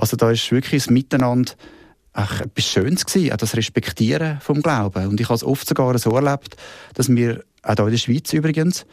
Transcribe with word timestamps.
Also 0.00 0.16
da 0.16 0.30
ist 0.30 0.50
wirklich 0.50 0.84
das 0.84 0.90
Miteinander 0.90 1.52
ach, 2.14 2.40
etwas 2.40 2.64
Schönes 2.64 3.04
gewesen, 3.04 3.32
auch 3.32 3.36
das 3.36 3.54
Respektieren 3.54 4.38
vom 4.40 4.62
Glauben. 4.62 5.08
Und 5.08 5.20
ich 5.20 5.26
habe 5.26 5.34
es 5.34 5.44
oft 5.44 5.68
sogar 5.68 5.96
so 5.98 6.10
erlebt, 6.10 6.56
dass 6.94 7.08
wir, 7.08 7.44
auch 7.62 7.74
hier 7.74 7.84
in 7.84 7.90
der 7.90 7.98
Schweiz 7.98 8.32
übrigens, 8.32 8.86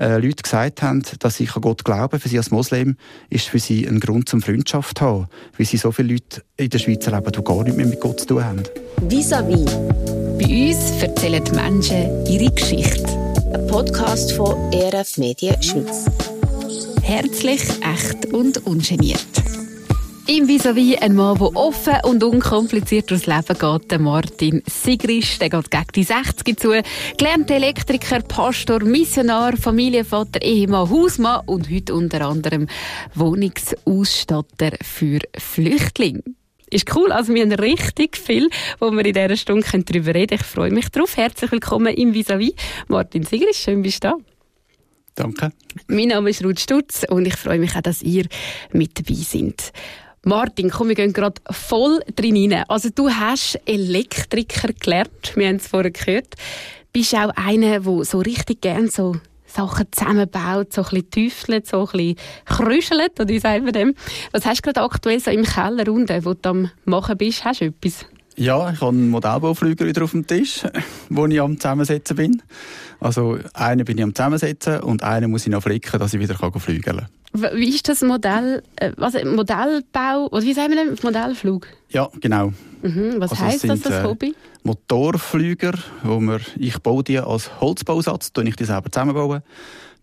äh, 0.00 0.16
Leute 0.16 0.42
gesagt 0.42 0.82
haben, 0.82 1.02
dass 1.20 1.38
ich 1.38 1.54
an 1.54 1.62
Gott 1.62 1.84
glaube, 1.84 2.18
für 2.18 2.28
sie 2.28 2.38
als 2.38 2.50
Moslem, 2.50 2.96
ist 3.28 3.48
für 3.48 3.58
sie 3.58 3.86
ein 3.86 4.00
Grund 4.00 4.28
zum 4.28 4.40
Freundschaft 4.40 4.98
zu 4.98 5.04
haben. 5.04 5.26
Weil 5.58 5.66
sie 5.66 5.76
so 5.76 5.92
viele 5.92 6.14
Leute 6.14 6.42
in 6.56 6.70
der 6.70 6.78
Schweiz 6.78 7.06
erleben, 7.06 7.30
die 7.30 7.44
gar 7.44 7.62
nicht 7.62 7.76
mehr 7.76 7.86
mit 7.86 8.00
Gott 8.00 8.20
zu 8.20 8.26
tun 8.26 8.44
haben. 8.44 8.62
Vis-à-vis. 9.06 9.70
Bei 10.38 10.68
uns 10.68 11.02
erzählen 11.02 11.44
die 11.44 11.52
Menschen 11.52 12.26
ihre 12.26 12.50
Geschichte. 12.50 13.06
Ein 13.52 13.66
Podcast 13.66 14.32
von 14.32 14.72
ERF 14.72 15.18
Medien 15.18 15.62
Schweiz. 15.62 16.06
Herzlich, 17.02 17.62
echt 17.82 18.32
und 18.32 18.66
ungeniert. 18.66 19.20
Im 20.26 20.48
Vis-a-vis 20.48 21.02
ein 21.02 21.14
Mann, 21.14 21.36
der 21.36 21.54
offen 21.54 21.96
und 22.04 22.24
unkompliziert 22.24 23.10
durchs 23.10 23.26
Leben 23.26 23.58
geht, 23.58 23.90
der 23.90 23.98
Martin 23.98 24.62
Sigrisch. 24.66 25.38
Der 25.38 25.50
geht 25.50 25.70
gegen 25.70 25.92
die 25.94 26.02
60 26.02 26.58
zu. 26.58 26.82
Gelernter 27.18 27.56
Elektriker, 27.56 28.20
Pastor, 28.20 28.82
Missionar, 28.82 29.54
Familienvater, 29.58 30.40
Ehemann, 30.40 30.88
Hausmann 30.88 31.42
und 31.44 31.70
heute 31.70 31.94
unter 31.94 32.22
anderem 32.26 32.68
Wohnungsausstatter 33.14 34.72
für 34.82 35.18
Flüchtlinge. 35.36 36.22
Ist 36.70 36.96
cool, 36.96 37.12
also 37.12 37.34
wir 37.34 37.42
haben 37.42 37.52
richtig 37.52 38.16
viel, 38.16 38.48
wo 38.80 38.90
wir 38.90 39.04
in 39.04 39.12
dieser 39.12 39.36
Stunde 39.36 39.66
darüber 39.84 40.14
reden 40.14 40.38
können. 40.38 40.40
Ich 40.40 40.46
freue 40.46 40.70
mich 40.70 40.88
drauf. 40.88 41.18
Herzlich 41.18 41.52
willkommen 41.52 41.94
im 41.94 42.14
Vis-a-vis. 42.14 42.54
Martin 42.88 43.24
Sigrisch, 43.24 43.58
schön 43.58 43.82
bist 43.82 44.02
du 44.02 44.08
da. 44.08 44.14
Danke. 45.16 45.52
Mein 45.86 46.08
Name 46.08 46.30
ist 46.30 46.42
Ruth 46.42 46.60
Stutz 46.60 47.04
und 47.08 47.26
ich 47.26 47.36
freue 47.36 47.58
mich 47.58 47.76
auch, 47.76 47.82
dass 47.82 48.02
ihr 48.02 48.26
mit 48.72 48.98
dabei 48.98 49.14
seid. 49.14 49.72
Martin, 50.24 50.70
komm, 50.70 50.88
wir 50.88 50.94
gehen 50.94 51.12
gerade 51.12 51.40
voll 51.50 52.00
drin 52.16 52.52
rein. 52.52 52.64
Also 52.68 52.88
du 52.94 53.10
hast 53.10 53.60
Elektriker 53.66 54.72
gelernt, 54.72 55.32
wir 55.34 55.48
haben 55.48 55.56
es 55.56 55.68
vorher 55.68 55.90
gehört. 55.90 56.34
Bist 56.92 57.14
auch 57.14 57.30
einer, 57.34 57.80
der 57.80 58.04
so 58.04 58.18
richtig 58.18 58.62
gern 58.62 58.88
so 58.88 59.16
Sachen 59.46 59.86
zusammenbaut, 59.92 60.72
so 60.72 60.82
ein 60.82 60.88
bisschen 60.88 61.10
tüftelt, 61.10 61.66
so 61.66 61.80
ein 61.80 61.86
bisschen 61.92 62.16
krüschelt, 62.46 63.20
oder 63.20 63.28
wie 63.28 63.38
sagt 63.38 63.64
man 63.64 63.72
dem? 63.72 63.94
Was 64.32 64.46
hast 64.46 64.64
du 64.64 64.72
gerade 64.72 64.82
aktuell 64.82 65.20
so 65.20 65.30
im 65.30 65.44
Keller 65.44 65.92
unten, 65.92 66.24
wo 66.24 66.34
du 66.34 66.48
am 66.48 66.70
machen 66.84 67.18
bist? 67.18 67.44
Hast 67.44 67.60
du 67.60 67.66
etwas? 67.66 68.06
Ja, 68.36 68.70
ich 68.70 68.80
habe 68.80 68.90
einen 68.90 69.10
Modellbauflüger 69.10 69.86
wieder 69.86 70.04
auf 70.04 70.10
dem 70.10 70.26
Tisch, 70.26 70.62
wo 71.08 71.26
ich 71.26 71.40
am 71.40 71.58
Zusammensetzen 71.58 72.16
bin. 72.16 72.42
Also 73.00 73.38
einen 73.52 73.84
bin 73.84 73.98
ich 73.98 74.04
am 74.04 74.14
Zusammensetzen 74.14 74.80
und 74.80 75.02
einen 75.02 75.30
muss 75.30 75.46
ich 75.46 75.52
noch 75.52 75.62
flicken, 75.62 75.98
dass 75.98 76.14
ich 76.14 76.20
wieder 76.20 76.36
fliegen 76.36 76.82
kann. 76.82 77.06
Wie 77.32 77.68
ist 77.68 77.88
das 77.88 78.02
Modell, 78.02 78.62
äh, 78.76 78.92
was, 78.96 79.14
Modellbau, 79.14 80.28
oder 80.30 80.42
wie 80.42 80.52
sagen 80.52 80.72
wir 80.72 80.84
denn, 80.84 80.96
Modellflug? 81.02 81.66
Ja, 81.90 82.08
genau. 82.20 82.52
Mhm, 82.82 83.14
was 83.18 83.32
also 83.32 83.44
heisst 83.44 83.68
das, 83.68 83.80
das 83.80 83.92
äh, 83.92 84.04
Hobby? 84.04 84.34
Motorflüger, 84.62 85.72
wo 86.04 86.20
wir, 86.20 86.40
ich 86.56 86.78
baue 86.78 87.02
die 87.02 87.18
als 87.18 87.60
Holzbausatz, 87.60 88.32
tue 88.32 88.44
ich 88.48 88.56
die 88.56 88.64
selber 88.64 88.90
zusammenbauen, 88.90 89.42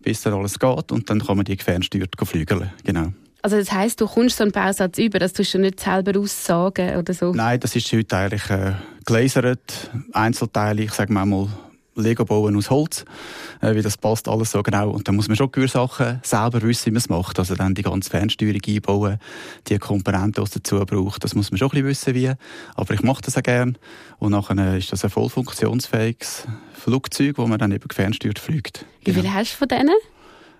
bis 0.00 0.20
dann 0.22 0.34
alles 0.34 0.58
geht 0.58 0.92
und 0.92 1.08
dann 1.08 1.20
kann 1.20 1.36
man 1.36 1.44
die 1.44 1.56
fernsteuert 1.56 2.14
fliegen. 2.22 2.70
Genau. 2.84 3.12
Also 3.42 3.56
das 3.56 3.72
heisst, 3.72 4.00
du 4.00 4.06
kommst 4.06 4.36
so 4.36 4.44
einen 4.44 4.52
Bausatz 4.52 4.98
über, 4.98 5.18
das 5.18 5.32
tust 5.32 5.54
du 5.54 5.58
nicht 5.58 5.80
selber 5.80 6.18
aussagen 6.18 6.96
oder 6.96 7.12
so? 7.12 7.32
Nein, 7.32 7.58
das 7.58 7.74
ist 7.74 7.92
heute 7.92 8.16
eigentlich 8.16 8.48
äh, 8.48 8.74
glasert, 9.04 9.90
Einzelteile, 10.12 10.82
ich 10.82 10.92
sage 10.92 11.12
mal 11.12 11.48
Lego 11.94 12.24
bauen 12.24 12.56
aus 12.56 12.70
Holz, 12.70 13.04
äh, 13.60 13.74
wie 13.74 13.82
das 13.82 13.98
passt 13.98 14.28
alles 14.28 14.52
so 14.52 14.62
genau. 14.62 14.90
Und 14.90 15.08
dann 15.08 15.16
muss 15.16 15.26
man 15.26 15.36
schon 15.36 15.50
gewisse 15.50 15.74
Sachen 15.74 16.20
selber 16.22 16.62
wissen, 16.62 16.86
wie 16.86 16.90
man 16.92 16.98
es 16.98 17.08
macht. 17.08 17.38
Also 17.38 17.54
dann 17.54 17.74
die 17.74 17.82
ganze 17.82 18.10
Fernsteuerung 18.10 18.62
einbauen, 18.66 19.18
die 19.66 19.78
Komponenten, 19.78 20.34
die 20.34 20.42
es 20.42 20.50
dazu 20.50 20.78
braucht, 20.86 21.24
das 21.24 21.34
muss 21.34 21.50
man 21.50 21.58
schon 21.58 21.68
ein 21.72 21.84
bisschen 21.84 21.86
wissen, 21.86 22.14
wie. 22.14 22.32
Aber 22.76 22.94
ich 22.94 23.02
mache 23.02 23.22
das 23.22 23.36
auch 23.36 23.42
gerne. 23.42 23.74
Und 24.18 24.32
nachher 24.32 24.76
ist 24.76 24.92
das 24.92 25.04
ein 25.04 25.10
voll 25.10 25.28
funktionsfähiges 25.28 26.46
Flugzeug, 26.74 27.38
wo 27.38 27.46
man 27.46 27.58
dann 27.58 27.72
eben 27.72 27.90
fernsteuert 27.90 28.38
fliegt. 28.38 28.86
Wie 29.04 29.10
viele 29.10 29.24
genau. 29.24 29.34
hast 29.34 29.52
du 29.52 29.56
von 29.58 29.68
denen? 29.68 29.94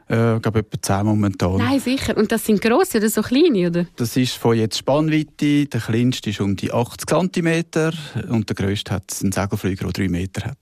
Äh, 0.09 0.37
ich 0.37 0.43
glaube 0.43 0.61
etwa 0.61 0.81
10 0.81 1.07
momentan. 1.07 1.59
Nein, 1.59 1.81
sicher. 1.81 2.17
Und 2.17 2.33
das 2.33 2.45
sind 2.45 2.61
grosse 2.61 2.99
oder 2.99 3.09
so 3.09 3.23
kleine, 3.23 3.69
oder? 3.69 3.87
Das 3.97 4.17
ist 4.17 4.35
von 4.35 4.57
jetzt 4.57 4.79
Spannweite. 4.79 5.67
Der 5.67 5.81
kleinste 5.81 6.31
ist 6.31 6.41
um 6.41 6.57
die 6.57 6.73
80 6.73 7.09
cm 7.09 7.65
und 8.29 8.49
der 8.49 8.57
grösste 8.57 8.93
hat 8.93 9.05
einen 9.23 9.33
Segelflüger, 9.33 9.85
der 9.91 9.93
3 9.93 10.09
Meter 10.09 10.47
hat. 10.47 10.59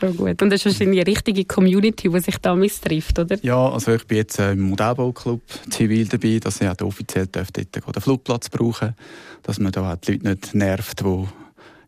So 0.00 0.06
gut. 0.12 0.40
Und 0.40 0.50
das 0.50 0.60
ist 0.60 0.66
wahrscheinlich 0.66 1.00
eine 1.00 1.10
richtige 1.10 1.44
Community, 1.44 2.08
die 2.08 2.20
sich 2.20 2.38
da 2.38 2.56
trifft, 2.56 3.18
oder? 3.18 3.36
Ja, 3.42 3.68
also 3.70 3.92
ich 3.92 4.06
bin 4.06 4.18
jetzt 4.18 4.38
äh, 4.38 4.52
im 4.52 4.60
Modellbauclub 4.62 5.42
zivil 5.68 6.06
dabei, 6.06 6.38
dass 6.38 6.60
ich 6.60 6.68
auch 6.68 6.80
offiziell 6.82 7.26
dort 7.26 7.56
den 7.56 8.00
Flugplatz 8.00 8.48
brauchen 8.48 8.94
dass 9.42 9.58
man 9.58 9.72
da 9.72 9.96
die 9.96 10.12
Leute 10.12 10.28
nicht 10.28 10.54
nervt, 10.54 11.00
die 11.00 11.24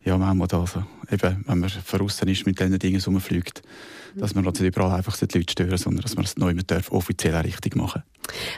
ja, 0.05 0.19
manchmal 0.19 0.49
da 0.49 0.67
so, 0.67 0.83
eben, 1.11 1.45
wenn 1.47 1.59
man 1.59 1.71
verrissen 1.71 2.29
ist 2.29 2.47
mit 2.47 2.59
diesen 2.59 2.79
Dingen 2.79 3.01
rumfliegt, 3.01 3.63
dass 4.17 4.35
man 4.35 4.45
nicht 4.45 4.61
überall 4.61 4.97
einfach 4.97 5.17
die 5.17 5.39
Leute 5.39 5.53
stören, 5.53 5.79
sondern 5.79 6.03
dass 6.03 6.17
man 6.17 6.25
es 6.25 6.37
neu 6.37 6.55
mit 6.55 6.73
offiziell 6.91 7.37
auch 7.37 7.45
richtig 7.45 7.77
machen 7.77 8.03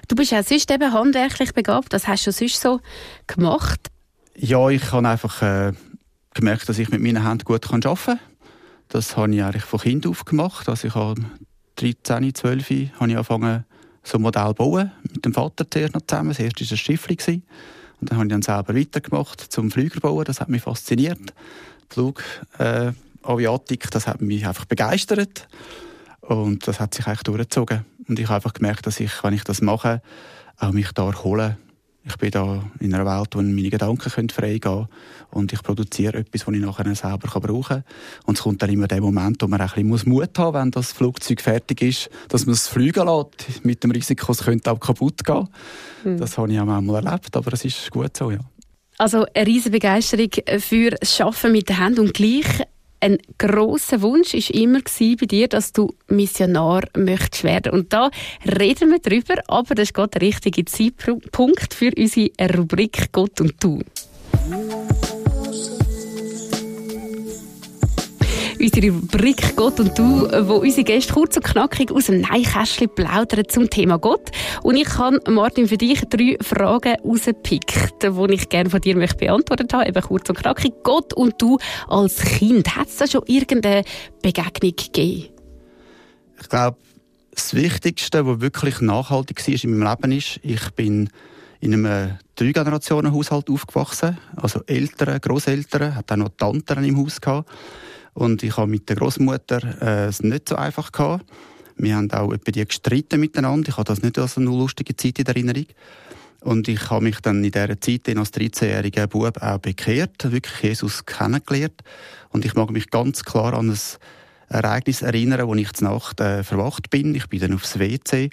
Du 0.09 0.16
bist 0.16 0.33
ja 0.33 0.43
sonst 0.43 0.71
eben 0.71 0.93
handwerklich 0.93 1.53
begabt, 1.53 1.93
was 1.93 2.09
hast 2.09 2.27
du 2.27 2.33
sonst 2.33 2.60
so 2.60 2.81
gemacht? 3.27 3.88
Ja, 4.37 4.69
ich 4.69 4.91
habe 4.93 5.09
einfach 5.09 5.43
äh, 5.43 5.72
gemerkt, 6.34 6.69
dass 6.69 6.78
ich 6.78 6.91
mit 6.91 7.00
meinen 7.00 7.27
Händen 7.27 7.44
gut 7.44 7.66
arbeiten 7.72 7.94
kann. 7.97 8.19
Das 8.88 9.16
habe 9.16 9.34
ich 9.34 9.43
eigentlich 9.43 9.65
von 9.65 9.81
Kind 9.81 10.06
auf 10.06 10.25
gemacht. 10.25 10.69
Also 10.69 10.88
ich 10.88 10.94
habe 10.94 11.22
13, 11.77 12.34
12 12.34 12.71
habe 12.71 12.81
ich 12.81 12.93
angefangen, 13.00 13.65
so 14.03 14.19
ein 14.19 14.22
Modell 14.22 14.49
zu 14.49 14.54
bauen. 14.54 14.93
Mit 15.03 15.25
dem 15.25 15.33
Vater 15.33 15.69
zuerst 15.71 15.94
noch 15.94 16.03
zusammen. 16.06 16.31
Das 16.31 16.38
erste 16.38 16.65
war 16.65 16.72
ein 16.72 16.77
Schiffli. 16.77 17.43
Und 18.04 18.10
dann 18.10 18.19
habe 18.19 18.26
ich 18.26 18.32
dann 18.32 18.42
selber 18.42 18.76
weitergemacht 18.76 19.41
zum 19.41 19.70
Flüger 19.70 19.98
bauen. 19.98 20.26
Das 20.26 20.38
hat 20.38 20.50
mich 20.50 20.60
fasziniert. 20.60 21.32
Flug, 21.88 22.22
äh, 22.59 22.92
das 23.22 24.06
hat 24.06 24.20
mich 24.20 24.47
einfach 24.47 24.66
begeistert. 24.66 25.48
Und 26.20 26.69
das 26.69 26.81
hat 26.81 26.92
sich 26.92 27.06
eigentlich 27.06 27.22
durchgezogen. 27.22 27.87
Und 28.06 28.19
ich 28.19 28.26
habe 28.26 28.34
einfach 28.34 28.53
gemerkt, 28.53 28.87
dass 28.87 29.00
ich, 29.00 29.25
wenn 29.25 29.32
ich 29.32 29.42
das 29.44 29.62
mache, 29.62 30.03
auch 30.59 30.72
mich 30.72 30.92
da 30.92 31.06
erholen 31.06 31.56
ich 32.06 32.16
bin 32.16 32.31
da 32.31 32.62
in 32.81 32.94
einer 32.94 33.06
Welt, 33.06 33.28
wo 33.34 33.41
meine 33.41 33.70
Gedanken 33.70 34.28
frei 34.28 34.59
gehen 34.59 34.60
können 34.60 34.88
und 35.31 35.53
ich 35.53 35.62
produziere 35.62 36.19
etwas, 36.19 36.44
das 36.44 36.54
ich 36.54 36.60
nachher 36.60 36.94
selber 36.94 37.41
brauchen 37.41 37.62
kann. 37.62 37.84
Und 38.26 38.37
es 38.37 38.42
kommt 38.42 38.62
dann 38.62 38.70
immer 38.70 38.87
der 38.87 39.00
Moment, 39.00 39.41
wo 39.41 39.47
man 39.47 39.60
ein 39.60 39.69
bisschen 39.69 40.10
Mut 40.10 40.38
haben 40.38 40.53
muss, 40.53 40.54
wenn 40.54 40.70
das 40.70 40.92
Flugzeug 40.92 41.41
fertig 41.41 41.82
ist, 41.82 42.10
dass 42.28 42.44
man 42.44 42.53
es 42.54 42.69
fliegen 42.69 43.06
lässt, 43.06 43.65
mit 43.65 43.82
dem 43.82 43.91
Risiko, 43.91 44.32
es 44.32 44.44
könnte 44.44 44.70
auch 44.70 44.81
kaputt 44.81 45.25
gehen. 45.25 45.48
Mhm. 46.04 46.19
Das 46.19 46.37
habe 46.37 46.53
ich 46.53 46.59
auch 46.59 46.69
einmal 46.69 47.04
erlebt, 47.04 47.34
aber 47.37 47.53
es 47.54 47.65
ist 47.65 47.91
gut 47.91 48.16
so, 48.16 48.31
ja. 48.31 48.41
Also 48.98 49.26
eine 49.34 49.47
riesige 49.47 49.71
Begeisterung 49.72 50.31
für 50.59 50.91
das 50.91 51.21
Arbeiten 51.21 51.53
mit 51.53 51.69
den 51.69 51.82
Händen 51.82 52.00
und 52.00 52.15
gleich 52.15 52.62
ein 53.04 53.19
großer 53.37 54.00
Wunsch 54.00 54.32
ist 54.32 54.50
immer 54.50 54.81
bei 54.81 55.26
dir, 55.26 55.47
dass 55.47 55.72
du 55.75 55.92
Missionar 56.09 56.84
möchtest 56.97 57.44
werden. 57.44 57.72
Und 57.72 57.92
da 57.92 58.10
reden 58.59 58.91
wir 58.91 58.98
drüber, 58.98 59.42
aber 59.47 59.75
das 59.75 59.88
ist 59.88 59.94
gerade 59.94 60.19
der 60.19 60.22
richtige 60.22 60.65
Zeitpunkt 60.65 61.75
für 61.75 61.92
unsere 61.97 62.31
Rubrik 62.56 63.12
Gott 63.12 63.42
und 63.42 63.62
Du. 63.62 63.82
Unsere 68.65 68.95
Rubrik 68.95 69.57
Gott 69.57 69.79
und 69.79 69.99
du, 69.99 70.27
wo 70.49 70.55
unsere 70.55 70.85
Gäste 70.85 71.13
kurz 71.13 71.37
und 71.37 71.45
knackig 71.45 71.93
aus 71.93 72.07
dem 72.07 72.23
Neinkästchen 72.23 72.89
plaudern 72.95 73.45
zum 73.49 73.69
Thema 73.69 73.99
Gott. 73.99 74.31
Und 74.63 74.77
ich 74.77 74.97
habe, 74.97 75.21
Martin, 75.31 75.69
für 75.69 75.77
dich 75.77 76.01
drei 76.09 76.39
Fragen 76.41 76.97
rausgepickt, 77.05 78.03
die 78.03 78.33
ich 78.33 78.49
gerne 78.49 78.71
von 78.71 78.81
dir 78.81 78.95
beantwortet 78.97 79.73
habe. 79.75 79.87
Eben 79.87 80.03
kurz 80.03 80.31
und 80.31 80.39
knackig. 80.39 80.73
Gott 80.83 81.13
und 81.13 81.35
du 81.43 81.59
als 81.89 82.17
Kind. 82.17 82.75
Hat 82.75 82.89
es 82.89 82.97
da 82.97 83.07
schon 83.07 83.23
irgendeine 83.27 83.85
Begegnung 84.23 84.75
gegeben? 84.75 85.29
Ich 86.41 86.49
glaube, 86.49 86.79
das 87.35 87.53
Wichtigste, 87.55 88.27
was 88.27 88.41
wirklich 88.41 88.81
nachhaltig 88.81 89.47
war 89.47 89.65
in 89.65 89.79
meinem 89.79 89.91
Leben, 89.91 90.13
ist, 90.13 90.41
ich 90.43 90.71
bin 90.71 91.11
in 91.61 91.75
einem 91.75 92.19
Drei-Generationen-Haushalt 92.37 93.51
aufgewachsen. 93.51 94.19
Also 94.37 94.63
Eltern, 94.67 95.21
Großeltern, 95.21 95.95
hat 95.95 96.10
auch 96.10 96.17
noch 96.17 96.31
Tanten 96.31 96.84
im 96.84 96.97
Haus 96.97 97.21
gehabt. 97.21 97.51
Und 98.15 98.43
ich 98.43 98.57
habe 98.57 98.71
mit 98.71 98.89
der 98.89 98.97
Großmutter 98.97 99.83
äh, 99.83 100.07
es 100.07 100.22
nicht 100.22 100.49
so 100.49 100.57
einfach 100.57 100.93
gehabt. 100.93 101.25
Wir 101.77 101.97
haben 101.97 102.11
auch 102.13 102.33
etwa 102.33 102.53
die 102.53 102.65
gestritten 102.65 103.21
miteinander. 103.21 103.69
Ich 103.69 103.77
habe 103.77 103.84
das 103.84 104.03
nicht 104.03 104.19
als 104.19 104.39
eine 104.39 104.47
lustige 104.47 104.97
Zeit 104.97 105.19
in 105.19 105.27
Erinnerung. 105.27 105.66
Und 106.41 106.69
ich 106.69 106.91
habe 106.91 107.05
mich 107.05 107.21
dann 107.21 107.43
in 107.43 107.51
dieser 107.51 107.81
Zeit 107.81 108.16
als 108.16 108.33
13-jähriger 108.33 109.07
Bub 109.07 109.43
auch 109.43 109.59
bekehrt, 109.59 110.31
wirklich 110.31 110.63
Jesus 110.63 111.07
kennengelernt. 111.07 111.83
Und 112.31 112.45
ich 112.45 112.55
mag 112.55 112.71
mich 112.71 112.91
ganz 112.91 113.25
klar 113.25 113.55
an 113.55 113.71
ein 113.71 113.78
Ereignis 114.49 115.03
erinnern, 115.03 115.49
wo 115.49 115.55
ich 115.55 115.72
zur 115.72 115.89
Nacht 115.89 116.21
äh, 116.21 116.45
verwacht 116.45 116.91
bin. 116.91 117.15
Ich 117.15 117.28
bin 117.28 117.41
dann 117.41 117.55
aufs 117.55 117.78
WC. 117.78 118.31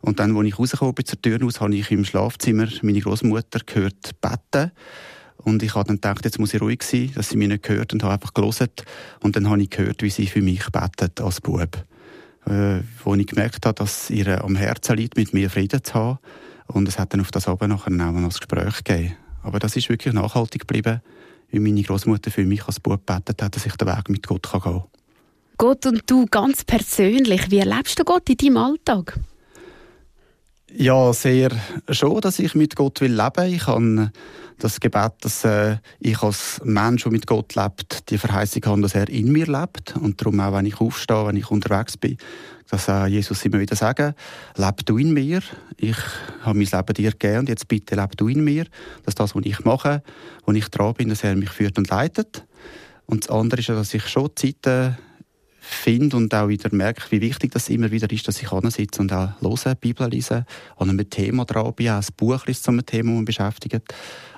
Und 0.00 0.18
dann, 0.18 0.34
als 0.36 0.46
ich 0.46 0.58
rausgekommen 0.58 0.94
bin 0.94 1.04
zur 1.04 1.20
Tür 1.20 1.44
aus, 1.44 1.60
habe 1.60 1.74
ich 1.74 1.90
im 1.90 2.04
Schlafzimmer 2.04 2.66
meine 2.82 3.00
Großmutter 3.00 3.60
gehört 3.66 4.18
beten. 4.20 4.72
Und 5.50 5.62
ich 5.64 5.74
habe 5.74 5.88
dann 5.88 5.96
gedacht, 5.96 6.24
jetzt 6.24 6.38
muss 6.38 6.54
ich 6.54 6.60
ruhig 6.60 6.82
sein, 6.82 7.10
dass 7.14 7.30
sie 7.30 7.36
mich 7.36 7.48
nicht 7.48 7.64
gehört 7.64 7.92
und 7.92 8.02
habe 8.04 8.14
einfach 8.14 8.32
gelesen. 8.32 8.68
Und 9.20 9.34
dann 9.34 9.50
habe 9.50 9.60
ich 9.60 9.68
gehört, 9.68 10.02
wie 10.02 10.10
sie 10.10 10.26
für 10.26 10.40
mich 10.40 10.64
betet 10.70 11.20
als 11.20 11.40
Bub. 11.40 11.84
Äh, 12.46 12.80
wo 13.04 13.14
ich 13.16 13.26
gemerkt 13.26 13.66
habe, 13.66 13.74
dass 13.74 14.08
ihr 14.10 14.42
am 14.42 14.54
Herzen 14.54 14.96
liegt, 14.96 15.16
mit 15.16 15.34
mir 15.34 15.50
Frieden 15.50 15.82
zu 15.82 15.94
haben. 15.94 16.18
Und 16.68 16.88
es 16.88 16.98
hat 16.98 17.12
dann 17.12 17.20
auf 17.20 17.32
das 17.32 17.48
Abend 17.48 17.70
nachher 17.70 17.92
auch 17.92 18.12
noch 18.12 18.14
ein 18.14 18.28
Gespräch 18.28 18.84
gegeben. 18.84 19.16
Aber 19.42 19.58
das 19.58 19.74
ist 19.76 19.88
wirklich 19.88 20.14
nachhaltig 20.14 20.62
geblieben, 20.62 21.00
wie 21.50 21.58
meine 21.58 21.82
Großmutter 21.82 22.30
für 22.30 22.44
mich 22.44 22.66
als 22.66 22.78
Bub 22.78 23.04
gebetet 23.06 23.42
hat, 23.42 23.56
dass 23.56 23.66
ich 23.66 23.74
den 23.74 23.88
Weg 23.88 24.08
mit 24.08 24.26
Gott 24.26 24.50
gehen 24.50 24.60
kann. 24.60 24.84
Gott 25.58 25.84
und 25.84 26.02
du 26.06 26.26
ganz 26.26 26.64
persönlich, 26.64 27.50
wie 27.50 27.58
erlebst 27.58 27.98
du 27.98 28.04
Gott 28.04 28.30
in 28.30 28.36
deinem 28.36 28.56
Alltag? 28.56 29.18
Ja, 30.72 31.12
sehr 31.12 31.50
schon, 31.90 32.20
dass 32.20 32.38
ich 32.38 32.54
mit 32.54 32.76
Gott 32.76 33.00
will 33.00 33.14
leben. 33.14 33.52
Ich 33.52 33.66
habe 33.66 34.12
das 34.60 34.80
Gebet, 34.80 35.12
dass 35.20 35.44
äh, 35.44 35.76
ich 35.98 36.22
als 36.22 36.60
Mensch, 36.64 37.02
der 37.02 37.12
mit 37.12 37.26
Gott 37.26 37.54
lebt, 37.54 38.10
die 38.10 38.18
Verheißung 38.18 38.62
habe, 38.66 38.82
dass 38.82 38.94
er 38.94 39.08
in 39.08 39.32
mir 39.32 39.46
lebt. 39.46 39.96
Und 39.96 40.20
darum 40.20 40.40
auch, 40.40 40.52
wenn 40.52 40.66
ich 40.66 40.80
aufstehe, 40.80 41.26
wenn 41.26 41.36
ich 41.36 41.50
unterwegs 41.50 41.96
bin, 41.96 42.16
dass 42.70 42.88
äh, 42.88 43.06
Jesus 43.06 43.44
immer 43.44 43.58
wieder 43.58 43.76
sagen, 43.76 44.14
leb 44.56 44.86
du 44.86 44.98
in 44.98 45.12
mir. 45.12 45.40
Ich 45.76 45.96
habe 46.42 46.58
mein 46.58 46.68
Leben 46.70 46.94
dir 46.94 47.10
gegeben 47.10 47.38
und 47.40 47.48
jetzt 47.48 47.66
bitte 47.68 47.96
leb 47.96 48.16
du 48.16 48.28
in 48.28 48.44
mir. 48.44 48.66
Dass 49.04 49.14
das, 49.14 49.34
was 49.34 49.44
ich 49.44 49.64
mache, 49.64 50.02
wo 50.44 50.52
ich 50.52 50.68
dran 50.68 50.94
bin, 50.94 51.08
dass 51.08 51.24
er 51.24 51.34
mich 51.36 51.50
führt 51.50 51.78
und 51.78 51.88
leitet. 51.88 52.46
Und 53.06 53.24
das 53.24 53.30
andere 53.30 53.60
ist 53.60 53.68
dass 53.68 53.94
ich 53.94 54.06
schon 54.06 54.30
Zeiten 54.36 54.96
finde 55.60 56.16
und 56.16 56.34
auch 56.34 56.48
wieder 56.48 56.74
merke, 56.74 57.10
wie 57.10 57.20
wichtig 57.20 57.52
das 57.52 57.68
immer 57.68 57.90
wieder 57.90 58.10
ist, 58.10 58.26
dass 58.26 58.40
ich 58.40 58.48
sitze 58.48 59.00
und 59.00 59.12
auch 59.12 59.30
höre, 59.40 59.74
Bibel 59.74 60.08
lese, 60.08 60.46
an 60.76 60.90
einem 60.90 61.08
Thema 61.08 61.44
dran 61.44 61.72
bin, 61.74 61.90
auch 61.90 61.96
ein 61.96 62.06
Buch 62.16 62.46
lese 62.46 62.62
zu 62.62 62.70
einem 62.70 62.84
Thema, 62.84 63.16
das 63.16 63.24
beschäftigt. 63.26 63.82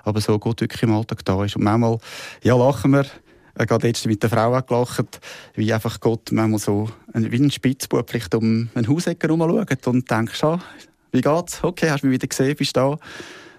Aber 0.04 0.20
so 0.20 0.38
Gott 0.38 0.60
wirklich 0.60 0.82
im 0.82 0.92
Alltag 0.92 1.24
da 1.24 1.44
ist. 1.44 1.56
Und 1.56 1.64
manchmal, 1.64 1.98
ja, 2.42 2.56
lachen 2.56 2.90
wir, 2.90 3.06
äh, 3.54 3.66
gerade 3.66 3.86
jetzt 3.86 4.06
mit 4.06 4.22
der 4.22 4.30
Frau 4.30 4.60
gelacht, 4.60 5.20
wie 5.54 5.72
einfach 5.72 6.00
Gott 6.00 6.32
manchmal 6.32 6.58
so 6.58 6.88
wie 7.14 7.36
ein 7.36 7.50
Spitzbub 7.50 8.08
vielleicht 8.08 8.34
um 8.34 8.68
einen 8.74 8.88
Hausecker 8.88 9.28
herumschaut 9.28 9.86
und 9.86 10.10
denkt, 10.10 10.44
ah, 10.44 10.60
wie 11.12 11.20
geht's? 11.20 11.62
Okay, 11.62 11.90
hast 11.90 12.02
du 12.02 12.06
mich 12.06 12.14
wieder 12.14 12.26
gesehen, 12.26 12.56
bist 12.56 12.76
da? 12.76 12.96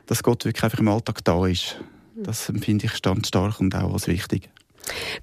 Dass 0.07 0.23
Gott 0.23 0.45
wirklich 0.45 0.63
einfach 0.63 0.79
im 0.79 0.87
Alltag 0.87 1.23
da 1.23 1.45
ist. 1.45 1.79
Das 2.15 2.49
empfinde 2.49 2.85
ich 2.85 2.93
standstark 2.93 3.59
und 3.59 3.75
auch 3.75 3.93
als 3.93 4.07
wichtig. 4.07 4.49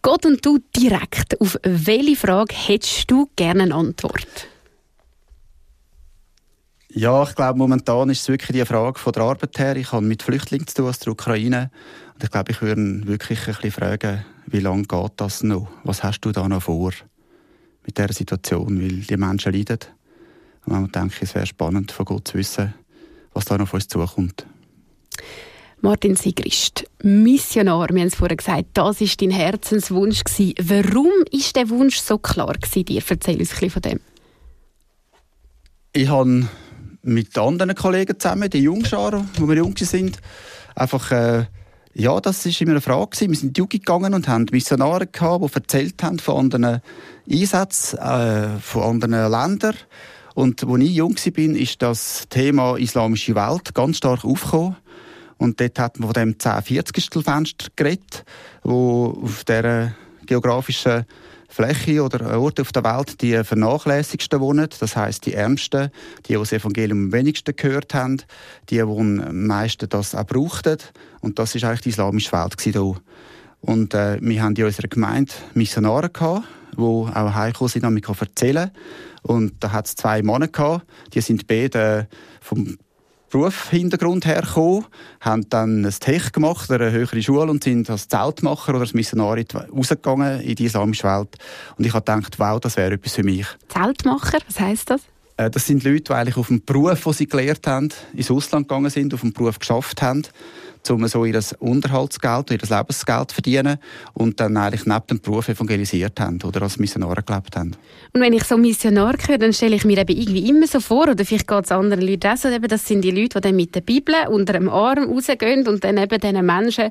Gott 0.03 0.27
und 0.27 0.45
du 0.45 0.59
direkt, 0.77 1.41
auf 1.41 1.59
welche 1.63 2.17
Frage 2.17 2.55
hättest 2.55 3.11
du 3.11 3.29
gerne 3.37 3.65
eine 3.65 3.75
Antwort? 3.75 4.49
Ja, 6.93 7.23
ich 7.23 7.37
glaube, 7.37 7.57
momentan 7.57 8.11
ist 8.11 8.23
es 8.23 8.29
wirklich 8.29 8.59
die 8.59 8.67
Frage 8.67 8.99
von 8.99 9.13
der 9.13 9.23
Arbeit 9.23 9.57
her. 9.59 9.77
Ich 9.77 9.93
habe 9.93 10.05
mit 10.05 10.25
Flüchtlingen 10.25 10.67
zu 10.67 10.75
tun 10.75 10.89
aus 10.89 10.99
der 10.99 11.13
Ukraine. 11.13 11.71
Und 12.15 12.25
ich 12.25 12.31
glaube, 12.31 12.51
ich 12.51 12.63
würde 12.63 13.07
wirklich 13.07 13.47
ein 13.47 13.55
bisschen 13.55 13.71
fragen, 13.71 14.25
wie 14.47 14.59
lange 14.59 14.83
geht 14.83 15.13
das 15.17 15.45
noch? 15.45 15.69
Was 15.85 16.03
hast 16.03 16.21
du 16.23 16.33
da 16.33 16.49
noch 16.49 16.63
vor 16.63 16.93
mit 17.87 17.97
dieser 17.97 18.13
Situation? 18.13 18.83
Weil 18.83 19.03
die 19.03 19.17
Menschen 19.17 19.53
leiden. 19.53 19.79
Und 20.67 20.73
man 20.73 20.91
denke 20.91 21.19
es 21.21 21.35
wäre 21.37 21.47
spannend, 21.47 21.93
von 21.93 22.07
Gott 22.07 22.27
zu 22.27 22.35
wissen, 22.35 22.75
was 23.33 23.45
da 23.45 23.57
noch 23.57 23.65
auf 23.65 23.75
uns 23.75 23.87
zukommt. 23.87 24.45
Martin 25.83 26.15
Sigrist, 26.15 26.85
Missionar, 27.03 27.89
wir 27.89 28.01
haben 28.01 28.09
es 28.09 28.15
vorher 28.15 28.37
gesagt, 28.37 28.67
das 28.75 29.01
war 29.01 29.09
dein 29.19 29.31
Herzenswunsch. 29.31 30.21
Warum 30.61 31.07
war 31.07 31.53
der 31.55 31.71
Wunsch 31.71 31.99
so 32.01 32.19
klar 32.19 32.53
dir? 32.53 33.03
Erzähl 33.09 33.39
uns 33.39 33.53
ein 33.53 33.55
bisschen 33.55 33.71
von 33.71 33.83
dem. 33.83 34.01
Ich 35.95 36.09
habe 36.09 36.49
mit 37.03 37.39
anderen 37.39 37.75
Kollegen 37.75 38.21
zusammen, 38.21 38.51
die 38.51 38.59
Jungschar, 38.59 39.25
wo 39.39 39.49
wir 39.49 39.57
jung 39.57 39.75
sind, 39.79 40.19
einfach, 40.75 41.13
äh, 41.13 41.47
ja, 41.95 42.21
das 42.21 42.45
war 42.45 42.61
immer 42.61 42.73
eine 42.73 42.81
Frage. 42.83 43.19
Wir 43.21 43.35
sind 43.35 43.59
in 43.59 43.65
die 43.65 43.79
gegangen 43.79 44.13
und 44.13 44.29
haben 44.29 44.47
Missionare 44.53 45.07
gehabt, 45.07 45.45
die 45.45 45.55
erzählt 45.55 46.03
haben 46.03 46.19
von 46.19 46.37
anderen 46.41 46.83
Einsätzen, 47.29 47.99
äh, 47.99 48.59
von 48.61 48.83
anderen 48.83 49.31
Ländern. 49.31 49.77
Und 50.35 50.63
als 50.63 50.83
ich 50.83 50.91
jung 50.91 51.17
war, 51.17 51.57
ist 51.57 51.81
das 51.81 52.27
Thema 52.29 52.77
islamische 52.77 53.35
Welt 53.35 53.75
ganz 53.75 53.97
stark 53.97 54.27
aufgekommen. 54.27 54.77
Und 55.41 55.59
dort 55.59 55.79
hat 55.79 55.99
man 55.99 56.09
von 56.09 56.13
dem 56.13 56.35
10-40 56.35 57.23
Fenster 57.23 57.69
geredet, 57.75 58.25
wo 58.63 59.19
auf 59.23 59.43
dieser 59.45 59.95
geografischen 60.27 61.07
Fläche 61.49 62.03
oder 62.03 62.39
Orte 62.39 62.61
auf 62.61 62.73
der 62.73 62.85
Welt 62.85 63.23
die 63.23 63.43
vernachlässigsten 63.43 64.39
wohnen. 64.39 64.69
Das 64.79 64.97
heißt 64.97 65.25
die 65.25 65.33
Ärmsten, 65.33 65.91
die, 66.27 66.35
die 66.35 66.39
das 66.39 66.53
Evangelium 66.53 67.07
am 67.07 67.13
wenigsten 67.13 67.57
gehört 67.57 67.95
haben, 67.95 68.19
die, 68.69 68.75
die 68.75 68.81
am 68.83 69.47
meisten 69.47 69.89
das 69.89 70.15
auch 70.15 70.27
brauchten. 70.27 70.77
Und 71.23 71.39
das 71.39 71.55
ist 71.55 71.65
eigentlich 71.65 71.81
die 71.81 71.89
islamische 71.89 72.33
Welt 72.33 72.55
hier. 72.61 72.97
Und 73.63 73.95
äh, 73.95 74.19
wir 74.21 74.43
haben 74.43 74.55
in 74.55 74.65
unserer 74.65 74.89
Gemeinde 74.89 75.33
Missionare 75.55 76.11
gehabt, 76.11 76.47
die 76.77 76.83
auch 76.83 77.35
heimgekommen 77.35 77.71
sind, 77.71 77.85
damit 77.85 78.07
erzählen 78.07 78.71
Und 79.23 79.55
da 79.61 79.73
hat 79.73 79.87
es 79.87 79.97
zwei 79.97 80.23
Männer 80.23 80.49
gehabt, 80.49 80.87
die 81.15 81.23
sind 81.23 81.47
beide 81.47 82.09
vom 82.43 82.77
Berufshintergrund 83.31 84.27
hergekommen, 84.27 84.87
haben 85.21 85.49
dann 85.49 85.85
ein 85.85 85.95
Tech 85.99 86.33
gemacht, 86.33 86.71
eine 86.71 86.91
höhere 86.91 87.23
Schule 87.23 87.51
und 87.51 87.65
sind 87.65 87.89
als 87.89 88.09
Zeltmacher 88.09 88.71
oder 88.71 88.81
als 88.81 88.95
Missionar 88.95 89.39
rausgegangen 89.73 90.41
in 90.41 90.55
die 90.57 90.65
islamische 90.65 91.05
Welt. 91.05 91.37
Und 91.77 91.87
ich 91.87 91.95
habe 91.95 92.05
gedacht, 92.05 92.39
wow, 92.39 92.61
das 92.61 92.77
wäre 92.77 92.95
etwas 92.95 93.15
für 93.15 93.23
mich. 93.23 93.47
Zeltmacher, 93.69 94.39
was 94.47 94.61
heisst 94.61 94.91
das? 94.91 95.01
Äh, 95.37 95.49
das 95.49 95.67
sind 95.67 95.85
Leute, 95.85 96.03
die 96.03 96.13
eigentlich 96.13 96.37
auf 96.37 96.49
dem 96.49 96.65
Beruf, 96.65 97.05
den 97.05 97.13
sie 97.13 97.27
gelernt 97.27 97.67
haben, 97.67 97.89
ins 98.13 98.31
Ausland 98.31 98.69
gegangen 98.69 98.91
sind, 98.91 99.15
auf 99.15 99.21
dem 99.21 99.33
Beruf 99.33 99.59
geschafft 99.59 100.03
haben 100.03 100.25
um 100.89 101.07
so 101.07 101.25
ihr 101.25 101.41
Unterhaltsgeld, 101.59 102.51
ihr 102.51 102.59
Lebensgeld 102.59 103.31
zu 103.31 103.35
verdienen 103.35 103.79
und 104.15 104.41
dann 104.41 104.57
eigentlich 104.57 104.87
neben 104.87 105.07
dem 105.09 105.21
Beruf 105.21 105.49
evangelisiert 105.49 106.19
haben 106.19 106.41
oder 106.43 106.63
als 106.63 106.79
Missionare 106.79 107.23
gelebt 107.23 107.57
haben. 107.57 107.77
Und 108.13 108.21
wenn 108.21 108.33
ich 108.33 108.45
so 108.45 108.57
Missionar 108.57 109.15
höre, 109.27 109.39
dann 109.39 109.53
stelle 109.53 109.77
ich 109.77 109.85
mir 109.85 109.99
eben 109.99 110.17
irgendwie 110.17 110.49
immer 110.49 110.67
so 110.67 110.81
vor, 110.81 111.09
oder 111.09 111.25
vielleicht 111.25 111.47
geht 111.47 111.65
es 111.65 111.73
anderen 111.73 112.07
Leuten 112.07 112.29
auch 112.29 112.37
so, 112.37 112.49
eben, 112.49 112.69
das 112.69 112.87
sind 112.87 113.03
die 113.03 113.11
Leute, 113.11 113.41
die 113.41 113.49
dann 113.49 113.57
mit 113.57 113.75
der 113.75 113.83
Bibel 113.83 114.15
unter 114.29 114.55
dem 114.55 114.69
Arm 114.69 115.11
rausgehen 115.11 115.67
und 115.69 115.85
dann 115.85 115.99
eben 115.99 116.21
diesen 116.21 116.47
Menschen 116.47 116.91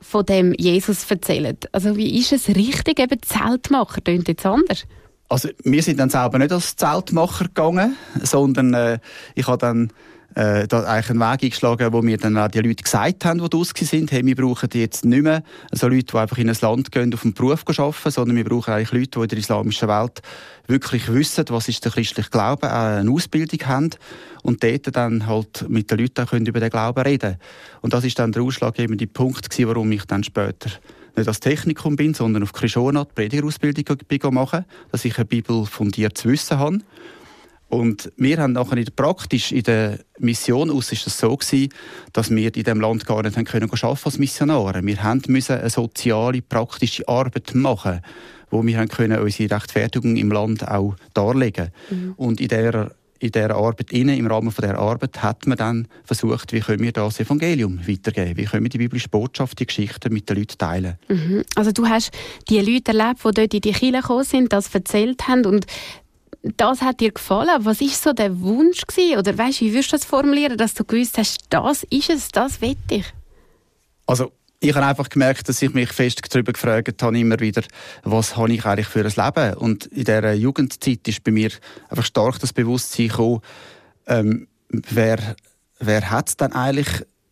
von 0.00 0.24
dem 0.24 0.54
Jesus 0.56 1.10
erzählen. 1.10 1.56
Also 1.72 1.96
wie 1.96 2.18
ist 2.18 2.32
es 2.32 2.48
richtig, 2.48 3.00
eben 3.00 3.20
Zeltmacher? 3.22 4.02
Tönt 4.02 4.28
jetzt 4.28 4.46
anders? 4.46 4.84
Also 5.28 5.50
wir 5.64 5.82
sind 5.82 6.00
dann 6.00 6.08
selber 6.08 6.38
nicht 6.38 6.52
als 6.52 6.76
Zeltmacher 6.76 7.46
gegangen, 7.46 7.96
sondern 8.22 8.72
äh, 8.72 8.98
ich 9.34 9.46
habe 9.46 9.58
dann 9.58 9.92
äh, 10.34 10.68
da 10.68 10.82
eigentlich 10.84 11.10
einen 11.10 11.20
Weg 11.20 11.42
eingeschlagen, 11.42 11.92
wo 11.92 12.02
mir 12.02 12.16
dann 12.16 12.36
auch 12.36 12.48
die 12.48 12.60
Leute 12.60 12.82
gesagt 12.82 13.24
haben, 13.24 13.40
die 13.40 13.48
draussen 13.48 13.86
sind, 13.86 14.12
hey, 14.12 14.24
wir 14.24 14.36
brauchen 14.36 14.68
jetzt 14.72 15.04
nicht 15.04 15.22
mehr 15.22 15.42
so 15.72 15.88
Leute, 15.88 16.06
die 16.12 16.16
einfach 16.16 16.38
in 16.38 16.48
ein 16.48 16.56
Land 16.60 16.92
gehen, 16.92 17.12
auf 17.14 17.24
einen 17.24 17.34
Beruf 17.34 17.64
arbeiten, 17.66 18.10
sondern 18.10 18.36
wir 18.36 18.44
brauchen 18.44 18.72
eigentlich 18.72 18.92
Leute, 18.92 19.10
die 19.18 19.22
in 19.22 19.28
der 19.28 19.38
islamischen 19.38 19.88
Welt 19.88 20.22
wirklich 20.66 21.12
wissen, 21.12 21.44
was 21.48 21.68
ist 21.68 21.84
der 21.84 21.92
christliche 21.92 22.30
Glaube, 22.30 22.70
auch 22.72 22.98
eine 22.98 23.10
Ausbildung 23.10 23.66
haben 23.66 23.90
und 24.42 24.62
dort 24.62 24.94
dann 24.94 25.26
halt 25.26 25.68
mit 25.68 25.90
den 25.90 25.98
Leuten 25.98 26.26
können 26.26 26.46
über 26.46 26.60
den 26.60 26.70
Glauben 26.70 27.02
reden 27.02 27.36
Und 27.80 27.94
das 27.94 28.04
ist 28.04 28.18
dann 28.18 28.32
der 28.32 28.42
ausschlaggebende 28.42 29.06
Punkt 29.06 29.48
gewesen, 29.48 29.68
warum 29.68 29.90
ich 29.92 30.04
dann 30.04 30.24
später 30.24 30.70
nicht 31.16 31.26
als 31.28 31.40
Technikum 31.40 31.96
bin, 31.96 32.14
sondern 32.14 32.42
auf 32.42 32.52
Krishona 32.52 33.04
die 33.04 33.12
Predigerausbildung 33.14 34.34
machen, 34.34 34.64
dass 34.92 35.04
ich 35.04 35.16
eine 35.16 35.24
Bibel 35.24 35.66
fundiertes 35.66 36.24
Wissen 36.26 36.58
habe. 36.58 36.78
Und 37.68 38.10
wir 38.16 38.38
haben 38.38 38.52
nachher 38.52 38.82
praktisch 38.96 39.52
in 39.52 39.62
der 39.62 39.98
Mission 40.18 40.70
aus 40.70 40.90
ist 40.90 41.06
es 41.06 41.18
so 41.18 41.36
gewesen, 41.36 41.68
dass 42.12 42.30
wir 42.30 42.54
in 42.56 42.62
dem 42.62 42.80
Land 42.80 43.06
gar 43.06 43.22
nicht 43.22 43.36
haben 43.36 43.44
können 43.44 43.70
arbeiten 43.70 44.00
als 44.04 44.18
Missionare. 44.18 44.80
Wir 44.82 45.02
haben 45.02 45.22
müssen 45.28 45.58
eine 45.58 45.68
soziale, 45.68 46.40
praktische 46.40 47.06
Arbeit 47.06 47.54
machen, 47.54 48.00
wo 48.50 48.64
wir 48.64 48.78
haben 48.78 48.88
können 48.88 49.18
unsere 49.18 49.54
Rechtfertigung 49.54 50.16
im 50.16 50.32
Land 50.32 50.66
auch 50.66 50.96
darlegen. 51.12 51.68
Mhm. 51.90 52.14
Und 52.16 52.40
in 52.40 52.48
der 52.48 52.92
in 53.20 53.32
dieser 53.32 53.56
Arbeit 53.56 53.92
inne, 53.92 54.16
im 54.16 54.26
Rahmen 54.26 54.52
von 54.52 54.64
der 54.64 54.78
Arbeit, 54.78 55.22
hat 55.22 55.46
man 55.46 55.58
dann 55.58 55.88
versucht, 56.04 56.52
wie 56.52 56.60
können 56.60 56.82
wir 56.82 56.92
das 56.92 57.18
Evangelium 57.18 57.80
weitergeben? 57.86 58.36
Wie 58.36 58.44
können 58.44 58.62
wir 58.62 58.70
die 58.70 58.78
biblische 58.78 59.08
Botschaft, 59.08 59.58
die 59.58 59.66
Geschichten 59.66 60.12
mit 60.12 60.28
den 60.28 60.36
Leuten 60.36 60.56
teilen? 60.56 60.98
Mhm. 61.08 61.42
Also 61.56 61.72
du 61.72 61.86
hast 61.86 62.12
die 62.48 62.60
Leute 62.60 62.96
erlebt, 62.96 63.24
die 63.24 63.30
dort 63.34 63.54
in 63.54 63.60
die 63.60 63.72
Kirche 63.72 64.00
gekommen 64.00 64.24
sind, 64.24 64.52
das 64.52 64.72
erzählt 64.72 65.26
haben 65.26 65.46
und 65.46 65.66
das 66.42 66.82
hat 66.82 67.00
dir 67.00 67.12
gefallen. 67.12 67.64
Was 67.64 67.80
ist 67.80 68.02
so 68.02 68.12
der 68.12 68.40
Wunsch 68.40 68.82
gewesen? 68.86 69.18
Oder 69.18 69.36
weißt, 69.36 69.60
wie 69.60 69.72
würdest 69.72 69.92
du 69.92 69.96
das 69.96 70.04
formulieren, 70.04 70.56
dass 70.56 70.74
du 70.74 70.84
gewusst 70.84 71.18
hast, 71.18 71.38
das 71.50 71.84
ist 71.84 72.10
es, 72.10 72.28
das 72.28 72.60
will 72.60 72.76
ich? 72.90 73.04
Also 74.06 74.32
ich 74.60 74.74
habe 74.74 74.86
einfach 74.86 75.08
gemerkt, 75.08 75.48
dass 75.48 75.62
ich 75.62 75.72
mich 75.72 75.90
fest 75.90 76.20
darüber 76.30 76.52
gefragt 76.52 77.02
habe, 77.02 77.18
immer 77.18 77.38
wieder, 77.38 77.62
was 78.02 78.36
habe 78.36 78.52
ich 78.52 78.64
eigentlich 78.64 78.88
für 78.88 79.04
ein 79.04 79.12
Leben? 79.26 79.54
Und 79.58 79.86
in 79.86 80.04
dieser 80.04 80.32
Jugendzeit 80.32 81.06
ist 81.06 81.22
bei 81.22 81.30
mir 81.30 81.50
einfach 81.88 82.04
stark 82.04 82.38
das 82.40 82.52
Bewusstsein 82.52 83.08
gekommen, 83.08 83.40
ähm, 84.06 84.48
wer, 84.68 85.36
wer 85.78 86.10
hat 86.10 86.28
es 86.28 86.36
denn 86.36 86.52
eigentlich 86.52 86.88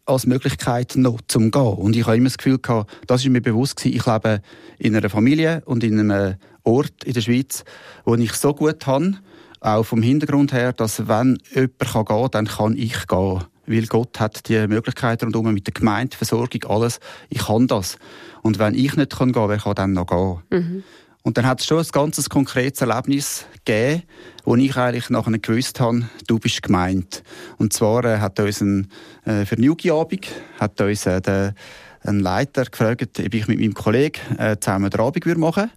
als 0.07 0.27
Möglichkeit 0.27 0.95
noch 0.97 1.21
zum 1.29 1.51
Gehen? 1.51 1.63
Und 1.63 1.97
ich 1.97 2.07
habe 2.07 2.17
immer 2.17 2.27
das 2.29 2.39
Gefühl 2.39 2.59
gehabt, 2.59 2.91
das 3.07 3.23
ist 3.23 3.31
mir 3.31 3.43
bewusst 3.43 3.77
gewesen, 3.77 3.97
ich 3.97 4.07
lebe 4.07 4.41
in 4.79 4.97
einer 4.97 5.11
Familie 5.11 5.63
und 5.67 5.85
in 5.85 5.99
einem 6.01 6.37
Ort 6.63 7.05
in 7.05 7.13
der 7.13 7.21
Schweiz, 7.21 7.65
wo 8.05 8.15
ich 8.15 8.33
so 8.33 8.55
gut 8.55 8.87
habe, 8.87 9.15
auch 9.61 9.85
vom 9.85 10.03
Hintergrund 10.03 10.53
her, 10.53 10.73
dass 10.73 11.09
wenn 11.09 11.39
jemand 11.55 11.79
gehen 11.79 12.05
kann, 12.05 12.31
dann 12.31 12.47
kann 12.47 12.77
ich 12.77 13.07
gehen. 13.07 13.45
Weil 13.67 13.87
Gott 13.87 14.21
hat 14.21 14.49
die 14.49 14.67
Möglichkeiten 14.69 15.25
rundherum 15.25 15.53
mit 15.53 15.67
der 15.67 15.75
Gemeindeversorgung, 15.75 16.65
alles. 16.69 17.01
Ich 17.29 17.47
kann 17.47 17.67
das. 17.67 17.99
Und 18.43 18.59
wenn 18.61 18.75
ich 18.75 18.97
nicht 18.97 19.19
gehen 19.19 19.33
kann, 19.33 19.49
wer 19.49 19.59
kann 19.59 19.75
dann 19.75 19.93
noch 19.93 20.07
gehen? 20.07 20.39
Mhm. 20.51 20.85
Und 21.27 21.37
dann 21.37 21.45
hat 21.45 21.59
es 21.59 21.67
schon 21.67 21.79
ein 21.79 21.89
ganz 21.91 22.29
konkretes 22.29 22.83
Erlebnis 22.83 23.47
gegeben, 23.65 24.05
wo 24.45 24.55
ich 24.55 24.77
eigentlich 24.77 25.11
nachher 25.11 25.37
gewusst 25.37 25.81
habe, 25.81 26.09
du 26.29 26.39
bist 26.39 26.63
gemeint. 26.63 27.25
Und 27.59 27.73
zwar 27.73 28.05
äh, 28.05 28.21
hat 28.21 28.39
uns 28.39 28.61
ein, 28.61 28.93
äh, 29.25 29.45
für 29.45 29.57
Newgie-Abend 29.57 30.29
hat 30.61 30.81
uns 30.81 31.05
äh, 31.05 31.21
der, 31.21 31.57
ein 32.05 32.21
Leiter 32.21 32.65
gefragt, 32.67 33.19
ob 33.19 33.35
ich 33.35 33.49
mit 33.49 33.59
meinem 33.59 33.75
Kollegen 33.75 34.21
äh, 34.39 34.57
zusammen 34.61 34.89
den 34.89 35.01
Abend 35.01 35.27
machen 35.37 35.65
würde. 35.65 35.71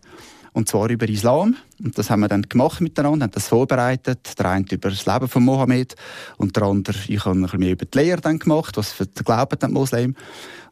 Und 0.53 0.69
zwar 0.69 0.87
über 0.87 1.09
Islam. 1.09 1.55
Und 1.83 1.97
das 1.97 2.11
haben 2.11 2.19
wir 2.19 2.27
dann 2.27 2.43
gemacht 2.43 2.79
miteinander, 2.79 3.23
haben 3.23 3.31
das 3.31 3.47
vorbereitet. 3.47 4.37
Der 4.37 4.45
eine 4.45 4.65
über 4.69 4.91
das 4.91 5.07
Leben 5.07 5.27
von 5.27 5.43
Mohammed 5.43 5.95
und 6.37 6.55
der 6.55 6.61
andere, 6.61 6.99
ich 7.07 7.25
habe 7.25 7.35
ein 7.35 7.41
bisschen 7.41 7.59
mehr 7.59 7.71
über 7.71 7.85
die 7.85 7.97
Lehre 7.97 8.21
dann 8.21 8.37
gemacht, 8.37 8.77
was 8.77 8.91
für 8.91 9.07
den 9.07 9.23
Glauben 9.23 9.57
der 9.57 9.69
Muslim. 9.69 10.15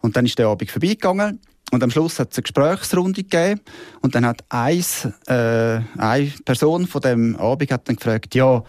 Und 0.02 0.16
dann 0.16 0.28
ist 0.28 0.38
der 0.38 0.50
Abend 0.50 0.70
vorbeigegangen. 0.70 1.40
Und 1.72 1.84
am 1.84 1.92
Schluss 1.92 2.20
hat 2.20 2.32
es 2.32 2.38
eine 2.38 2.44
Gesprächsrunde 2.44 3.24
gegeben. 3.24 3.60
Und 4.02 4.16
dann 4.16 4.26
hat 4.26 4.44
eins, 4.50 5.06
äh, 5.28 5.82
eine 5.98 6.32
Person 6.46 6.88
von 6.88 7.02
dem 7.02 7.36
Abend 7.36 7.72
hat 7.72 7.90
dann 7.90 7.98
gefragt, 7.98 8.36
ja, 8.36 8.64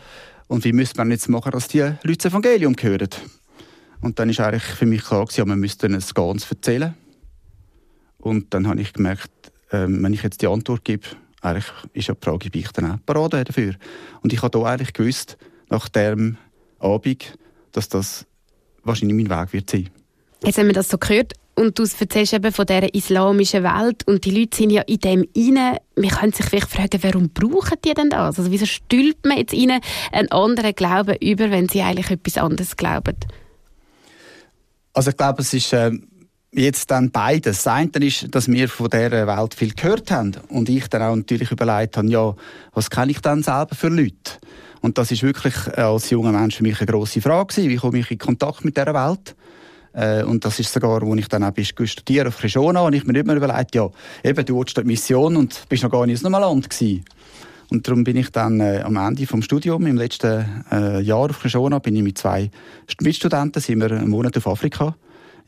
und 0.48 0.64
wie 0.64 0.72
müsste 0.72 0.98
man 0.98 1.10
jetzt 1.10 1.28
machen, 1.28 1.52
dass 1.52 1.68
die 1.68 1.80
Leute 1.80 2.16
das 2.16 2.26
Evangelium 2.26 2.74
hören? 2.80 3.08
Und 4.00 4.18
dann 4.18 4.30
ist 4.30 4.40
eigentlich 4.40 4.64
für 4.64 4.86
mich 4.86 5.04
klar 5.04 5.24
gewesen, 5.24 5.38
ja, 5.38 5.44
man 5.44 5.60
müsste 5.60 5.86
ihnen 5.86 5.96
es 5.96 6.14
ganz 6.14 6.50
erzählen. 6.50 6.94
Und 8.18 8.52
dann 8.52 8.66
habe 8.66 8.80
ich 8.80 8.92
gemerkt, 8.92 9.30
ähm, 9.70 10.02
wenn 10.02 10.12
ich 10.12 10.22
jetzt 10.22 10.42
die 10.42 10.46
Antwort 10.46 10.84
gebe, 10.84 11.06
eigentlich 11.40 11.70
ist 11.92 12.08
ja 12.08 12.14
die 12.14 12.24
Frage, 12.24 12.50
bin 12.50 12.62
ich 12.62 12.72
dann 12.72 12.90
auch 12.90 12.98
Parade 13.06 13.44
dafür? 13.44 13.74
Und 14.22 14.32
ich 14.32 14.42
habe 14.42 14.58
hier 14.58 14.66
eigentlich 14.66 14.92
gewusst, 14.92 15.36
nach 15.68 15.88
dem 15.88 16.36
Abend, 16.78 17.38
dass 17.72 17.88
das 17.88 18.26
wahrscheinlich 18.82 19.28
mein 19.28 19.40
Weg 19.40 19.52
wird 19.52 19.70
sein. 19.70 19.90
Jetzt 20.42 20.58
haben 20.58 20.66
wir 20.66 20.74
das 20.74 20.88
so 20.88 20.98
gehört 20.98 21.34
und 21.58 21.78
du 21.78 21.82
erzählst 21.82 22.32
eben 22.32 22.52
von 22.52 22.66
dieser 22.66 22.94
islamischen 22.94 23.64
Welt 23.64 24.06
und 24.06 24.24
die 24.24 24.30
Leute 24.30 24.56
sind 24.56 24.70
ja 24.70 24.82
in 24.82 24.98
dem 24.98 25.24
inne. 25.34 25.78
Man 25.96 26.10
könnte 26.10 26.36
sich 26.36 26.46
vielleicht 26.46 26.70
fragen, 26.70 27.02
warum 27.02 27.30
brauchen 27.30 27.78
die 27.84 27.94
denn 27.94 28.10
das? 28.10 28.38
Also 28.38 28.52
wieso 28.52 28.64
stülpt 28.64 29.26
man 29.26 29.38
jetzt 29.38 29.52
ihnen 29.52 29.80
einen 30.12 30.30
anderen 30.30 30.72
Glauben 30.74 31.16
über, 31.20 31.50
wenn 31.50 31.68
sie 31.68 31.82
eigentlich 31.82 32.10
etwas 32.10 32.38
anderes 32.38 32.76
glauben? 32.76 33.16
Also 34.92 35.10
ich 35.10 35.16
glaube, 35.16 35.42
es 35.42 35.52
ist 35.52 35.72
äh, 35.72 35.90
jetzt 36.52 36.92
dann 36.92 37.10
beides. 37.10 37.64
Das 37.64 37.66
eine 37.66 37.90
ist, 38.06 38.32
dass 38.32 38.46
wir 38.46 38.68
von 38.68 38.88
dieser 38.88 39.26
Welt 39.26 39.54
viel 39.54 39.74
gehört 39.74 40.12
haben 40.12 40.36
und 40.48 40.68
ich 40.68 40.86
dann 40.86 41.02
auch 41.02 41.16
natürlich 41.16 41.50
überlegt 41.50 41.96
habe, 41.96 42.08
ja, 42.08 42.36
was 42.72 42.88
kenne 42.88 43.10
ich 43.10 43.20
dann 43.20 43.42
selber 43.42 43.74
für 43.74 43.88
Leute? 43.88 44.38
Und 44.80 44.96
das 44.96 45.10
ist 45.10 45.24
wirklich 45.24 45.54
äh, 45.76 45.80
als 45.80 46.10
junger 46.10 46.30
Mensch 46.30 46.56
für 46.56 46.62
mich 46.62 46.80
eine 46.80 46.86
grosse 46.86 47.20
Frage. 47.20 47.56
Wie 47.56 47.76
komme 47.76 47.98
ich 47.98 48.12
in 48.12 48.18
Kontakt 48.18 48.64
mit 48.64 48.76
dieser 48.76 48.94
Welt? 48.94 49.34
Äh, 49.98 50.22
und 50.22 50.44
das 50.44 50.60
ist 50.60 50.72
sogar, 50.72 51.02
wo 51.02 51.14
ich 51.16 51.28
dann 51.28 51.42
auch 51.42 51.50
bis 51.50 51.68
studieren 51.68 52.28
auf 52.28 52.38
Krishona, 52.38 52.82
und 52.82 52.92
ich 52.92 53.04
mir 53.04 53.14
nicht 53.14 53.26
mehr 53.26 53.36
überlegt, 53.36 53.74
ja, 53.74 53.88
eben, 54.22 54.44
du 54.44 54.58
willst 54.58 54.76
dort 54.76 54.86
Mission 54.86 55.36
und 55.36 55.64
bist 55.68 55.82
noch 55.82 55.90
gar 55.90 56.06
nicht 56.06 56.20
in 56.20 56.26
einem 56.32 56.40
Land 56.40 56.70
gewesen. 56.70 57.04
Und 57.70 57.86
darum 57.86 58.04
bin 58.04 58.16
ich 58.16 58.30
dann 58.30 58.60
äh, 58.60 58.80
am 58.84 58.96
Ende 58.96 59.26
vom 59.26 59.42
Studium, 59.42 59.86
im 59.86 59.96
letzten 59.96 60.64
äh, 60.70 61.00
Jahr 61.00 61.30
auf 61.30 61.40
Krishona, 61.40 61.80
bin 61.80 61.96
ich 61.96 62.02
mit 62.02 62.16
zwei 62.16 62.50
Mitstudenten, 63.00 63.60
sind 63.60 63.80
wir 63.80 63.90
einen 63.90 64.08
Monat 64.08 64.36
auf 64.36 64.46
Afrika 64.46 64.94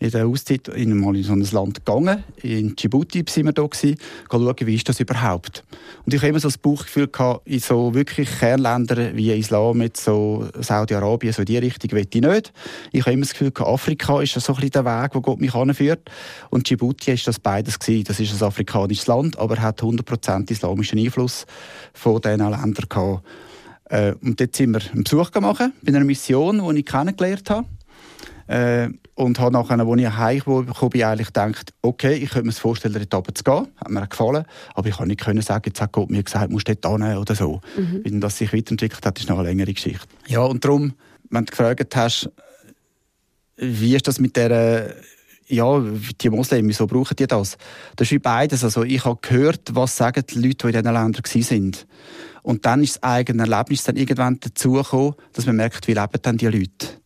in 0.01 0.11
der 0.11 0.27
Auszeit 0.27 0.67
in 0.69 0.99
mal 0.99 1.15
in 1.15 1.23
so 1.23 1.35
ein 1.35 1.47
Land 1.53 1.85
gegangen. 1.85 2.25
In 2.43 2.75
Djibouti 2.75 3.23
sind 3.29 3.45
wir 3.45 3.53
da 3.53 3.67
gewesen, 3.67 3.97
schauen, 4.31 4.57
wie 4.61 4.75
ist 4.75 4.89
das 4.89 4.99
überhaupt. 4.99 5.63
Und 6.07 6.15
ich 6.15 6.21
habe 6.21 6.31
immer 6.31 6.41
so 6.41 6.49
das 6.49 6.57
Bauchgefühl 6.57 7.09
gehabt, 7.09 7.47
in 7.47 7.61
so 7.61 7.95
wirklich 7.95 8.29
Kernländern 8.39 9.15
wie 9.15 9.31
Islam, 9.33 9.83
jetzt 9.83 10.03
so 10.03 10.49
Saudi-Arabien, 10.59 11.35
so 11.35 11.43
in 11.43 11.47
die 11.47 11.59
Richtung 11.59 11.93
will 11.93 12.07
ich 12.11 12.21
nicht. 12.21 12.53
Ich 12.93 13.03
habe 13.03 13.13
immer 13.13 13.23
das 13.23 13.33
Gefühl 13.33 13.51
gehabt, 13.51 13.71
Afrika 13.71 14.23
ist 14.23 14.33
so 14.33 14.53
ein 14.53 14.57
bisschen 14.57 14.71
der 14.71 14.85
Weg, 14.87 15.15
wo 15.15 15.21
Gott 15.21 15.39
mich 15.39 15.55
anführt. 15.55 16.11
Und 16.49 16.69
Djibouti 16.69 17.13
ist 17.13 17.27
das 17.27 17.39
beides 17.39 17.79
gewesen. 17.79 18.05
Das 18.05 18.19
ist 18.19 18.41
ein 18.41 18.47
afrikanisches 18.47 19.07
Land, 19.07 19.39
aber 19.39 19.61
hat 19.61 19.83
100% 19.83 20.51
islamischen 20.51 20.99
Einfluss 20.99 21.45
von 21.93 22.21
diesen 22.23 22.39
Ländern 22.39 22.89
gehabt. 22.89 23.23
Äh, 23.91 24.15
und 24.23 24.41
dort 24.41 24.57
sind 24.57 24.73
wir 24.73 24.81
einen 24.93 25.05
Besuch 25.05 25.31
gemacht, 25.31 25.63
bei 25.83 25.89
einer 25.89 26.05
Mission, 26.05 26.75
die 26.75 26.81
ich 26.81 26.87
kennengelernt 26.87 27.51
habe. 27.51 27.67
Äh, 28.51 28.89
und 29.15 29.39
habe 29.39 29.53
nachher, 29.53 29.79
als 29.79 30.01
ich 30.01 30.11
heimgekommen 30.11 30.91
bin, 30.91 31.05
eigentlich 31.05 31.29
gedacht, 31.29 31.73
okay, 31.83 32.15
ich 32.15 32.31
könnte 32.31 32.47
mir 32.47 32.53
vorstellen, 32.53 32.95
dort 32.95 33.15
oben 33.15 33.35
zu 33.35 33.45
gehen. 33.45 33.69
Hat 33.77 33.91
mir 33.91 34.05
gefallen. 34.09 34.45
Aber 34.75 34.89
ich 34.89 34.97
konnte 34.97 35.35
nicht 35.35 35.47
sagen, 35.47 35.63
jetzt 35.67 35.81
hat 35.81 35.93
Gott 35.93 36.11
mir 36.11 36.23
gesagt, 36.23 36.49
du 36.49 36.55
musst 36.55 36.67
dort 36.67 36.85
hin 36.85 37.17
oder 37.17 37.35
so. 37.37 37.61
Mhm. 37.77 38.01
Wie 38.03 38.19
das 38.19 38.39
sich 38.39 38.53
weiterentwickelt 38.53 39.07
hat, 39.07 39.21
ist 39.21 39.29
noch 39.29 39.39
eine 39.39 39.49
längere 39.49 39.73
Geschichte. 39.73 40.05
Ja, 40.27 40.41
und 40.41 40.65
darum, 40.65 40.95
wenn 41.29 41.45
du 41.45 41.51
gefragt 41.51 41.95
hast, 41.95 42.29
wie 43.57 43.95
ist 43.95 44.09
das 44.09 44.19
mit 44.19 44.35
der 44.35 44.97
ja, 45.47 45.81
die 46.21 46.31
Moslems, 46.31 46.69
wieso 46.69 46.87
brauchen 46.87 47.17
die 47.17 47.27
das? 47.27 47.57
Das 47.97 48.07
ist 48.07 48.13
wie 48.13 48.19
beides. 48.19 48.65
Also 48.65 48.83
ich 48.83 49.05
habe 49.05 49.19
gehört, 49.21 49.75
was 49.75 49.97
sagen 49.97 50.25
die 50.29 50.39
Leute, 50.39 50.69
die 50.71 50.77
in 50.77 50.83
diesen 50.83 50.95
Ländern 50.95 51.23
sind. 51.25 51.87
Und 52.43 52.67
dann 52.67 52.83
ist 52.83 52.97
das 52.97 53.03
eigene 53.03 53.43
Erlebnis 53.43 53.85
dann 53.85 53.97
irgendwann 53.97 54.41
dazugekommen, 54.41 55.15
dass 55.33 55.47
man 55.47 55.57
merkt, 55.57 55.87
wie 55.89 55.95
leben 55.95 56.23
denn 56.25 56.37
die 56.37 56.47
Leute. 56.47 57.00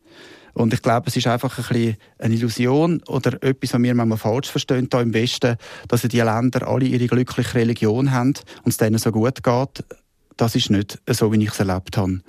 Und 0.54 0.72
ich 0.72 0.82
glaube, 0.82 1.08
es 1.08 1.16
ist 1.16 1.26
einfach 1.26 1.58
ein 1.58 1.64
bisschen 1.64 1.96
eine 2.18 2.34
Illusion 2.34 3.02
oder 3.08 3.42
etwas, 3.42 3.74
was 3.74 3.82
wir 3.82 3.94
manchmal 3.94 4.18
falsch 4.18 4.48
verstehen 4.48 4.88
hier 4.90 5.00
im 5.00 5.12
Westen, 5.12 5.56
dass 5.88 6.02
die 6.02 6.20
Länder 6.20 6.66
alle 6.66 6.86
ihre 6.86 7.06
glückliche 7.06 7.54
Religion 7.56 8.12
haben 8.12 8.34
und 8.62 8.70
es 8.70 8.76
denen 8.76 8.98
so 8.98 9.10
gut 9.12 9.42
geht. 9.42 9.84
Das 10.36 10.54
ist 10.54 10.70
nicht 10.70 10.98
so, 11.10 11.32
wie 11.32 11.42
ich 11.42 11.50
es 11.50 11.60
erlebt 11.60 11.96
habe. 11.96 12.20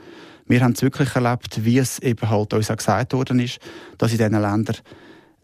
Wir 0.48 0.62
haben 0.62 0.74
es 0.74 0.82
wirklich 0.82 1.16
erlebt, 1.16 1.64
wie 1.64 1.78
es 1.78 2.00
eben 2.00 2.30
halt 2.30 2.54
uns 2.54 2.70
auch 2.70 2.78
gesagt 2.78 3.14
worden 3.14 3.40
ist, 3.40 3.60
dass 3.98 4.12
in 4.12 4.18
diesen 4.18 4.42
Ländern 4.42 4.78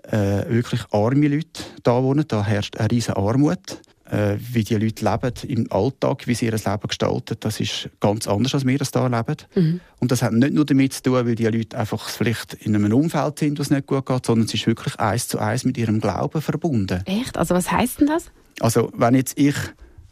äh, 0.03 0.47
wirklich 0.50 0.81
arme 0.91 1.27
Leute 1.27 1.63
da 1.83 2.03
wohnen. 2.03 2.25
Da 2.27 2.43
herrscht 2.43 2.77
eine 2.77 2.91
riesige 2.91 3.17
Armut 3.17 3.81
wie 4.12 4.63
die 4.65 4.75
Leute 4.75 5.06
leben 5.06 5.34
im 5.48 5.72
Alltag, 5.72 6.27
wie 6.27 6.34
sie 6.34 6.46
ihr 6.46 6.51
Leben 6.51 6.88
gestalten, 6.88 7.38
das 7.39 7.62
ist 7.62 7.89
ganz 8.01 8.27
anders, 8.27 8.53
als 8.53 8.65
wir 8.65 8.77
das 8.77 8.91
hier 8.91 9.03
erleben. 9.03 9.38
Mhm. 9.56 9.80
Und 10.00 10.12
das 10.12 10.22
hat 10.22 10.34
nicht 10.34 10.53
nur 10.53 10.65
damit 10.65 10.94
zu 10.94 11.03
tun, 11.03 11.25
weil 11.25 11.36
die 11.36 11.46
Leute 11.46 11.77
einfach 11.77 12.10
vielleicht 12.10 12.56
in 12.56 12.75
einem 12.75 12.91
Umfeld 12.91 13.39
sind, 13.39 13.58
wo 13.58 13.62
es 13.62 13.70
nicht 13.70 13.88
gut 13.88 14.06
geht, 14.06 14.25
sondern 14.25 14.48
es 14.48 14.53
ist 14.53 14.68
wirklich 14.68 15.00
eins 15.00 15.30
zu 15.30 15.39
eins 15.39 15.63
mit 15.63 15.77
ihrem 15.77 16.01
Glauben 16.01 16.41
verbunden. 16.41 17.01
Echt? 17.06 17.38
Also 17.38 17.56
was 17.56 17.72
heißt 17.72 18.01
denn 18.01 18.08
das? 18.08 18.25
Also 18.60 18.91
wenn 18.96 19.15
jetzt 19.15 19.39
ich 19.39 19.56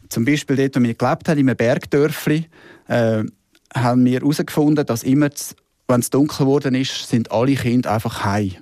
zum 0.08 0.24
Beispiel 0.24 0.56
dort, 0.56 0.76
wo 0.76 0.82
wir 0.82 0.94
gelebt 0.94 1.28
haben, 1.28 1.38
in 1.38 1.48
einem 1.48 1.56
Bergdörfli, 1.56 2.46
äh, 2.88 3.24
haben 3.74 4.04
wir 4.04 4.20
herausgefunden, 4.20 4.86
dass 4.86 5.02
immer, 5.02 5.28
wenn 5.88 6.00
es 6.00 6.10
dunkel 6.10 6.46
geworden 6.46 6.74
ist, 6.74 7.08
sind 7.08 7.30
alle 7.30 7.54
Kinder 7.54 7.92
einfach 7.92 8.24
heim. 8.24 8.56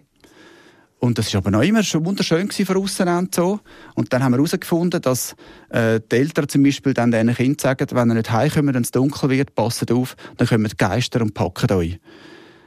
Und 1.01 1.17
das 1.17 1.33
war 1.33 1.39
aber 1.39 1.51
noch 1.53 1.63
immer 1.63 1.83
schon 1.85 2.05
wunderschön 2.05 2.51
für 2.51 2.77
aussen 2.77 3.09
und 3.09 3.35
so. 3.35 3.61
Und 3.95 4.13
dann 4.13 4.23
haben 4.23 4.33
wir 4.33 4.39
herausgefunden, 4.39 5.01
dass 5.01 5.37
äh, 5.69 6.01
die 6.11 6.17
Eltern 6.17 6.49
zum 6.49 6.65
Beispiel 6.65 6.93
dann 6.93 7.13
diesen 7.13 7.35
Kindern 7.35 7.59
sagen, 7.61 7.87
wenn 7.93 8.11
ihr 8.11 8.15
nicht 8.15 8.33
heimkommt, 8.33 8.75
wenn 8.75 8.83
es 8.83 8.91
dunkel 8.91 9.31
wird, 9.31 9.55
passt 9.55 9.91
auf, 9.93 10.17
dann 10.37 10.49
kommen 10.49 10.65
die 10.69 10.77
Geister 10.77 11.21
und 11.21 11.35
packen 11.35 11.71
euch. 11.73 12.01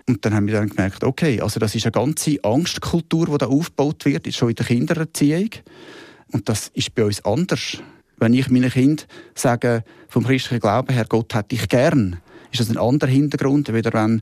Und 0.08 0.26
dann 0.26 0.34
haben 0.34 0.48
wir 0.48 0.56
dann 0.56 0.70
gemerkt, 0.70 1.04
okay, 1.04 1.42
also 1.42 1.60
das 1.60 1.76
ist 1.76 1.86
eine 1.86 1.92
ganze 1.92 2.38
Angstkultur, 2.44 3.28
die 3.28 3.38
da 3.38 3.48
aufgebaut 3.48 4.06
wird, 4.06 4.34
schon 4.34 4.50
in 4.50 4.56
der 4.56 4.66
Kindererziehung. 4.66 5.50
Und 6.32 6.48
das 6.48 6.70
ist 6.74 6.96
bei 6.96 7.04
uns 7.04 7.24
anders. 7.26 7.78
Wenn 8.18 8.34
ich 8.34 8.50
meinen 8.50 8.72
Kind 8.72 9.08
sage, 9.36 9.84
vom 10.08 10.26
christlichen 10.26 10.62
Glauben 10.62 10.94
her, 10.94 11.06
Gott 11.08 11.34
hat 11.34 11.52
dich 11.52 11.68
gern, 11.68 12.18
ist 12.52 12.60
das 12.60 12.70
ein 12.70 12.78
anderer 12.78 13.10
Hintergrund, 13.10 13.74
wieder 13.74 13.94
wenn 13.94 14.22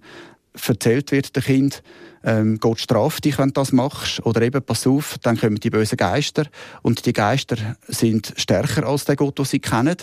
erzählt 0.67 1.11
wird, 1.11 1.35
der 1.35 1.43
Kind, 1.43 1.83
ähm, 2.23 2.59
Gott 2.59 2.79
straft 2.79 3.25
dich, 3.25 3.37
wenn 3.37 3.49
du 3.49 3.53
das 3.53 3.71
machst. 3.71 4.25
Oder 4.25 4.41
eben, 4.41 4.61
pass 4.61 4.85
auf, 4.87 5.17
dann 5.21 5.37
kommen 5.37 5.59
die 5.59 5.69
bösen 5.69 5.97
Geister. 5.97 6.45
Und 6.81 7.05
die 7.05 7.13
Geister 7.13 7.55
sind 7.87 8.33
stärker 8.35 8.85
als 8.85 9.05
der 9.05 9.15
Gott, 9.15 9.37
den 9.37 9.45
sie 9.45 9.59
kennen. 9.59 9.95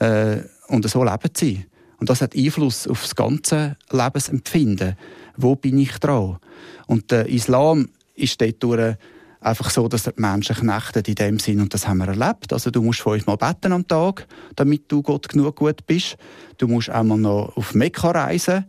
Äh, 0.00 0.38
und 0.68 0.88
so 0.88 1.04
leben 1.04 1.30
sie. 1.36 1.66
Und 1.98 2.10
das 2.10 2.20
hat 2.20 2.34
Einfluss 2.34 2.88
auf 2.88 3.02
das 3.02 3.14
ganze 3.14 3.76
Lebensempfinden. 3.90 4.96
Wo 5.36 5.54
bin 5.54 5.78
ich 5.78 5.98
dran? 5.98 6.38
Und 6.86 7.10
der 7.10 7.28
Islam 7.28 7.88
ist 8.14 8.40
dort 8.40 8.98
einfach 9.40 9.70
so, 9.70 9.88
dass 9.88 10.04
die 10.04 10.10
Menschen 10.16 10.56
knechten 10.56 11.02
in 11.06 11.14
dem 11.14 11.38
Sinn. 11.38 11.60
Und 11.60 11.74
das 11.74 11.86
haben 11.86 11.98
wir 11.98 12.08
erlebt. 12.08 12.52
Also 12.52 12.70
du 12.70 12.82
musst 12.82 13.00
fünfmal 13.00 13.36
beten 13.36 13.72
am 13.72 13.86
Tag, 13.86 14.26
damit 14.56 14.90
du 14.90 15.02
Gott 15.02 15.28
genug 15.28 15.56
gut 15.56 15.86
bist. 15.86 16.16
Du 16.58 16.66
musst 16.66 16.90
einmal 16.90 17.18
noch 17.18 17.56
auf 17.56 17.74
Mekka 17.74 18.10
reisen. 18.10 18.64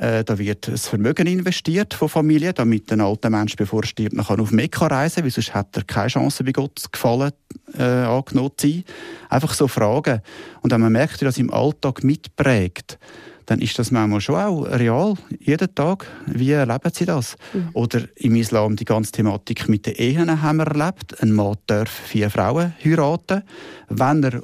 Äh, 0.00 0.24
da 0.24 0.38
wird 0.38 0.66
das 0.66 0.88
Vermögen 0.88 1.26
investiert 1.26 1.92
von 1.92 2.08
Familien, 2.08 2.54
damit 2.54 2.90
ein 2.90 3.02
alter 3.02 3.28
Mensch, 3.28 3.54
bevor 3.54 3.82
er 3.82 3.86
stirbt, 3.86 4.16
noch 4.16 4.30
auf 4.30 4.50
Mekka 4.50 4.86
reisen 4.86 5.16
kann, 5.16 5.24
weil 5.24 5.30
sonst 5.30 5.52
hat 5.52 5.76
er 5.76 5.84
keine 5.84 6.08
Chance, 6.08 6.42
bei 6.42 6.52
Gott 6.52 6.90
gefallen 6.90 7.32
äh, 7.78 7.82
angenommen 7.82 8.52
zu 8.56 8.66
sein. 8.66 8.84
Einfach 9.28 9.52
so 9.52 9.68
Fragen. 9.68 10.22
Und 10.62 10.72
wenn 10.72 10.80
man 10.80 10.92
merkt, 10.92 11.20
wie 11.20 11.26
das 11.26 11.36
im 11.36 11.52
Alltag 11.52 12.02
mitprägt, 12.02 12.98
dann 13.44 13.60
ist 13.60 13.78
das 13.78 13.90
manchmal 13.90 14.22
schon 14.22 14.36
auch 14.36 14.62
real, 14.62 15.16
jeden 15.38 15.74
Tag. 15.74 16.06
Wie 16.26 16.52
erleben 16.52 16.92
Sie 16.94 17.04
das? 17.04 17.36
Mhm. 17.52 17.68
Oder 17.74 18.00
im 18.14 18.36
Islam 18.36 18.76
die 18.76 18.86
ganze 18.86 19.12
Thematik 19.12 19.68
mit 19.68 19.84
den 19.84 19.96
Ehen 19.96 20.40
haben 20.40 20.58
wir 20.58 20.66
erlebt. 20.66 21.20
Ein 21.20 21.32
Mann 21.32 21.56
darf 21.66 21.90
vier 21.90 22.30
Frauen 22.30 22.72
heiraten, 22.82 23.42
wenn 23.88 24.22
er 24.22 24.40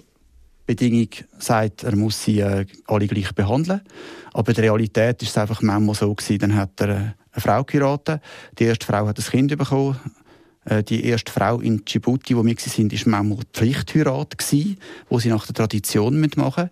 Bedingung 0.67 1.09
sagt, 1.39 1.85
er 1.85 1.97
muss 1.97 2.23
sie 2.23 2.41
äh, 2.41 2.67
alle 2.87 3.07
gleich 3.07 3.33
behandeln. 3.35 3.81
Aber 4.33 4.49
in 4.51 4.55
der 4.55 4.65
Realität 4.65 5.23
ist 5.23 5.31
es 5.31 5.39
einfach 5.39 5.63
manchmal 5.63 5.95
so 5.95 6.15
gewesen, 6.15 6.39
dann 6.39 6.57
hat 6.57 6.81
er 6.81 6.89
äh, 6.89 6.93
eine 6.93 7.15
Frau 7.39 7.65
geheiratet. 7.65 8.21
Die 8.59 8.65
erste 8.65 8.85
Frau 8.85 9.07
hat 9.07 9.19
ein 9.19 9.25
Kind 9.25 9.57
bekommen. 9.57 9.99
Äh, 10.65 10.83
die 10.83 11.05
erste 11.05 11.31
Frau 11.31 11.61
in 11.61 11.85
Djibouti, 11.85 12.37
wo 12.37 12.45
wir 12.45 12.57
sind, 12.59 12.93
ist 12.93 13.07
manchmal 13.07 13.45
Pflichtheirat 13.53 14.37
gewesen, 14.37 14.79
wo 15.09 15.19
sie 15.19 15.29
nach 15.29 15.47
der 15.47 15.55
Tradition 15.55 16.21
machen 16.37 16.71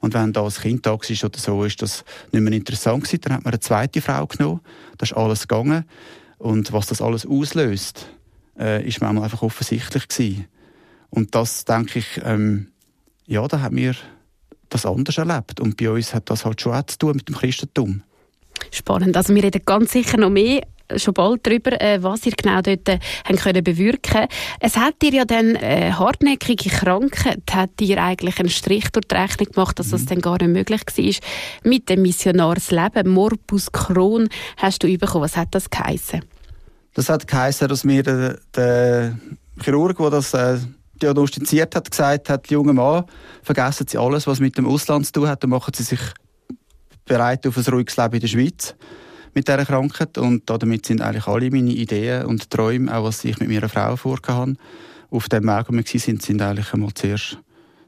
Und 0.00 0.14
wenn 0.14 0.32
da 0.32 0.44
ein 0.44 0.50
Kind 0.50 0.86
da 0.86 0.92
war 0.92 1.24
oder 1.24 1.38
so, 1.38 1.64
ist 1.64 1.82
das 1.82 2.04
nicht 2.32 2.40
mehr 2.40 2.52
interessant 2.52 3.04
gewesen. 3.04 3.20
Dann 3.22 3.34
hat 3.34 3.44
man 3.44 3.52
eine 3.52 3.60
zweite 3.60 4.00
Frau 4.00 4.26
genommen. 4.26 4.60
Da 4.96 5.04
ist 5.04 5.12
alles 5.12 5.46
gegangen. 5.46 5.84
Und 6.38 6.72
was 6.72 6.86
das 6.86 7.02
alles 7.02 7.26
auslöst, 7.26 8.06
äh, 8.58 8.86
ist 8.86 9.00
manchmal 9.00 9.24
einfach 9.24 9.42
offensichtlich 9.42 10.08
gewesen. 10.08 10.46
Und 11.10 11.34
das, 11.34 11.64
denke 11.64 12.00
ich, 12.00 12.20
ähm, 12.24 12.68
ja, 13.26 13.46
da 13.48 13.60
haben 13.60 13.76
wir 13.76 13.94
das 14.68 14.86
anders 14.86 15.18
erlebt. 15.18 15.60
Und 15.60 15.76
bei 15.76 15.90
uns 15.90 16.14
hat 16.14 16.30
das 16.30 16.44
halt 16.44 16.60
schon 16.60 16.74
auch 16.74 16.86
zu 16.86 16.98
tun 16.98 17.16
mit 17.16 17.28
dem 17.28 17.36
Christentum. 17.36 18.02
Spannend. 18.70 19.16
Also 19.16 19.34
wir 19.34 19.42
reden 19.42 19.62
ganz 19.64 19.92
sicher 19.92 20.16
noch 20.16 20.30
mehr 20.30 20.62
schon 20.96 21.14
bald 21.14 21.46
darüber, 21.46 21.80
äh, 21.80 22.02
was 22.02 22.26
ihr 22.26 22.32
genau 22.36 22.60
dort 22.60 22.88
äh, 22.88 22.98
können 23.36 23.64
bewirken 23.64 24.26
Es 24.60 24.76
hat 24.76 25.00
dir 25.02 25.12
ja 25.12 25.24
dann 25.24 25.56
äh, 25.56 25.92
hartnäckige 25.92 26.68
Krankheit, 26.68 27.42
hat 27.52 27.80
dir 27.80 28.02
eigentlich 28.02 28.38
einen 28.38 28.50
Strich 28.50 28.90
durch 28.90 29.06
die 29.06 29.14
Rechnung 29.14 29.48
gemacht, 29.52 29.78
dass 29.78 29.88
mhm. 29.88 29.92
das 29.92 30.06
dann 30.06 30.20
gar 30.20 30.42
nicht 30.42 30.52
möglich 30.52 30.82
war. 30.86 31.70
Mit 31.70 31.88
dem 31.88 32.02
Missionarsleben, 32.02 33.08
Morbus 33.08 33.72
Crohn, 33.72 34.28
hast 34.56 34.82
du 34.82 34.98
bekommen. 34.98 35.24
Was 35.24 35.36
hat 35.36 35.48
das 35.52 35.70
geheißen? 35.70 36.22
Das 36.94 37.08
hat 37.08 37.26
geheißen, 37.26 37.66
dass 37.68 37.84
mir 37.84 38.02
der, 38.02 38.38
der 38.54 39.18
Chirurg, 39.62 39.96
der 39.96 40.10
das 40.10 40.34
äh, 40.34 40.58
diagnostiziert 41.04 41.74
hat, 41.76 41.90
gesagt 41.90 42.30
hat, 42.30 42.50
junge 42.50 42.72
Mann, 42.72 43.04
vergessen 43.42 43.86
Sie 43.88 43.98
alles, 43.98 44.26
was 44.26 44.40
mit 44.40 44.56
dem 44.58 44.66
Ausland 44.66 45.06
zu 45.06 45.12
tun 45.12 45.28
hat, 45.28 45.44
und 45.44 45.50
machen 45.50 45.72
Sie 45.74 45.82
sich 45.82 46.00
bereit 47.04 47.46
auf 47.46 47.56
ein 47.56 47.64
ruhiges 47.64 47.96
Leben 47.96 48.14
in 48.14 48.20
der 48.20 48.28
Schweiz 48.28 48.74
mit 49.34 49.46
dieser 49.46 49.64
Krankheit. 49.64 50.16
Und 50.18 50.48
damit 50.48 50.86
sind 50.86 51.00
eigentlich 51.00 51.26
alle 51.26 51.50
meine 51.50 51.70
Ideen 51.70 52.24
und 52.24 52.50
Träume, 52.50 52.94
auch 52.94 53.04
was 53.04 53.24
ich 53.24 53.38
mit 53.38 53.48
meiner 53.48 53.68
Frau 53.68 53.96
vorgehabt 53.96 54.56
auf 55.14 55.28
dem 55.28 55.44
Weg, 55.44 55.66
wo 55.68 55.72
wir 55.72 55.84
waren, 55.84 56.20
sind 56.20 56.42
eigentlich 56.42 56.72
einmal 56.72 56.92
zuerst 56.94 57.38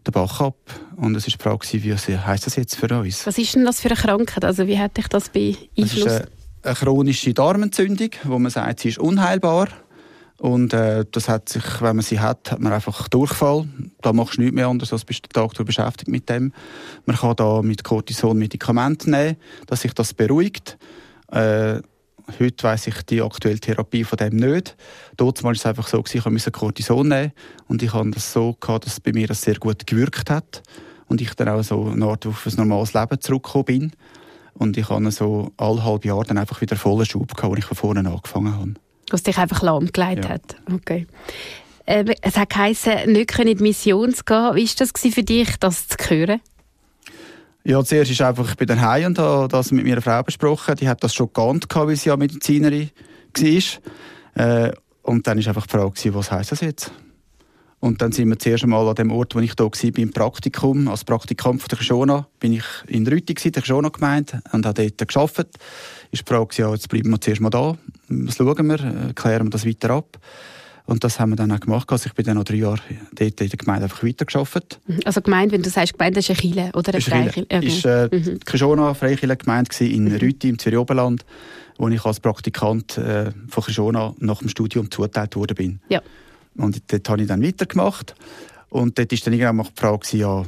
den 0.07 0.13
Bach 0.13 0.41
ab. 0.41 0.57
Und 0.97 1.17
es 1.17 1.27
war 1.27 1.33
die 1.37 1.43
Frage, 1.43 1.85
wie 1.85 2.17
heisst 2.17 2.47
das 2.47 2.57
jetzt 2.57 2.77
für 2.77 2.87
uns? 2.99 3.27
Was 3.27 3.39
ist 3.39 3.55
denn 3.55 3.65
das 3.65 3.81
für 3.81 3.89
eine 3.89 3.97
Krankheit? 3.97 4.45
Also 4.45 4.67
wie 4.67 4.79
hat 4.79 4.97
dich 4.97 5.09
das 5.09 5.29
beeinflusst? 5.31 6.07
eine, 6.07 6.29
eine 6.63 6.75
chronische 6.75 7.35
Darmentzündung, 7.35 8.11
wo 8.25 8.39
man 8.39 8.51
sagt, 8.51 8.81
sie 8.81 8.91
ist 8.91 8.99
unheilbar. 8.99 9.69
Und 10.39 10.75
äh, 10.75 11.05
das 11.11 11.29
hat 11.29 11.49
sich, 11.49 11.65
wenn 11.81 11.97
man 11.97 12.05
sie 12.05 12.21
hat, 12.21 12.53
hat 12.53 12.61
man 12.61 12.73
einfach 12.73 13.09
Durchfall. 13.09 13.67
Da 14.03 14.13
machst 14.13 14.37
du 14.37 14.43
nichts 14.43 14.55
mehr 14.55 14.69
anders, 14.69 14.93
als 14.93 15.05
bist 15.05 15.25
den 15.25 15.31
Tag 15.31 15.55
durch 15.55 15.67
beschäftigt 15.67 16.09
mit 16.09 16.29
dem. 16.29 16.53
Man 17.07 17.17
kann 17.17 17.37
da 17.37 17.63
mit 17.63 17.85
Cortison 17.85 18.37
Medikamente 18.37 19.11
nehmen, 19.11 19.37
dass 19.67 19.81
sich 19.81 19.95
das 19.95 20.13
beruhigt. 20.13 20.77
Äh, 21.31 21.81
heute 22.39 22.63
weiss 22.63 22.87
ich 22.87 23.03
die 23.03 23.23
aktuelle 23.23 23.61
Therapie 23.61 24.05
von 24.05 24.19
dem 24.19 24.37
nicht. 24.37 24.77
Dort 25.17 25.43
war 25.43 25.53
es 25.53 25.65
einfach 25.65 25.89
so, 25.89 26.05
ich 26.07 26.25
musste 26.27 26.51
Cortison 26.51 27.09
nehmen 27.09 27.33
und 27.69 27.83
ich 27.83 27.93
hatte 27.95 28.11
das 28.11 28.33
so, 28.33 28.55
gehabt, 28.61 28.87
dass 28.87 29.01
bei 29.01 29.13
mir 29.13 29.29
das 29.29 29.43
sehr 29.43 29.57
gut 29.57 29.87
gewirkt 29.87 30.29
hat 30.31 30.63
und 31.09 31.21
ich 31.21 31.35
dann 31.35 31.49
auch 31.49 31.63
so 31.63 31.87
eine 31.87 32.05
Art 32.05 32.27
auf 32.27 32.47
ein 32.47 32.55
normales 32.57 32.93
Leben 32.93 33.21
zurückgekommen 33.21 33.65
bin. 33.65 33.93
Und 34.55 34.77
ich 34.77 34.89
hatte 34.89 35.11
so 35.11 35.53
alle 35.57 35.85
halbe 35.85 36.09
Jahre 36.09 36.25
dann 36.25 36.39
einfach 36.39 36.61
wieder 36.61 36.77
vollen 36.77 37.05
Schub 37.07 37.35
gehabt, 37.35 37.53
als 37.53 37.59
ich 37.59 37.67
von 37.67 37.77
vorne 37.77 38.09
angefangen 38.09 38.55
habe. 38.55 38.75
Was 39.11 39.23
dich 39.23 39.39
einfach 39.39 39.63
lahmgelegt 39.63 40.25
ja. 40.25 40.31
hat. 40.31 40.57
Okay. 40.73 41.07
Äh, 41.87 42.05
es 42.21 42.37
hat 42.37 42.51
geheißen, 42.51 43.13
nicht 43.13 43.39
in 43.39 43.57
die 43.57 43.63
Mission 43.63 44.13
zu 44.13 44.25
gehen. 44.25 44.55
Wie 44.55 44.67
war 44.67 44.75
das 44.79 45.15
für 45.15 45.23
dich, 45.23 45.57
das 45.59 45.89
zu 45.89 45.97
hören? 46.11 46.41
Ja, 47.65 47.83
zuerst 47.85 48.11
ist 48.11 48.23
einfach, 48.23 48.51
ich 48.51 48.57
bin 48.57 48.69
dann 48.69 48.81
heim 48.81 49.07
und 49.07 49.19
habe 49.19 49.49
das 49.49 49.73
mit 49.73 49.85
meiner 49.85 50.03
Frau 50.03 50.23
besprochen. 50.23 50.77
Die 50.77 50.89
hat 50.89 51.03
das 51.03 51.15
schon 51.15 51.33
geahnt, 51.33 51.67
weil 51.75 51.97
sie 51.97 52.09
ja 52.09 52.17
Medizinerin 52.17 52.91
war. 53.37 54.67
Äh, 54.67 54.73
und 55.03 55.27
dann 55.27 55.39
ist 55.39 55.49
einfach 55.49 55.67
die 55.67 55.73
Frage, 55.73 56.15
was 56.15 56.31
heisst 56.31 56.53
das 56.53 56.61
jetzt? 56.61 56.93
Und 57.79 58.03
dann 58.03 58.11
sind 58.11 58.29
wir 58.29 58.39
zuerst 58.39 58.65
einmal 58.65 58.89
an 58.89 58.95
dem 58.95 59.13
Ort, 59.13 59.35
wo 59.35 59.41
ich 59.41 59.55
da 59.55 59.65
war, 59.65 59.99
im 59.99 60.11
Praktikum, 60.11 60.89
als 60.89 61.05
Praktikant 61.05 61.61
von 61.61 61.69
der 61.69 61.79
Kishona, 61.79 62.27
bin 62.41 62.55
ich 62.55 62.65
in 62.89 63.07
Rüti 63.07 63.35
der 63.35 63.63
Kishona 63.63 63.91
gemeint, 63.91 64.37
und 64.53 64.65
habe 64.65 64.91
dort 64.91 65.09
gearbeitet. 65.09 65.57
Ist 66.11 66.29
die 66.29 66.33
Frage, 66.33 66.55
ja, 66.57 66.73
jetzt 66.73 66.89
bleiben 66.89 67.11
wir 67.11 67.21
zuerst 67.21 67.41
mal 67.41 67.51
da, 67.51 67.77
was 68.09 68.37
schauen 68.37 68.67
wir, 68.67 68.81
äh, 68.81 69.13
klären 69.15 69.47
wir 69.47 69.51
das 69.51 69.67
weiter 69.67 69.91
ab. 69.91 70.19
Und 70.87 71.03
das 71.03 71.19
haben 71.19 71.31
wir 71.31 71.37
dann 71.37 71.51
auch 71.51 71.59
gemacht. 71.59 71.91
Also 71.91 72.07
ich 72.07 72.15
bin 72.15 72.25
dann 72.25 72.37
noch 72.37 72.45
drei 72.45 72.57
Jahre 72.57 72.81
dort 73.13 73.41
in 73.41 73.49
der 73.49 73.59
Gemeinde 73.59 73.85
einfach 73.85 74.05
weitergearbeitet. 74.05 74.81
Mhm. 74.87 75.01
Also 75.05 75.21
Gemeinde, 75.21 75.55
wenn 75.55 75.63
du 75.63 75.69
sagst 75.69 75.95
Gemeinde, 75.95 76.21
das 76.21 76.29
ist 76.29 76.41
eine 76.41 76.53
Kirche 76.53 76.71
oder 76.75 76.93
eine 76.93 77.01
Freikirche? 77.01 77.43
Okay. 77.43 77.67
ist 77.67 77.85
äh, 77.85 78.09
mhm. 78.11 78.23
die 78.23 78.39
Kishona 78.39 78.95
Freikirche 78.95 79.37
Gemeinde 79.37 79.85
in 79.85 80.05
mhm. 80.05 80.17
Rüti 80.17 80.49
im 80.49 80.59
Zürich 80.59 80.79
Oberland, 80.79 81.25
wo 81.77 81.89
ich 81.89 82.05
als 82.05 82.21
Praktikant 82.21 82.99
äh, 82.99 83.33
von 83.49 83.65
Kishona 83.65 84.15
nach 84.21 84.39
dem 84.39 84.49
Studium 84.49 84.89
zugeteilt 84.91 85.35
worden 85.35 85.57
bin. 85.57 85.81
Ja. 85.89 86.01
Und 86.57 86.81
dort 86.87 87.09
habe 87.09 87.23
ich 87.23 87.29
dann 87.29 87.43
weitergemacht. 87.43 88.15
Und 88.69 88.97
dort 88.97 89.11
war 89.11 89.19
dann 89.25 89.35
irgendwann 89.35 89.67
die 89.67 89.81
Frage, 89.81 90.17
ja, 90.17 90.45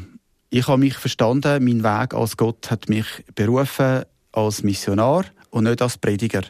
ich 0.50 0.68
habe 0.68 0.78
mich 0.78 0.94
verstanden, 0.94 1.64
mein 1.64 1.82
Weg 1.82 2.14
als 2.14 2.36
Gott 2.36 2.70
hat 2.70 2.88
mich 2.88 3.06
berufen 3.34 4.02
als 4.32 4.62
Missionar 4.62 5.24
und 5.50 5.64
nicht 5.64 5.82
als 5.82 5.98
Prediger. 5.98 6.42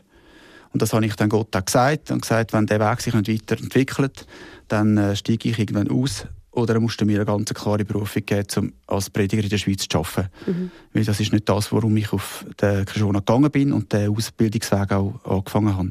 Und 0.73 0.83
das 0.83 0.93
habe 0.93 1.07
ich 1.07 1.17
dann 1.17 1.29
Gott 1.29 1.55
auch 1.57 1.65
gesagt 1.65 2.11
und 2.11 2.23
gesagt, 2.23 2.53
wenn 2.53 2.67
der 2.67 2.81
Weg 2.81 3.01
sich 3.01 3.15
nicht 3.15 3.29
weiterentwickelt, 3.29 4.27
dann 4.69 4.99
äh, 4.99 5.17
steige 5.17 5.49
ich 5.49 5.59
irgendwann 5.59 5.91
aus 5.91 6.27
oder 6.51 6.75
er 6.75 6.81
musste 6.81 7.05
mir 7.05 7.17
eine 7.17 7.25
ganz 7.25 7.53
klare 7.55 7.85
Berufung 7.85 8.25
geben, 8.27 8.47
um 8.57 8.73
als 8.87 9.11
Prediger 9.11 9.43
in 9.43 9.49
der 9.49 9.59
Schweiz 9.59 9.87
zu 9.89 9.99
arbeiten. 9.99 10.29
Mhm. 10.47 10.71
Weil 10.93 11.05
das 11.05 11.21
ist 11.21 11.33
nicht 11.33 11.49
das, 11.49 11.73
warum 11.73 11.97
ich 11.97 12.13
auf 12.13 12.45
den 12.61 12.85
Krishona 12.85 13.21
gegangen 13.21 13.51
bin 13.51 13.73
und 13.73 13.93
den 13.93 14.11
Ausbildungsweg 14.11 14.93
auch 14.93 15.25
angefangen 15.25 15.77
habe. 15.77 15.91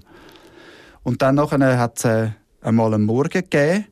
Und 1.04 1.22
dann 1.22 1.36
nachher 1.36 1.80
hat 1.80 1.98
es 1.98 2.06
äh, 2.06 2.30
einmal 2.62 2.94
einen 2.94 3.06
Morgen 3.06 3.30
gegeben, 3.30 3.86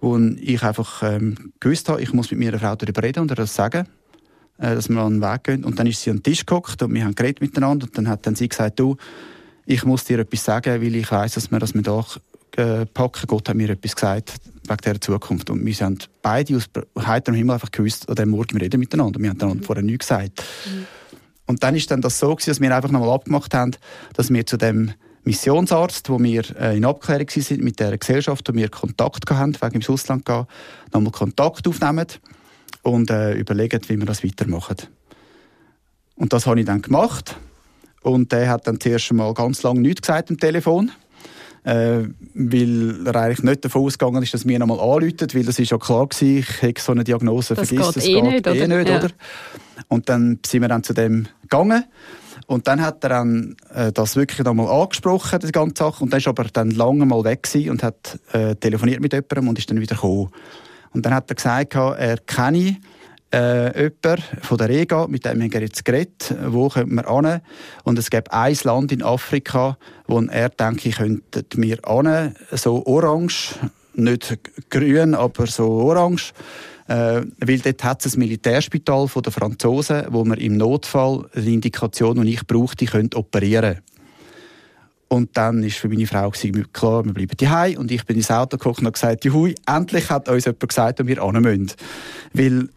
wo 0.00 0.16
ich 0.18 0.62
einfach 0.62 1.02
ähm, 1.02 1.52
gewusst 1.60 1.88
habe, 1.88 2.02
ich 2.02 2.12
muss 2.12 2.30
mit 2.30 2.40
meiner 2.40 2.58
Frau 2.58 2.76
darüber 2.76 3.02
reden 3.02 3.20
und 3.20 3.30
ihr 3.30 3.36
das 3.36 3.54
sagen, 3.54 3.86
äh, 3.86 4.01
dass 4.58 4.88
wir 4.88 4.98
an 5.00 5.20
den 5.20 5.22
Weg 5.22 5.44
gehen. 5.44 5.64
Und 5.64 5.78
dann 5.78 5.86
ist 5.86 6.02
sie 6.02 6.10
an 6.10 6.18
den 6.18 6.22
Tisch 6.22 6.46
geguckt 6.46 6.82
und 6.82 6.94
wir 6.94 7.04
haben 7.04 7.14
geredet 7.14 7.40
miteinander 7.40 7.86
und 7.86 7.96
dann 7.96 8.08
hat 8.08 8.26
dann 8.26 8.34
sie 8.34 8.48
gesagt, 8.48 8.78
du, 8.78 8.96
ich 9.66 9.84
muss 9.84 10.04
dir 10.04 10.18
etwas 10.18 10.44
sagen, 10.44 10.82
weil 10.82 10.94
ich 10.94 11.10
weiß, 11.10 11.34
dass 11.34 11.50
wir 11.50 11.58
das 11.58 11.74
mit 11.74 11.88
auch 11.88 12.18
äh, 12.56 12.86
packen. 12.86 13.26
Gott 13.26 13.48
hat 13.48 13.56
mir 13.56 13.70
etwas 13.70 13.94
gesagt 13.94 14.34
wegen 14.68 14.76
dieser 14.84 15.00
Zukunft. 15.00 15.50
Und 15.50 15.64
wir 15.64 15.74
sind 15.74 16.08
beide 16.22 16.56
aus 16.56 16.64
heiterem 16.98 17.36
Himmel 17.36 17.54
einfach 17.54 17.70
gewusst, 17.70 18.08
an 18.08 18.14
dem 18.14 18.30
Morgen 18.30 18.54
wir 18.54 18.62
reden 18.62 18.80
miteinander. 18.80 19.20
Wir 19.20 19.30
haben 19.30 19.38
dann 19.38 19.56
mhm. 19.58 19.62
vorher 19.62 19.82
nichts 19.82 20.08
gesagt. 20.08 20.42
Mhm. 20.66 20.86
Und 21.46 21.62
dann 21.62 21.74
ist 21.74 21.90
dann 21.90 22.00
das 22.00 22.18
so 22.18 22.34
gewesen, 22.34 22.50
dass 22.50 22.60
wir 22.60 22.74
einfach 22.74 22.90
nochmal 22.90 23.10
abgemacht 23.10 23.52
haben, 23.54 23.72
dass 24.14 24.32
wir 24.32 24.46
zu 24.46 24.56
dem 24.56 24.92
Missionsarzt, 25.24 26.08
wo 26.10 26.20
wir 26.20 26.44
äh, 26.58 26.76
in 26.76 26.84
Abklärung 26.84 27.28
sind 27.28 27.62
mit 27.62 27.78
der 27.78 27.96
Gesellschaft, 27.96 28.48
wo 28.48 28.54
wir 28.54 28.68
Kontakt 28.68 29.28
hatten, 29.30 29.56
wegen 29.60 29.74
ins 29.76 29.90
Ausland 29.90 30.24
gehen, 30.24 30.46
nochmal 30.92 31.12
Kontakt 31.12 31.66
aufnehmen 31.66 32.06
und 32.82 33.10
äh, 33.10 33.34
überlegen, 33.34 33.80
wie 33.88 33.98
wir 33.98 34.06
das 34.06 34.24
weitermachen. 34.24 34.76
Und 36.16 36.32
das 36.32 36.46
habe 36.46 36.60
ich 36.60 36.66
dann 36.66 36.82
gemacht. 36.82 37.36
Und 38.02 38.32
der 38.32 38.48
hat 38.48 38.66
dann 38.66 38.80
zuerst 38.80 39.12
mal 39.12 39.32
ganz 39.34 39.62
lange 39.62 39.80
nichts 39.80 40.02
gesagt 40.02 40.30
am 40.30 40.38
Telefon. 40.38 40.90
Äh, 41.64 42.08
weil 42.34 43.06
er 43.06 43.14
eigentlich 43.14 43.44
nicht 43.44 43.64
davon 43.64 43.84
ausgegangen 43.84 44.20
ist, 44.20 44.34
dass 44.34 44.48
wir 44.48 44.58
nochmal 44.58 44.80
anrufen, 44.80 45.28
weil 45.32 45.44
das 45.44 45.60
ist 45.60 45.70
ja 45.70 45.78
klar 45.78 46.08
gewesen, 46.08 46.38
ich 46.38 46.62
hätte 46.62 46.82
so 46.82 46.90
eine 46.90 47.04
Diagnose 47.04 47.54
das 47.54 47.68
vergisst, 47.68 47.96
das 47.96 48.04
eh 48.04 48.14
geht 48.14 48.24
nicht, 48.24 48.46
eh 48.48 48.64
oder? 48.64 48.78
nicht, 48.78 48.88
ja. 48.88 48.98
oder? 48.98 49.10
Und 49.86 50.08
dann 50.08 50.40
sind 50.44 50.62
wir 50.62 50.68
dann 50.68 50.82
zu 50.82 50.92
dem 50.92 51.28
gegangen 51.42 51.84
und 52.46 52.66
dann 52.66 52.82
hat 52.82 53.04
er 53.04 53.10
dann 53.10 53.56
äh, 53.72 53.92
das 53.92 54.16
wirklich 54.16 54.44
nochmal 54.44 54.66
angesprochen, 54.66 55.38
die 55.38 55.52
ganze 55.52 55.84
Sache, 55.84 56.02
und 56.02 56.12
dann 56.12 56.18
ist 56.18 56.26
aber 56.26 56.44
dann 56.52 56.72
lange 56.72 57.06
mal 57.06 57.22
weg 57.22 57.44
gewesen 57.44 57.70
und 57.70 57.84
hat 57.84 58.18
äh, 58.32 58.56
telefoniert 58.56 59.00
mit 59.00 59.12
jemandem 59.12 59.48
und 59.48 59.58
ist 59.58 59.70
dann 59.70 59.80
wieder 59.80 59.94
gekommen. 59.94 60.30
Und 60.92 61.06
dann 61.06 61.14
hat 61.14 61.30
er 61.30 61.34
gesagt, 61.34 61.74
er 61.74 62.18
kenne 62.18 62.76
äh, 63.32 63.82
jemand 63.82 64.22
von 64.42 64.58
der 64.58 64.70
EGA, 64.70 65.06
mit 65.06 65.24
dem 65.24 65.42
haben 65.42 65.52
wir 65.52 65.60
jetzt 65.60 65.84
geredet, 65.84 66.34
wo 66.46 66.68
kommen 66.68 66.94
wir 66.94 67.08
an? 67.08 67.40
Und 67.84 67.98
es 67.98 68.10
gibt 68.10 68.32
ein 68.32 68.56
Land 68.62 68.92
in 68.92 69.02
Afrika, 69.02 69.78
wo 70.06 70.20
er 70.20 70.50
denke 70.50 70.90
ich, 70.90 70.96
könnten 70.96 71.62
wir 71.62 71.88
an, 71.88 72.34
so 72.50 72.84
orange, 72.86 73.54
nicht 73.94 74.38
grün, 74.70 75.14
aber 75.14 75.46
so 75.46 75.70
orange. 75.70 76.32
Äh, 76.88 77.22
weil 77.38 77.58
dort 77.60 77.84
hat 77.84 78.04
es 78.04 78.16
ein 78.16 78.18
Militärspital 78.18 79.08
von 79.08 79.22
den 79.22 79.32
Franzosen, 79.32 80.04
wo 80.10 80.24
man 80.24 80.38
im 80.38 80.56
Notfall 80.56 81.26
die 81.34 81.54
Indikation, 81.54 82.20
die 82.22 82.34
ich 82.34 82.46
brauchte, 82.46 82.84
könnte 82.86 83.16
operieren 83.16 83.80
und 85.12 85.36
dann 85.36 85.62
ist 85.62 85.76
für 85.76 85.90
meine 85.90 86.06
Frau 86.06 86.30
klar, 86.30 87.04
wir 87.04 87.12
bleiben 87.12 87.36
daheim 87.36 87.76
und 87.76 87.90
ich 87.90 88.02
bin 88.06 88.16
ins 88.16 88.30
Auto 88.30 88.56
gekommen 88.56 88.86
und 88.86 88.94
gesagt, 88.94 89.26
Juhui, 89.26 89.54
endlich 89.66 90.08
hat 90.08 90.26
uns 90.26 90.46
jemand 90.46 90.66
gesagt, 90.66 91.00
wo 91.00 91.06
wir 91.06 91.22
hin 91.22 91.42
müssen. 91.42 91.72
Weil 92.32 92.68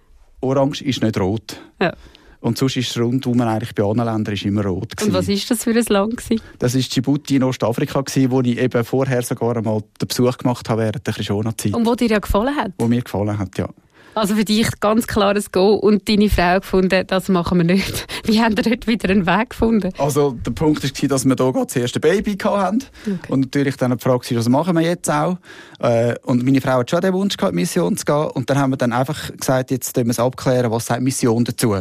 Orange 0.41 0.81
ist 0.81 1.01
nicht 1.01 1.17
rot. 1.17 1.61
Ja. 1.81 1.93
Und 2.41 2.57
sonst 2.57 2.75
ist 2.75 2.89
es 2.89 2.97
rundum 2.99 3.39
eigentlich 3.39 3.73
bei 3.73 3.83
anderen 3.83 4.13
Ländern 4.13 4.35
immer 4.35 4.65
rot. 4.65 4.97
Gewesen. 4.97 5.11
Und 5.11 5.17
was 5.17 5.29
war 5.29 5.35
das 5.47 5.63
für 5.63 5.69
ein 5.69 5.85
Land? 5.87 6.17
Gewesen? 6.17 6.41
Das 6.59 6.75
war 6.75 6.81
Djibouti 6.81 7.37
in 7.37 7.43
Ostafrika, 7.43 8.01
gewesen, 8.01 8.29
wo 8.29 8.41
ich 8.41 8.57
eben 8.57 8.83
vorher 8.83 9.21
sogar 9.21 9.55
einmal 9.55 9.81
den 10.01 10.07
Besuch 10.09 10.37
gemacht 10.37 10.67
habe 10.67 10.81
während 10.81 11.07
der 11.07 11.13
Krishona-Zeit. 11.13 11.73
Und 11.73 11.85
wo 11.85 11.95
dir 11.95 12.09
ja 12.09 12.19
gefallen 12.19 12.53
hat? 12.53 12.73
Wo 12.77 12.87
mir 12.89 13.01
gefallen 13.01 13.37
hat, 13.37 13.57
ja. 13.57 13.69
Also 14.15 14.35
für 14.35 14.45
dich 14.45 14.79
ganz 14.79 15.07
klares 15.07 15.51
Go 15.51 15.73
und 15.73 16.07
deine 16.07 16.29
Frau 16.29 16.61
gefunden, 16.61 17.05
das 17.05 17.27
machen 17.27 17.57
wir 17.57 17.65
nicht. 17.65 18.07
Wie 18.23 18.41
haben 18.41 18.55
ihr 18.55 18.63
dort 18.63 18.87
wieder 18.87 19.09
einen 19.09 19.27
Weg 19.27 19.49
gefunden? 19.49 19.91
Also 19.97 20.31
der 20.45 20.51
Punkt 20.51 20.81
war, 20.81 21.07
dass 21.09 21.25
wir 21.25 21.35
hier 21.35 21.51
gerade 21.51 21.65
das 21.65 21.75
erste 21.75 21.99
Baby 21.99 22.37
hatten. 22.37 22.83
Okay. 23.01 23.31
Und 23.31 23.41
natürlich 23.41 23.75
dann 23.75 23.91
die 23.91 24.01
Frage 24.01 24.31
war, 24.31 24.37
was 24.37 24.49
machen 24.49 24.75
wir 24.77 24.83
jetzt 24.83 25.11
auch? 25.11 25.37
Äh, 25.79 26.15
und 26.23 26.45
meine 26.45 26.61
Frau 26.61 26.79
hat 26.79 26.89
schon 26.89 27.01
den 27.01 27.13
Wunsch 27.13 27.35
gehabt, 27.35 27.51
in 27.51 27.55
Mission 27.55 27.97
zu 27.97 28.05
gehen. 28.05 28.27
Und 28.33 28.49
dann 28.49 28.57
haben 28.57 28.71
wir 28.71 28.77
dann 28.77 28.93
einfach 28.93 29.35
gesagt, 29.35 29.71
jetzt 29.71 29.95
müssen 29.97 30.07
wir 30.07 30.11
es 30.11 30.19
abklären, 30.19 30.71
was 30.71 30.85
sagt 30.85 31.01
Mission 31.01 31.43
dazu? 31.43 31.75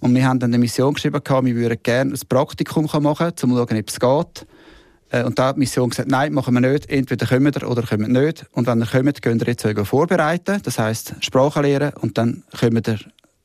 Und 0.00 0.14
wir 0.14 0.24
haben 0.26 0.38
dann 0.38 0.50
eine 0.50 0.58
Mission 0.58 0.94
geschrieben, 0.94 1.20
wir 1.26 1.56
würden 1.56 1.78
gerne 1.82 2.14
ein 2.14 2.20
Praktikum 2.28 2.88
machen, 3.02 3.26
um 3.26 3.36
zu 3.36 3.48
schauen, 3.48 3.60
ob 3.60 3.88
es 3.88 3.98
geht. 3.98 4.46
Äh, 5.10 5.24
und 5.24 5.38
da 5.38 5.48
hat 5.48 5.56
die 5.56 5.60
Mission 5.60 5.90
gesagt, 5.90 6.10
nein, 6.10 6.32
machen 6.32 6.54
wir 6.54 6.60
nicht. 6.60 6.90
Entweder 6.90 7.26
kommen 7.26 7.54
wir 7.54 7.68
oder 7.68 7.82
kommen 7.82 8.12
wir 8.12 8.20
nicht. 8.26 8.46
Und 8.52 8.66
wenn 8.66 8.80
ihr 8.80 8.86
kommt, 8.86 9.22
könnt 9.22 9.42
ihr 9.42 9.48
jetzt 9.48 9.66
vorbereiten. 9.88 10.60
Das 10.62 10.78
heisst, 10.78 11.14
Sprache 11.20 11.60
lernen. 11.62 11.92
Und 12.00 12.18
dann 12.18 12.42
kommen 12.58 12.82
ihr, 12.86 12.98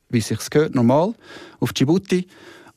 wie 0.10 0.20
es 0.20 0.28
sich 0.28 0.50
gehört, 0.50 0.76
normal 0.76 1.14
auf 1.60 1.74
Djibouti. 1.74 2.28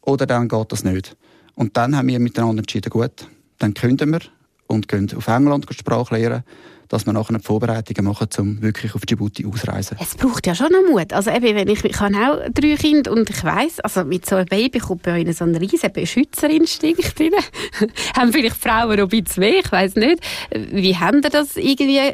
Oder 0.02 0.26
dann 0.26 0.48
geht 0.48 0.72
das 0.72 0.84
nicht. 0.84 1.16
Und 1.54 1.76
dann 1.76 1.96
haben 1.96 2.08
wir 2.08 2.20
miteinander 2.20 2.60
entschieden, 2.60 2.90
gut, 2.90 3.28
dann 3.58 3.74
künden 3.74 4.10
wir 4.10 4.20
und 4.66 4.88
gehen 4.88 5.10
auf 5.16 5.26
England 5.28 5.66
Sprache 5.72 6.16
lernen 6.16 6.44
dass 6.88 7.06
wir 7.06 7.12
nachher 7.12 7.38
Vorbereitungen 7.40 8.10
machen, 8.10 8.28
um 8.38 8.62
wirklich 8.62 8.94
auf 8.94 9.02
Djibouti 9.02 9.46
auszureisen. 9.46 9.96
Es 10.00 10.14
braucht 10.14 10.46
ja 10.46 10.54
schon 10.54 10.70
noch 10.72 10.82
Mut. 10.88 11.12
Also 11.12 11.30
eben, 11.30 11.54
wenn 11.54 11.68
ich, 11.68 11.84
ich 11.84 12.00
habe 12.00 12.14
auch 12.16 12.38
drei 12.52 12.76
Kinder 12.76 13.12
und 13.12 13.28
ich 13.30 13.44
weiss, 13.44 13.80
also 13.80 14.04
mit 14.04 14.26
so 14.26 14.36
einem 14.36 14.46
Baby 14.46 14.78
kommt 14.78 15.02
bei 15.02 15.20
euch 15.20 15.36
so 15.36 15.44
ein 15.44 15.54
riesen 15.56 15.92
Beschützerinstinkt 15.92 17.20
rein. 17.20 17.32
haben 18.16 18.32
vielleicht 18.32 18.56
Frauen 18.56 18.96
noch 18.96 19.10
ein 19.10 19.22
bisschen 19.22 19.42
weh, 19.42 19.60
ich 19.62 19.72
weiss 19.72 19.94
nicht. 19.94 20.20
Wie 20.50 20.96
haben 20.96 21.22
ihr 21.22 21.30
das 21.30 21.56
irgendwie, 21.56 22.12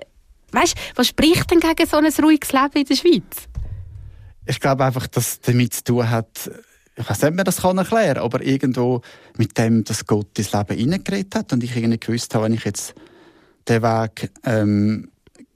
weißt, 0.53 0.75
was 0.95 1.09
spricht 1.09 1.51
denn 1.51 1.61
gegen 1.61 1.89
so 1.89 1.97
ein 1.97 2.07
ruhiges 2.23 2.53
Leben 2.53 2.77
in 2.77 2.85
der 2.85 2.97
Schweiz? 2.97 3.49
Ich 4.47 4.61
glaube 4.61 4.85
einfach, 4.85 5.07
dass 5.07 5.41
damit 5.41 5.75
zu 5.75 5.85
tun 5.85 6.11
hat, 6.11 6.51
ich 6.97 7.09
weiß 7.09 7.23
nicht, 7.23 7.31
ob 7.31 7.37
man 7.37 7.45
das 7.45 7.63
kann 7.63 7.79
erklären 7.79 8.15
kann, 8.15 8.25
aber 8.25 8.43
irgendwo 8.43 9.03
mit 9.37 9.57
dem, 9.57 9.85
dass 9.85 10.05
Gott 10.07 10.39
ins 10.39 10.53
Leben 10.53 10.77
hineingeredet 10.77 11.35
hat 11.35 11.53
und 11.53 11.63
ich 11.63 11.75
irgendwie 11.77 11.99
gewusst 11.99 12.35
habe, 12.35 12.45
wenn 12.45 12.55
ich 12.55 12.65
jetzt 12.65 12.95
den 13.69 13.83
Weg 13.83 14.31
ähm, 14.45 15.09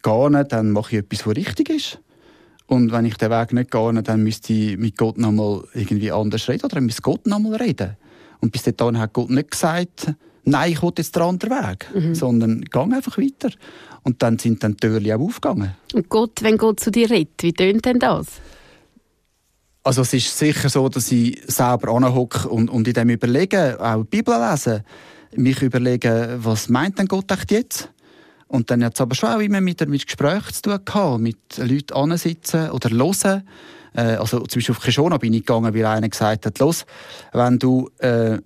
gehe, 0.03 0.45
dann 0.45 0.71
mache 0.71 0.97
ich 0.97 1.03
etwas, 1.03 1.27
was 1.27 1.37
richtig 1.37 1.71
ist. 1.71 2.01
Und 2.67 2.91
wenn 2.91 3.05
ich 3.05 3.17
den 3.17 3.31
Weg 3.31 3.53
nicht 3.53 3.71
gehe, 3.71 4.03
dann 4.03 4.23
müsste 4.23 4.53
ich 4.53 4.77
mit 4.77 4.97
Gott 4.97 5.19
nochmal 5.19 5.65
irgendwie 5.75 6.11
anders 6.11 6.49
reden 6.49 6.65
oder 6.65 6.81
müsste 6.81 7.03
Gott 7.03 7.27
nochmal 7.27 7.57
reden. 7.57 7.97
Und 8.41 8.53
bis 8.53 8.63
dahin 8.63 8.99
hat 8.99 9.13
Gott 9.13 9.31
nicht 9.31 9.53
gesagt, 9.53 10.13
nein, 10.45 10.73
ich 10.73 10.83
will 10.83 10.93
jetzt 10.97 11.15
den 11.15 11.23
anderen 11.23 11.51
Weg, 11.51 11.87
mhm. 11.95 12.15
sondern 12.15 12.63
gang 12.63 12.93
einfach 12.93 13.19
weiter. 13.19 13.51
Und 14.03 14.23
dann 14.23 14.39
sind 14.39 14.63
dann 14.63 14.73
die 14.73 14.89
Türen 14.89 15.11
auch 15.13 15.27
aufgegangen. 15.27 15.73
Und 15.95 16.09
Gott, 16.09 16.43
wenn 16.43 16.57
Gott 16.57 16.81
zu 16.81 16.91
dir 16.91 17.11
redet, 17.11 17.43
wie 17.43 17.53
tönt 17.53 17.85
denn 17.85 17.99
das? 17.99 18.27
Also 19.83 20.03
es 20.03 20.13
ist 20.15 20.37
sicher 20.37 20.69
so, 20.69 20.89
dass 20.89 21.13
ich 21.13 21.41
selber 21.47 21.93
anhocke 21.93 22.49
und, 22.49 22.69
und 22.71 22.89
in 22.89 22.95
dem 22.95 23.11
überlege, 23.11 23.79
auch 23.81 24.03
die 24.03 24.17
Bibel 24.17 24.35
lesen, 24.37 24.83
mich 25.37 25.63
überlege, 25.63 26.39
was 26.39 26.69
meint 26.69 26.99
denn 26.99 27.07
Gott 27.07 27.31
echt 27.31 27.53
jetzt? 27.53 27.91
Und 28.49 28.71
dann 28.71 28.85
hat 28.85 28.95
es 28.95 29.01
aber 29.01 29.15
schon 29.15 29.31
auch 29.31 29.41
immer 29.41 29.61
mit, 29.61 29.87
mit 29.89 30.07
Gesprächen 30.07 30.53
zu 30.53 30.63
tun 30.63 30.81
gehabt, 30.85 31.21
mit 31.21 31.59
Leuten 31.59 31.95
ansitzen 31.95 32.71
oder 32.71 32.91
hören. 32.91 33.43
Äh, 33.95 34.17
also 34.17 34.41
zum 34.41 34.61
Beispiel 34.61 34.75
auf 34.75 34.83
Kishona 34.83 35.17
bin 35.19 35.33
ich 35.33 35.45
gegangen, 35.45 35.75
weil 35.75 35.87
einer 35.87 36.09
gesagt 36.09 36.47
hat, 36.47 36.59
los, 36.59 36.85
wenn 37.33 37.59
du 37.59 37.91
äh, 37.99 38.39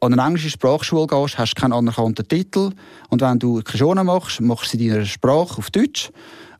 an 0.00 0.12
eine 0.12 0.22
englische 0.22 0.50
Sprachschule 0.50 1.06
gehst, 1.06 1.38
hast 1.38 1.54
du 1.56 1.60
keinen 1.60 1.72
anerkannten 1.72 2.26
Titel. 2.28 2.70
Und 3.08 3.20
wenn 3.20 3.38
du 3.38 3.62
Kishona 3.62 4.04
machst, 4.04 4.40
machst 4.40 4.74
du 4.74 4.78
sie 4.78 4.86
in 4.86 4.92
deiner 4.92 5.06
Sprache 5.06 5.58
auf 5.58 5.70
Deutsch. 5.70 6.10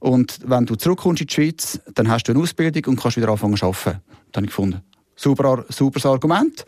Und 0.01 0.41
wenn 0.45 0.67
du 0.67 0.77
zurückkommst 0.77 1.21
in 1.21 1.27
die 1.27 1.35
Schweiz, 1.35 1.81
dann 1.95 2.09
hast 2.09 2.25
du 2.25 2.33
eine 2.33 2.41
Ausbildung 2.41 2.85
und 2.87 3.01
kannst 3.01 3.17
wieder 3.17 3.29
anfangen 3.29 3.57
zu 3.57 3.67
arbeiten. 3.67 4.01
Das 4.33 4.37
habe 4.37 4.47
ich 4.47 4.51
gefunden. 4.51 4.83
Super, 5.17 5.65
superes 5.69 6.07
Argument. 6.07 6.65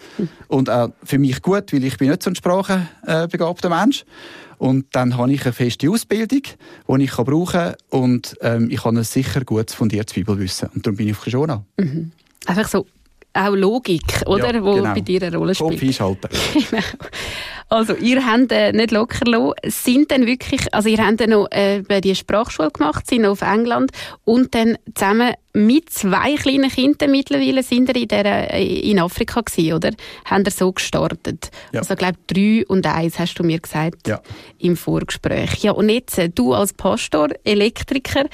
Und 0.48 0.68
auch 0.68 0.90
für 1.04 1.18
mich 1.18 1.40
gut, 1.40 1.72
weil 1.72 1.84
ich 1.84 1.96
bin 1.96 2.10
nicht 2.10 2.22
so 2.22 2.30
ein 2.30 2.34
sprachenbegabter 2.34 3.68
Mensch. 3.68 4.04
Und 4.60 4.88
dann 4.92 5.16
habe 5.16 5.32
ich 5.32 5.42
eine 5.46 5.54
feste 5.54 5.88
Ausbildung, 5.88 6.42
die 6.86 7.02
ich 7.04 7.12
brauchen 7.12 7.46
kann. 7.46 7.74
Und 7.88 8.36
ähm, 8.42 8.68
ich 8.70 8.84
habe 8.84 8.98
ein 8.98 9.04
sicher 9.04 9.42
gutes 9.42 9.74
fundiertes 9.74 10.14
Bibelwissen. 10.14 10.68
Und 10.74 10.86
darum 10.86 10.98
bin 10.98 11.08
ich 11.08 11.14
auf 11.14 11.24
Kishona. 11.24 11.64
Mhm. 11.78 12.12
Einfach 12.44 12.68
so 12.68 12.86
auch 13.32 13.54
Logik, 13.54 14.02
oder? 14.26 14.54
Ja, 14.54 14.62
wo 14.62 14.74
genau. 14.74 14.92
bei 14.92 15.00
dir 15.00 15.22
eine 15.22 15.34
Rolle 15.34 15.54
spielt. 15.54 15.70
Kopf 15.70 15.82
einschalten. 15.82 16.28
genau. 16.70 16.82
Also, 17.72 17.94
ihr 17.94 18.26
habt 18.26 18.50
äh, 18.50 18.72
nicht 18.72 18.90
locker 18.90 19.24
lassen. 19.30 19.52
Sind 19.64 20.10
denn 20.10 20.26
wirklich, 20.26 20.74
also 20.74 20.88
ihr 20.88 20.98
habt 20.98 21.20
dann 21.20 21.30
noch 21.30 21.46
äh, 21.52 22.00
die 22.00 22.16
Sprachschule 22.16 22.72
gemacht, 22.72 23.06
sind 23.06 23.22
noch 23.22 23.30
auf 23.30 23.42
England 23.42 23.92
und 24.24 24.56
dann 24.56 24.76
zusammen 24.92 25.34
mit 25.52 25.90
zwei 25.90 26.36
kleinen 26.36 26.70
Kindern 26.70 27.10
mittlerweile 27.10 27.62
sind 27.62 27.88
ihr 27.88 28.02
in, 28.02 28.08
der, 28.08 28.54
äh, 28.54 28.64
in 28.64 28.98
Afrika 29.00 29.40
gewesen, 29.40 29.72
oder? 29.72 29.90
Haben 30.24 30.44
ihr 30.44 30.50
so 30.50 30.72
gestartet? 30.72 31.50
Ja. 31.72 31.80
Also, 31.80 31.94
ich 31.94 31.98
glaube, 31.98 32.18
drei 32.26 32.64
und 32.68 32.86
eins 32.86 33.18
hast 33.18 33.34
du 33.34 33.42
mir 33.42 33.58
gesagt 33.58 34.06
ja. 34.06 34.20
im 34.58 34.76
Vorgespräch. 34.76 35.62
Ja, 35.62 35.72
und 35.72 35.88
jetzt, 35.88 36.18
äh, 36.18 36.28
du 36.28 36.54
als 36.54 36.72
Pastor, 36.72 37.28
Elektriker, 37.44 38.26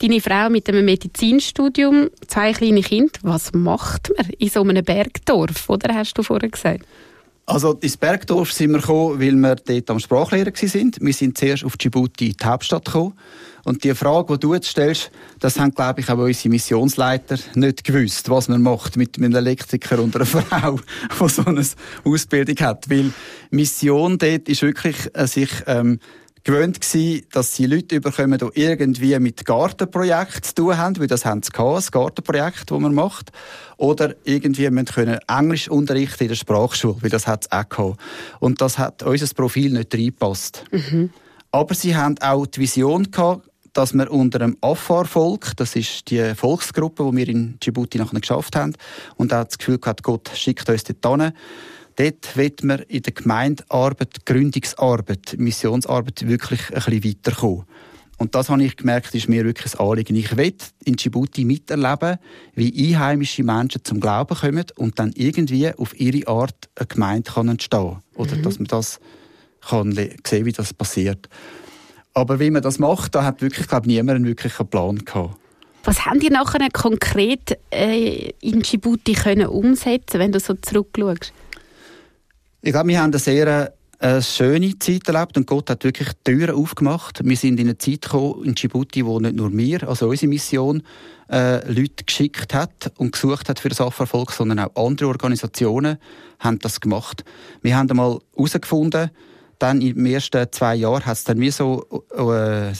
deine 0.00 0.20
Frau 0.20 0.50
mit 0.50 0.68
einem 0.68 0.84
Medizinstudium, 0.84 2.10
zwei 2.26 2.52
kleine 2.52 2.82
Kinder, 2.82 3.12
was 3.22 3.52
macht 3.52 4.12
man 4.16 4.30
in 4.38 4.48
so 4.48 4.62
einem 4.62 4.84
Bergdorf, 4.84 5.68
oder? 5.68 5.94
Hast 5.94 6.18
du 6.18 6.22
vorher 6.22 6.48
gesagt? 6.48 6.84
Also 7.46 7.74
ins 7.74 7.98
Bergdorf 7.98 8.52
sind 8.52 8.70
wir 8.70 8.80
gekommen, 8.80 9.20
weil 9.20 9.34
wir 9.34 9.56
dort 9.56 9.90
am 9.90 10.00
Sprachlehrer 10.00 10.52
sind. 10.54 10.98
Wir 11.00 11.12
sind 11.12 11.36
zuerst 11.36 11.64
auf 11.64 11.76
Djibouti, 11.76 12.32
die 12.32 12.44
Hauptstadt, 12.44 12.86
gekommen. 12.86 13.14
Und 13.64 13.84
die 13.84 13.94
Frage, 13.94 14.34
die 14.34 14.40
du 14.40 14.54
jetzt 14.54 14.68
stellst, 14.68 15.10
das 15.40 15.58
haben, 15.58 15.74
glaube 15.74 16.00
ich, 16.00 16.08
auch 16.08 16.18
unsere 16.18 16.48
Missionsleiter 16.48 17.38
nicht 17.54 17.84
gewusst, 17.84 18.30
was 18.30 18.48
man 18.48 18.62
macht 18.62 18.96
mit 18.96 19.18
einem 19.18 19.34
Elektriker 19.34 20.02
und 20.02 20.16
einer 20.16 20.26
Frau, 20.26 20.78
die 20.78 21.28
so 21.28 21.44
eine 21.44 21.64
Ausbildung 22.04 22.56
hat. 22.66 22.88
Weil 22.88 23.12
Mission 23.50 24.16
dort 24.16 24.48
ist 24.48 24.62
wirklich, 24.62 24.96
äh, 25.14 25.26
sich 25.26 25.50
ähm, 25.66 25.98
gewöhnt 26.44 26.80
gewesen, 26.80 27.26
dass 27.32 27.56
sie 27.56 27.66
Leute 27.66 27.96
überkommen, 27.96 28.38
die 28.38 28.60
irgendwie 28.60 29.18
mit 29.18 29.44
Gartenprojekten 29.44 30.42
zu 30.42 30.54
tun 30.54 30.76
haben, 30.76 30.98
weil 30.98 31.06
das 31.06 31.24
haben 31.24 31.42
sie 31.42 31.50
gehabt, 31.50 31.78
das 31.78 31.90
Gartenprojekt, 31.90 32.70
das 32.70 32.78
man 32.78 32.94
macht. 32.94 33.32
Oder 33.78 34.14
irgendwie 34.24 34.68
müssen 34.70 34.86
können 34.86 35.18
Englisch 35.26 35.68
unterrichten 35.68 36.24
in 36.24 36.28
der 36.28 36.36
Sprachschule, 36.36 36.96
weil 37.00 37.10
das 37.10 37.26
hat 37.26 37.46
es 37.46 37.52
auch 37.52 37.68
gehabt. 37.68 38.00
Und 38.40 38.60
das 38.60 38.78
hat 38.78 39.02
unser 39.02 39.34
Profil 39.34 39.72
nicht 39.72 39.94
reingepasst. 39.94 40.64
Mhm. 40.70 41.10
Aber 41.50 41.74
sie 41.74 41.96
haben 41.96 42.16
auch 42.20 42.46
die 42.46 42.60
Vision 42.60 43.10
gehabt, 43.10 43.48
dass 43.72 43.92
wir 43.92 44.10
unter 44.10 44.38
dem 44.38 44.56
Afar-Volk, 44.60 45.56
das 45.56 45.74
ist 45.74 46.10
die 46.10 46.34
Volksgruppe, 46.34 47.08
die 47.10 47.16
wir 47.16 47.28
in 47.28 47.58
Djibouti 47.58 47.98
nachher 47.98 48.20
geschafft 48.20 48.54
haben, 48.54 48.74
und 49.16 49.34
auch 49.34 49.44
das 49.44 49.58
Gefühl 49.58 49.78
gehabt, 49.78 50.02
Gott 50.02 50.30
schickt 50.34 50.68
uns 50.68 50.84
dort 50.84 51.20
hin, 51.20 51.32
Dort 51.96 52.36
wird 52.36 52.64
man 52.64 52.80
in 52.80 53.02
der 53.02 53.12
Gemeindearbeit, 53.12 54.26
Gründungsarbeit, 54.26 55.36
Missionsarbeit 55.38 56.26
wirklich 56.26 56.60
ein 56.70 56.74
bisschen 56.74 57.04
weiterkommen. 57.04 57.64
Und 58.16 58.34
das 58.34 58.48
habe 58.48 58.62
ich 58.62 58.76
gemerkt, 58.76 59.14
ist 59.14 59.28
mir 59.28 59.44
wirklich 59.44 59.74
ein 59.74 59.80
Anliegen. 59.80 60.16
Ich 60.16 60.36
will 60.36 60.54
in 60.84 60.94
Djibouti 60.94 61.44
miterleben, 61.44 62.18
wie 62.54 62.94
einheimische 62.94 63.42
Menschen 63.42 63.84
zum 63.84 64.00
Glauben 64.00 64.36
kommen 64.36 64.64
und 64.76 64.98
dann 64.98 65.12
irgendwie 65.14 65.72
auf 65.74 65.98
ihre 65.98 66.28
Art 66.28 66.68
eine 66.76 66.86
Gemeinde 66.86 67.30
kann 67.30 67.48
entstehen 67.48 67.98
Oder 68.14 68.36
mhm. 68.36 68.42
dass 68.42 68.58
man 68.58 68.68
das 68.68 69.00
kann 69.60 69.92
sehen, 69.92 70.46
wie 70.46 70.52
das 70.52 70.72
passiert. 70.74 71.28
Aber 72.12 72.38
wie 72.38 72.50
man 72.50 72.62
das 72.62 72.78
macht, 72.78 73.14
da 73.14 73.24
hat 73.24 73.42
wirklich, 73.42 73.66
glaube 73.66 73.88
ich, 73.88 73.96
niemand 73.96 74.24
wirklich 74.24 74.58
einen 74.60 74.68
Plan 74.68 75.04
gehabt. 75.04 75.36
Was 75.82 76.06
haben 76.06 76.20
die 76.20 76.30
nachher 76.30 76.66
konkret 76.72 77.58
äh, 77.70 78.30
in 78.40 78.62
Djibouti 78.62 79.12
können 79.12 79.48
umsetzen, 79.48 80.18
wenn 80.18 80.32
du 80.32 80.40
so 80.40 80.54
zurückschaust? 80.54 81.32
Ich 82.66 82.72
glaube, 82.72 82.88
wir 82.88 82.98
haben 82.98 83.10
eine 83.10 83.18
sehr 83.18 83.74
eine 83.98 84.22
schöne 84.22 84.78
Zeit 84.78 85.06
erlebt 85.06 85.36
und 85.36 85.46
Gott 85.46 85.68
hat 85.68 85.84
wirklich 85.84 86.08
Türen 86.24 86.54
aufgemacht. 86.54 87.20
Wir 87.22 87.36
sind 87.36 87.60
in 87.60 87.66
eine 87.66 87.76
Zeit 87.76 88.00
gekommen 88.00 88.42
in 88.42 88.54
Djibouti, 88.54 89.04
wo 89.04 89.20
nicht 89.20 89.36
nur 89.36 89.52
wir, 89.52 89.86
also 89.86 90.08
unsere 90.08 90.30
Mission, 90.30 90.82
äh, 91.30 91.56
Leute 91.70 92.04
geschickt 92.06 92.54
hat 92.54 92.90
und 92.96 93.12
gesucht 93.12 93.50
hat 93.50 93.60
für 93.60 93.68
das 93.68 93.82
Afro-Volk, 93.82 94.32
sondern 94.32 94.60
auch 94.60 94.86
andere 94.86 95.10
Organisationen 95.10 95.98
haben 96.38 96.58
das 96.60 96.80
gemacht. 96.80 97.22
Wir 97.60 97.76
haben 97.76 97.90
einmal 97.90 98.18
herausgefunden, 98.34 99.10
dann 99.58 99.82
in 99.82 99.96
den 99.96 100.06
ersten 100.06 100.50
zwei 100.50 100.76
Jahren 100.76 101.04
hat 101.04 101.18
es 101.18 101.24
dann 101.24 101.40
wie 101.40 101.50
so 101.50 101.84
äh, 102.16 102.72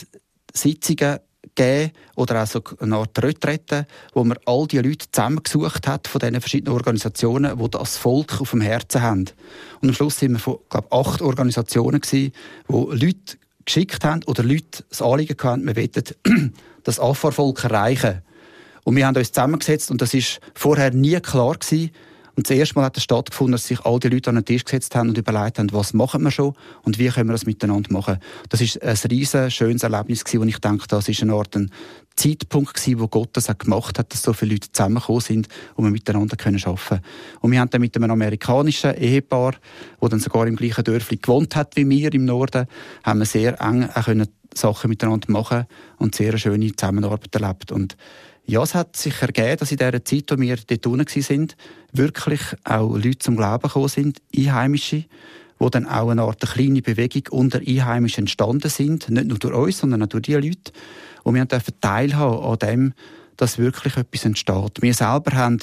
Sitzungen 0.51 1.19
gegeben 1.55 1.91
oder 2.15 2.43
auch 2.43 2.79
eine 2.79 2.95
Art 2.95 3.21
Retrette, 3.21 3.85
wo 4.13 4.23
man 4.23 4.37
all 4.45 4.67
die 4.67 4.79
Leute 4.79 5.05
zusammengesucht 5.11 5.87
hat 5.87 6.07
von 6.07 6.19
diesen 6.19 6.41
verschiedenen 6.41 6.73
Organisationen, 6.73 7.57
die 7.57 7.69
das 7.69 7.97
Volk 7.97 8.41
auf 8.41 8.51
dem 8.51 8.61
Herzen 8.61 9.01
haben. 9.01 9.25
Und 9.81 9.89
am 9.89 9.93
Schluss 9.93 10.19
sind 10.19 10.33
wir 10.33 10.39
von, 10.39 10.57
glaube 10.69 10.91
acht 10.91 11.21
Organisationen 11.21 12.01
gewesen, 12.01 12.33
die 12.69 12.73
Leute 12.73 13.37
geschickt 13.65 14.03
haben 14.03 14.23
oder 14.25 14.43
Leute 14.43 14.83
das 14.89 15.01
Anliegen 15.01 15.37
hatten, 15.41 15.65
wir 15.65 15.75
wollen 15.75 16.53
das 16.83 16.99
Afar-Volk 16.99 17.63
erreichen. 17.63 18.21
Und 18.83 18.95
wir 18.95 19.07
haben 19.07 19.17
uns 19.17 19.31
zusammengesetzt 19.31 19.89
und 19.89 20.01
das 20.01 20.13
ist 20.13 20.39
vorher 20.53 20.91
nie 20.91 21.19
klar 21.19 21.55
gewesen. 21.55 21.89
Und 22.35 22.49
das 22.49 22.57
erste 22.57 22.75
Mal 22.75 22.85
hat 22.85 22.97
es 22.97 23.03
stattgefunden, 23.03 23.53
dass 23.53 23.67
sich 23.67 23.79
all 23.81 23.99
die 23.99 24.09
Leute 24.09 24.29
an 24.29 24.35
den 24.35 24.45
Tisch 24.45 24.65
gesetzt 24.65 24.95
haben 24.95 25.09
und 25.09 25.17
überlegt 25.17 25.57
haben, 25.57 25.71
was 25.71 25.93
machen 25.93 26.23
wir 26.23 26.31
schon 26.31 26.53
und 26.83 26.99
wie 26.99 27.07
können 27.07 27.29
wir 27.29 27.33
das 27.33 27.45
miteinander 27.45 27.91
machen. 27.91 28.17
Das 28.49 28.61
ist 28.61 28.81
ein 28.81 28.97
riesen 29.09 29.49
schönes 29.49 29.83
Erlebnis 29.83 30.23
gewesen, 30.23 30.41
und 30.41 30.49
ich 30.49 30.59
denke, 30.59 30.85
das 30.87 31.07
ist 31.07 31.21
eine 31.21 31.33
Art 31.33 31.55
ein 31.55 31.71
Zeitpunkt 32.15 32.73
gewesen, 32.73 32.99
wo 32.99 33.07
Gott 33.07 33.29
das 33.33 33.49
auch 33.49 33.57
gemacht 33.57 33.99
hat, 33.99 34.13
dass 34.13 34.21
so 34.21 34.33
viele 34.33 34.53
Leute 34.53 34.71
zusammengekommen 34.71 35.21
sind 35.21 35.47
und 35.75 35.85
wir 35.85 35.91
miteinander 35.91 36.35
können 36.35 36.61
arbeiten. 36.63 37.01
Und 37.41 37.51
wir 37.51 37.59
haben 37.59 37.69
dann 37.69 37.81
mit 37.81 37.95
einem 37.95 38.11
amerikanischen 38.11 38.95
Ehepaar, 38.95 39.55
wo 39.99 40.07
dann 40.07 40.19
sogar 40.19 40.47
im 40.47 40.55
gleichen 40.55 40.83
Dörfli 40.83 41.17
gewohnt 41.17 41.55
hat 41.55 41.75
wie 41.75 41.87
wir 41.89 42.13
im 42.13 42.25
Norden, 42.25 42.67
haben 43.03 43.19
wir 43.19 43.25
sehr 43.25 43.59
eng 43.61 43.89
auch 43.93 44.05
können 44.05 44.27
Sachen 44.53 44.89
miteinander 44.89 45.31
machen 45.31 45.65
und 45.97 46.15
sehr 46.15 46.29
eine 46.29 46.39
schöne 46.39 46.73
Zusammenarbeit 46.73 47.35
erlebt. 47.35 47.71
Und 47.71 47.97
ja, 48.47 48.61
es 48.61 48.75
hat 48.75 48.95
sich 48.95 49.21
ergeben, 49.21 49.57
dass 49.57 49.71
in 49.71 49.77
der 49.77 50.03
Zeit, 50.05 50.31
wo 50.31 50.39
wir 50.39 50.57
dort 50.57 50.87
unten 50.87 51.21
sind, 51.21 51.55
wirklich 51.91 52.41
auch 52.63 52.95
Leute 52.95 53.19
zum 53.19 53.35
Glauben 53.35 53.63
gekommen 53.63 53.87
sind, 53.87 54.21
Einheimische, 54.35 55.05
wo 55.57 55.69
dann 55.69 55.87
auch 55.87 56.09
eine 56.09 56.21
Art 56.21 56.41
kleine 56.41 56.81
Bewegung 56.81 57.23
unter 57.31 57.59
Einheimischen 57.59 58.23
entstanden 58.23 58.69
sind, 58.69 59.09
nicht 59.09 59.27
nur 59.27 59.39
durch 59.39 59.53
uns, 59.53 59.77
sondern 59.79 60.03
auch 60.03 60.07
durch 60.07 60.23
die 60.23 60.33
Leute. 60.33 60.71
Und 61.23 61.35
wir 61.35 61.45
dürfen 61.45 61.73
teilhaben 61.81 62.43
an 62.43 62.59
dem, 62.59 62.93
dass 63.37 63.57
wirklich 63.57 63.97
etwas 63.97 64.25
entsteht. 64.25 64.81
Wir 64.81 64.93
selber 64.93 65.31
haben 65.35 65.59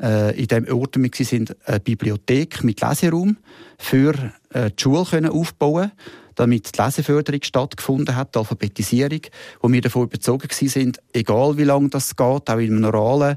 äh, 0.00 0.38
in 0.38 0.46
dem 0.46 0.68
Ort, 0.68 0.96
wo 0.96 1.02
wir 1.02 1.10
sind, 1.12 1.56
eine 1.66 1.80
Bibliothek 1.80 2.64
mit 2.64 2.80
Leseraum 2.80 3.38
für 3.78 4.14
äh, 4.50 4.70
die 4.70 4.82
Schule 4.82 5.04
können 5.04 5.30
aufbauen 5.30 5.92
damit 6.36 6.76
die 6.76 6.82
Leseförderung 6.82 7.42
stattgefunden 7.42 8.14
hat, 8.14 8.34
die 8.34 8.38
Alphabetisierung, 8.38 9.22
wo 9.60 9.72
wir 9.72 9.80
davon 9.80 10.04
überzogen 10.04 10.48
sind, 10.50 11.00
egal 11.12 11.56
wie 11.58 11.64
lange 11.64 11.88
das 11.88 12.14
geht, 12.14 12.24
auch 12.24 12.58
in 12.58 12.70
einem 12.70 12.80
normalen 12.80 13.36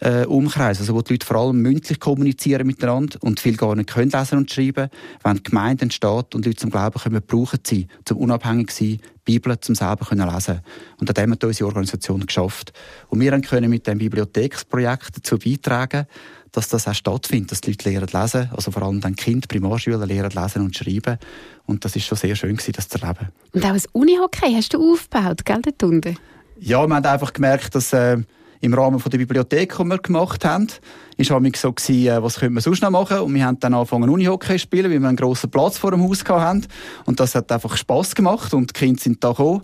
äh, 0.00 0.24
Umkreis, 0.26 0.80
also 0.80 0.94
wo 0.94 1.02
die 1.02 1.14
Leute 1.14 1.26
vor 1.26 1.36
allem 1.36 1.62
mündlich 1.62 1.98
kommunizieren 1.98 2.66
miteinander 2.66 3.18
und 3.22 3.40
viel 3.40 3.56
gar 3.56 3.74
nicht 3.74 3.90
können 3.90 4.10
lesen 4.10 4.38
und 4.38 4.50
schreiben, 4.50 4.90
wenn 5.22 5.36
die 5.36 5.42
Gemeinde 5.42 5.84
entsteht 5.84 6.34
und 6.34 6.44
Leute 6.44 6.56
zum 6.56 6.70
Glauben 6.70 7.00
können, 7.00 7.22
brauchen 7.26 7.60
sie, 7.64 7.88
zum 8.04 8.18
unabhängig 8.18 8.70
sein, 8.70 9.00
Bibel 9.24 9.58
zum 9.60 9.74
selber 9.74 10.04
können 10.04 10.28
lesen. 10.28 10.60
Und 11.00 11.08
an 11.08 11.14
dem 11.14 11.32
hat 11.32 11.44
unsere 11.44 11.66
Organisation 11.66 12.26
geschafft. 12.26 12.72
Und 13.08 13.20
wir 13.20 13.40
können 13.40 13.70
mit 13.70 13.86
dem 13.86 13.98
Bibliotheksprojekt 13.98 15.16
dazu 15.16 15.38
beitragen, 15.38 16.06
dass 16.54 16.68
das 16.68 16.86
auch 16.86 16.94
stattfindet, 16.94 17.50
dass 17.50 17.60
die 17.60 17.72
Leute 17.72 17.90
lernen 17.90 18.08
lesen, 18.12 18.50
also 18.54 18.70
vor 18.70 18.82
allem 18.82 19.00
dann 19.00 19.16
Kinder, 19.16 19.46
Primarschüler 19.48 20.06
lernen 20.06 20.30
lesen 20.30 20.62
und 20.62 20.76
schreiben. 20.76 21.18
Und 21.66 21.84
das 21.84 21.96
ist 21.96 22.06
schon 22.06 22.16
sehr 22.16 22.36
schön 22.36 22.56
gewesen, 22.56 22.72
das 22.72 22.88
zu 22.88 23.00
erleben. 23.00 23.28
Und 23.52 23.64
auch 23.64 23.70
ein 23.70 23.82
Unihockey 23.92 24.54
hast 24.54 24.72
du 24.72 24.92
aufgebaut, 24.92 25.44
gell, 25.44 25.60
dort 25.62 25.82
unten? 25.82 26.16
Ja, 26.60 26.86
wir 26.86 26.94
haben 26.94 27.04
einfach 27.04 27.32
gemerkt, 27.32 27.74
dass 27.74 27.92
äh, 27.92 28.18
im 28.60 28.72
Rahmen 28.72 29.00
von 29.00 29.10
der 29.10 29.18
Bibliothek, 29.18 29.76
die 29.76 29.84
wir 29.84 29.98
gemacht 29.98 30.44
haben, 30.44 30.68
ist 31.16 31.30
halt 31.30 31.56
so 31.56 31.72
gewesen, 31.72 32.06
äh, 32.06 32.22
was 32.22 32.38
können 32.38 32.54
wir 32.54 32.60
sonst 32.60 32.82
noch 32.82 32.90
machen? 32.90 33.18
Und 33.18 33.34
wir 33.34 33.44
haben 33.44 33.58
dann 33.58 33.74
angefangen 33.74 34.08
Unihockey 34.08 34.52
zu 34.52 34.58
spielen, 34.60 34.90
weil 34.92 35.00
wir 35.00 35.08
einen 35.08 35.16
grossen 35.16 35.50
Platz 35.50 35.76
vor 35.76 35.90
dem 35.90 36.02
Haus 36.02 36.24
hatten. 36.24 36.66
Und 37.04 37.18
das 37.18 37.34
hat 37.34 37.50
einfach 37.50 37.76
Spass 37.76 38.14
gemacht 38.14 38.54
und 38.54 38.70
die 38.70 38.78
Kinder 38.78 39.02
sind 39.02 39.22
da 39.22 39.30
gekommen. 39.30 39.62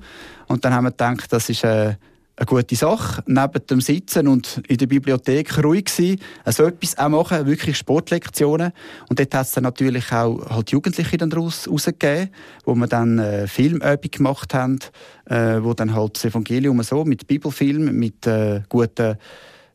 Und 0.49 0.65
dann 0.65 0.75
haben 0.75 0.85
wir 0.85 0.91
gedacht, 0.91 1.33
das 1.33 1.49
ist 1.49 1.63
äh, 1.63 1.95
eine 2.41 2.47
gute 2.47 2.75
Sache. 2.75 3.23
Neben 3.27 3.67
dem 3.69 3.81
Sitzen 3.83 4.27
und 4.27 4.63
in 4.67 4.79
der 4.79 4.87
Bibliothek 4.87 5.63
ruhig 5.63 5.91
sein, 5.91 6.17
also 6.43 6.65
etwas 6.65 6.97
auch 6.97 7.11
machen, 7.11 7.47
wirklich 7.47 7.77
Sportlektionen. 7.77 8.73
Und 9.11 9.19
dort 9.19 9.35
hat 9.35 9.47
es 9.47 9.53
dann 9.53 9.65
natürlich 9.65 10.11
auch 10.11 10.49
halt 10.49 10.71
Jugendliche 10.71 11.19
dann 11.19 11.29
daraus 11.29 11.69
rausgegeben, 11.69 12.31
wo 12.65 12.75
wir 12.75 12.87
dann 12.87 13.19
äh, 13.19 13.47
Filmübung 13.47 14.11
gemacht 14.11 14.55
haben, 14.55 14.79
äh, 15.27 15.59
wo 15.61 15.75
dann 15.75 15.95
halt 15.95 16.17
das 16.17 16.25
Evangelium 16.25 16.83
so 16.83 17.05
mit 17.05 17.27
Bibelfilm, 17.27 17.95
mit 17.95 18.27
äh, 18.27 18.63
guten 18.71 19.19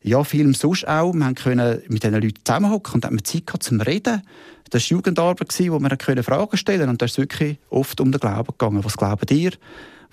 ja, 0.02 0.24
Film 0.24 0.56
sonst 0.56 0.88
auch. 0.88 1.14
Wir 1.14 1.34
können 1.34 1.82
mit 1.88 2.04
diesen 2.04 2.16
Leuten 2.16 2.42
zusammenhocken 2.44 2.96
und 2.96 3.06
haben 3.06 3.24
Zeit 3.24 3.46
gehabt 3.46 3.64
zum 3.64 3.80
Reden. 3.80 4.24
Das 4.72 4.90
war 4.90 4.98
Jugendarbeit, 4.98 5.54
wo 5.70 5.80
wir 5.80 6.24
Fragen 6.24 6.58
stellen 6.58 6.80
konnten. 6.80 6.90
Und 6.90 7.02
da 7.02 7.06
ist 7.06 7.18
wirklich 7.20 7.60
oft 7.70 8.02
um 8.02 8.12
den 8.12 8.20
Glauben 8.20 8.54
gegangen. 8.58 8.84
Was 8.84 8.98
glauben 8.98 9.28
ihr? 9.30 9.52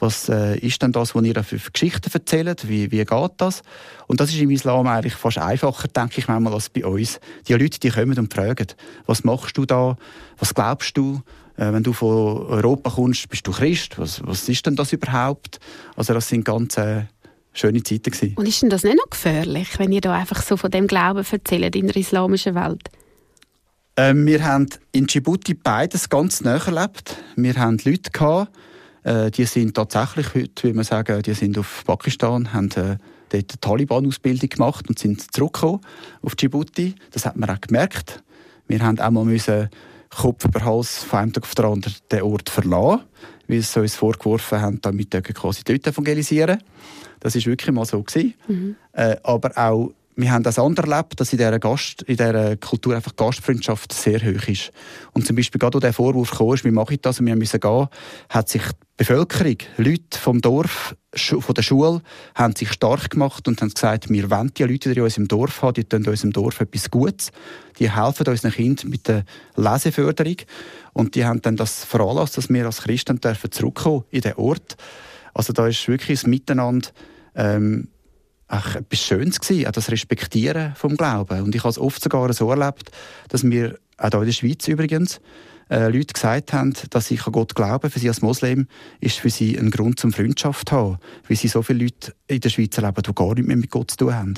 Was 0.03 0.29
äh, 0.29 0.59
ist 0.59 0.83
denn 0.83 0.91
das, 0.91 1.15
was 1.15 1.23
ihr 1.23 1.45
für 1.45 1.61
Geschichten 1.71 2.11
erzählt? 2.13 2.69
Wie, 2.69 2.91
wie 2.91 3.05
geht 3.05 3.31
das? 3.37 3.63
Und 4.09 4.19
das 4.19 4.31
ist 4.31 4.41
im 4.41 4.51
Islam 4.51 4.89
eigentlich 4.89 5.15
fast 5.15 5.39
einfacher, 5.39 5.87
denke 5.87 6.15
ich 6.19 6.27
manchmal, 6.27 6.55
als 6.55 6.71
bei 6.71 6.85
uns. 6.85 7.21
Die 7.47 7.53
Leute, 7.53 7.79
die 7.79 7.91
kommen 7.91 8.19
und 8.19 8.35
fragen, 8.35 8.67
was 9.07 9.23
machst 9.23 9.57
du 9.57 9.65
da? 9.65 9.97
Was 10.39 10.55
glaubst 10.55 10.97
du? 10.97 11.21
Äh, 11.57 11.73
wenn 11.73 11.85
du 11.85 11.93
von 11.93 12.09
Europa 12.49 12.91
kommst, 12.91 13.29
bist 13.29 13.47
du 13.47 13.53
Christ? 13.53 13.97
Was, 13.97 14.21
was 14.27 14.49
ist 14.49 14.67
denn 14.67 14.75
das 14.75 14.93
überhaupt? 14.93 15.61
Also 15.95 16.15
das 16.15 16.27
sind 16.27 16.45
ganz 16.45 16.77
äh, 16.79 17.05
schöne 17.53 17.85
Zeiten 17.85 18.11
gewesen. 18.11 18.35
Und 18.35 18.49
ist 18.49 18.61
denn 18.61 18.71
das 18.71 18.83
nicht 18.83 18.97
noch 18.97 19.09
gefährlich, 19.09 19.79
wenn 19.79 19.93
ihr 19.93 20.01
da 20.01 20.15
einfach 20.15 20.43
so 20.43 20.57
von 20.57 20.73
dem 20.73 20.89
Glauben 20.89 21.25
erzählt 21.31 21.77
in 21.77 21.87
der 21.87 21.97
islamischen 21.97 22.57
Welt? 22.57 22.91
Ähm, 23.97 24.27
wir 24.27 24.45
haben 24.45 24.67
in 24.91 25.07
Djibouti 25.07 25.55
beides 25.55 26.09
ganz 26.09 26.41
näher 26.41 26.67
erlebt. 26.67 27.19
Wir 27.37 27.55
haben 27.55 27.79
Leute 27.85 28.11
gehabt, 28.11 28.51
äh, 29.05 29.31
die 29.31 29.45
sind 29.45 29.75
tatsächlich 29.75 30.35
heute, 30.35 30.69
wie 30.69 30.73
man 30.73 30.85
sagen, 30.85 31.23
die 31.23 31.35
sind 31.35 31.59
auf 31.59 31.85
Pakistan, 31.87 32.53
haben 32.53 32.71
äh, 32.73 32.97
dort 33.29 33.33
eine 33.33 33.61
Taliban-Ausbildung 33.61 34.49
gemacht 34.49 34.89
und 34.89 34.99
sind 34.99 35.35
zurückgekommen 35.35 35.81
auf 36.23 36.35
Djibouti. 36.37 36.95
Das 37.11 37.27
hat 37.27 37.37
man 37.37 37.51
auch 37.51 37.61
gemerkt. 37.61 38.23
Wir 38.69 38.81
haben 38.81 39.01
auch 39.01 39.11
mal 39.11 39.25
müssen 39.25 39.69
Kopf 40.11 40.45
über 40.45 40.65
Hals 40.65 41.05
von 41.05 41.21
einem 41.21 41.33
Tag 41.33 41.45
auf 41.45 41.55
den 41.55 41.65
anderen 41.65 41.95
den 42.11 42.23
Ort 42.23 42.51
verlassen, 42.51 43.03
weil 43.49 43.63
sie 43.63 43.81
uns 43.81 43.95
vorgeworfen 43.97 44.61
haben, 44.61 44.81
damit 44.83 45.13
wir 45.13 45.23
quasi 45.23 45.63
dort 45.65 45.87
evangelisieren. 45.87 46.63
Das 47.21 47.35
ist 47.35 47.47
wirklich 47.47 47.73
mal 47.73 47.87
so 47.87 48.03
gewesen. 48.03 48.35
Mhm. 48.47 48.77
Äh, 48.93 49.17
aber 49.23 49.57
auch 49.57 49.93
wir 50.15 50.31
haben 50.31 50.43
das 50.43 50.59
andere 50.59 50.91
erlebt, 50.91 51.19
dass 51.19 51.33
in 51.33 51.39
dieser, 51.39 51.59
Gast, 51.59 52.03
in 52.03 52.17
dieser 52.17 52.57
Kultur 52.57 52.95
einfach 52.95 53.17
Gastfreundschaft 53.17 53.93
sehr 53.93 54.21
hoch 54.21 54.47
ist. 54.47 54.71
Und 55.13 55.27
zum 55.27 55.37
Beispiel 55.37 55.59
gerade, 55.59 55.77
als 55.77 55.83
der 55.83 55.93
Vorwurf 55.93 56.33
kam, 56.33 56.55
wie 56.65 56.71
mache 56.71 56.95
ich 56.95 57.01
das 57.01 57.21
und 57.21 57.27
wir 57.27 57.37
müssen 57.37 57.61
gehen, 57.61 57.89
hat 58.29 58.49
sich 58.49 58.63
die 58.63 58.87
Bevölkerung, 58.99 59.57
Leute 59.79 60.19
vom 60.19 60.41
Dorf, 60.41 60.95
von 61.15 61.55
der 61.55 61.63
Schule, 61.63 62.03
haben 62.35 62.55
sich 62.55 62.73
stark 62.73 63.11
gemacht 63.11 63.49
und 63.49 63.61
haben 63.61 63.71
gesagt, 63.71 64.11
wir 64.11 64.31
wollen 64.31 64.53
die 64.55 64.65
Leute, 64.65 64.91
die 64.91 64.99
in 64.99 65.05
unserem 65.05 65.29
Dorf 65.29 65.63
haben, 65.63 65.75
die 65.75 65.85
tun 65.85 66.07
unserem 66.07 66.33
Dorf 66.33 66.61
etwas 66.61 66.91
Gutes. 66.91 67.33
Die 67.79 67.91
helfen 67.91 68.27
unseren 68.27 68.53
Kindern 68.53 68.91
mit 68.91 69.09
der 69.09 69.25
Leseförderung. 69.57 70.37
Und 70.93 71.15
die 71.15 71.25
haben 71.25 71.41
dann 71.41 71.57
das 71.57 71.85
veranlasst, 71.85 72.37
dass 72.37 72.51
wir 72.51 72.67
als 72.67 72.83
Christen 72.83 73.21
dürfen 73.21 73.51
zurückkommen 73.51 74.05
in 74.11 74.21
den 74.21 74.35
Ort. 74.35 74.77
Also 75.35 75.53
da 75.55 75.67
ist 75.67 75.89
wirklich 75.89 76.21
das 76.21 76.27
Miteinander, 76.27 76.89
ähm, 77.35 77.89
ach, 78.53 78.77
etwas 78.77 79.01
Schönes 79.01 79.41
gewesen, 79.41 79.67
auch 79.67 79.73
das 79.73 79.91
Respektieren 79.91 80.75
vom 80.77 80.97
Glauben. 80.97 81.43
Und 81.43 81.55
ich 81.55 81.63
habe 81.63 81.71
es 81.71 81.79
oft 81.79 82.03
sogar 82.03 82.33
so 82.35 82.51
erlebt, 82.51 82.91
dass 83.29 83.43
mir, 83.43 83.79
auch 83.97 84.11
hier 84.11 84.21
in 84.21 84.27
der 84.27 84.33
Schweiz 84.33 84.69
übrigens, 84.69 85.21
äh, 85.71 85.89
Leute 85.89 86.13
gesagt 86.13 86.53
haben, 86.53 86.75
dass 86.91 87.11
ich 87.11 87.27
an 87.27 87.33
Gott 87.33 87.55
glaube, 87.55 87.89
für 87.89 87.99
sie 87.99 88.09
als 88.09 88.21
Moslem 88.21 88.67
ist 89.01 89.19
für 89.21 89.31
sie 89.31 89.57
ein 89.57 89.71
Grund 89.71 89.99
zum 89.99 90.13
Freundschaft 90.13 90.71
haben, 90.71 90.99
weil 91.29 91.37
sie 91.37 91.49
so 91.49 91.63
viele 91.63 91.85
Leute 91.85 92.13
in 92.27 92.41
der 92.41 92.51
Schweiz 92.51 92.77
erleben, 92.77 93.03
die 93.03 93.15
gar 93.15 93.35
nichts 93.35 93.49
mehr 93.49 93.57
mit 93.57 93.71
Gott 93.71 93.91
zu 93.93 93.97
tun 93.97 94.15
haben. 94.15 94.35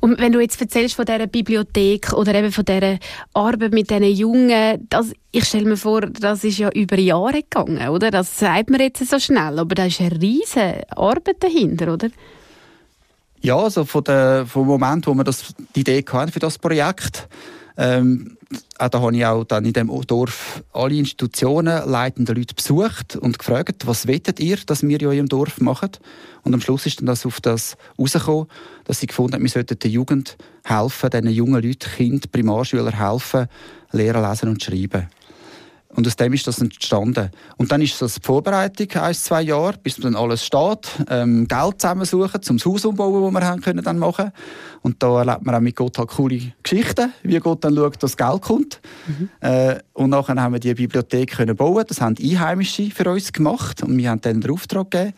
Und 0.00 0.20
wenn 0.20 0.32
du 0.32 0.40
jetzt 0.40 0.60
erzählst 0.60 0.94
von 0.94 1.06
dieser 1.06 1.26
Bibliothek 1.26 2.12
oder 2.12 2.34
eben 2.34 2.52
von 2.52 2.64
dieser 2.64 2.98
Arbeit 3.32 3.72
mit 3.72 3.90
diesen 3.90 4.04
Jungen, 4.04 4.86
das, 4.88 5.12
ich 5.32 5.44
stelle 5.44 5.64
mir 5.64 5.76
vor, 5.78 6.02
das 6.02 6.44
ist 6.44 6.58
ja 6.58 6.70
über 6.70 6.98
Jahre 6.98 7.42
gegangen, 7.42 7.88
oder? 7.88 8.10
Das 8.12 8.38
sagt 8.38 8.70
man 8.70 8.80
jetzt 8.80 9.04
so 9.04 9.18
schnell, 9.18 9.58
aber 9.58 9.74
da 9.74 9.86
ist 9.86 10.00
eine 10.00 10.20
riesige 10.20 10.84
Arbeit 10.96 11.42
dahinter, 11.42 11.92
oder? 11.94 12.08
Ja, 13.40 13.56
also 13.56 13.84
von 13.84 14.04
der, 14.04 14.46
vom 14.46 14.66
Moment, 14.66 15.06
wo 15.06 15.14
wir 15.14 15.24
das, 15.24 15.54
die 15.74 15.80
Idee 15.80 16.04
hatten 16.10 16.32
für 16.32 16.40
das 16.40 16.58
Projekt, 16.58 17.28
ähm, 17.76 18.36
da 18.78 19.00
habe 19.00 19.16
ich 19.16 19.26
auch 19.26 19.44
dann 19.44 19.64
in 19.64 19.72
dem 19.72 19.90
Dorf 20.06 20.62
alle 20.72 20.94
Institutionen, 20.94 21.88
leitende 21.88 22.32
Leute 22.32 22.54
besucht 22.54 23.16
und 23.16 23.38
gefragt, 23.38 23.86
was 23.86 24.06
wettet 24.06 24.40
ihr, 24.40 24.56
dass 24.64 24.82
wir 24.82 25.00
in 25.00 25.06
eurem 25.06 25.28
Dorf 25.28 25.60
machen? 25.60 25.90
Und 26.42 26.54
am 26.54 26.60
Schluss 26.60 26.86
ist 26.86 27.00
dann 27.00 27.06
das 27.06 27.26
auf 27.26 27.40
das 27.40 27.76
rausgekommen, 27.98 28.46
dass 28.84 29.00
sie 29.00 29.06
gefunden 29.06 29.34
haben, 29.34 29.42
wir 29.42 29.50
sollten 29.50 29.78
der 29.78 29.90
Jugend 29.90 30.36
helfen, 30.64 31.10
diesen 31.10 31.30
jungen 31.30 31.62
Leuten, 31.62 31.90
Kind, 31.96 32.32
Primarschüler 32.32 32.92
helfen, 32.92 33.46
lernen, 33.90 34.30
lesen 34.30 34.48
und 34.48 34.62
schreiben. 34.62 35.08
Und 35.96 36.06
aus 36.06 36.14
dem 36.16 36.32
ist 36.34 36.46
das 36.46 36.60
entstanden. 36.60 37.30
Und 37.56 37.72
dann 37.72 37.80
ist 37.80 38.00
das 38.02 38.14
die 38.14 38.20
Vorbereitung, 38.22 38.88
ein, 39.00 39.14
zwei 39.14 39.40
Jahre, 39.42 39.78
bis 39.82 39.96
dann 39.96 40.14
alles 40.14 40.44
steht, 40.44 40.88
ähm, 41.08 41.48
Geld 41.48 41.80
zusammensuchen, 41.80 42.42
zum 42.42 42.58
Haus 42.58 42.84
umbauen, 42.84 43.24
das 43.24 43.42
wir 43.42 43.48
haben 43.48 43.62
können 43.62 43.82
dann 43.82 43.98
machen. 43.98 44.30
Und 44.82 45.02
da 45.02 45.20
erlebt 45.20 45.46
man 45.46 45.54
auch 45.54 45.60
mit 45.60 45.74
Gott 45.74 45.96
halt 45.96 46.10
coole 46.10 46.52
Geschichten, 46.62 47.12
wie 47.22 47.38
Gott 47.38 47.64
dann 47.64 47.74
schaut, 47.74 48.02
dass 48.02 48.16
Geld 48.16 48.42
kommt. 48.42 48.80
Mhm. 49.06 49.30
Äh, 49.40 49.78
und 49.94 50.10
nachher 50.10 50.36
haben 50.36 50.52
wir 50.52 50.60
die 50.60 50.74
Bibliothek 50.74 51.34
können 51.34 51.56
bauen. 51.56 51.84
Das 51.88 52.02
haben 52.02 52.14
Einheimische 52.20 52.90
für 52.90 53.10
uns 53.10 53.32
gemacht 53.32 53.82
und 53.82 53.96
wir 53.96 54.10
haben 54.10 54.20
dann 54.20 54.42
den 54.42 54.50
Auftrag 54.50 54.90
gegeben. 54.90 55.14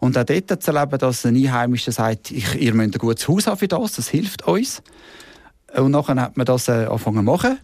Und 0.00 0.18
auch 0.18 0.24
dort 0.24 0.62
zu 0.62 0.72
erleben, 0.72 0.98
dass 0.98 1.24
ein 1.24 1.36
Einheimischer 1.36 1.92
sagt, 1.92 2.32
ich, 2.32 2.54
ihr 2.60 2.74
müsst 2.74 2.94
ein 2.94 2.98
gutes 2.98 3.28
Haus 3.28 3.46
haben 3.46 3.58
für 3.58 3.68
das, 3.68 3.92
das 3.92 4.08
hilft 4.08 4.46
uns. 4.46 4.82
Und 5.74 5.92
nachher 5.92 6.16
hat 6.20 6.36
man 6.36 6.46
das 6.46 6.68
äh, 6.68 6.86
angefangen 6.86 7.18
zu 7.18 7.22
machen. 7.22 7.58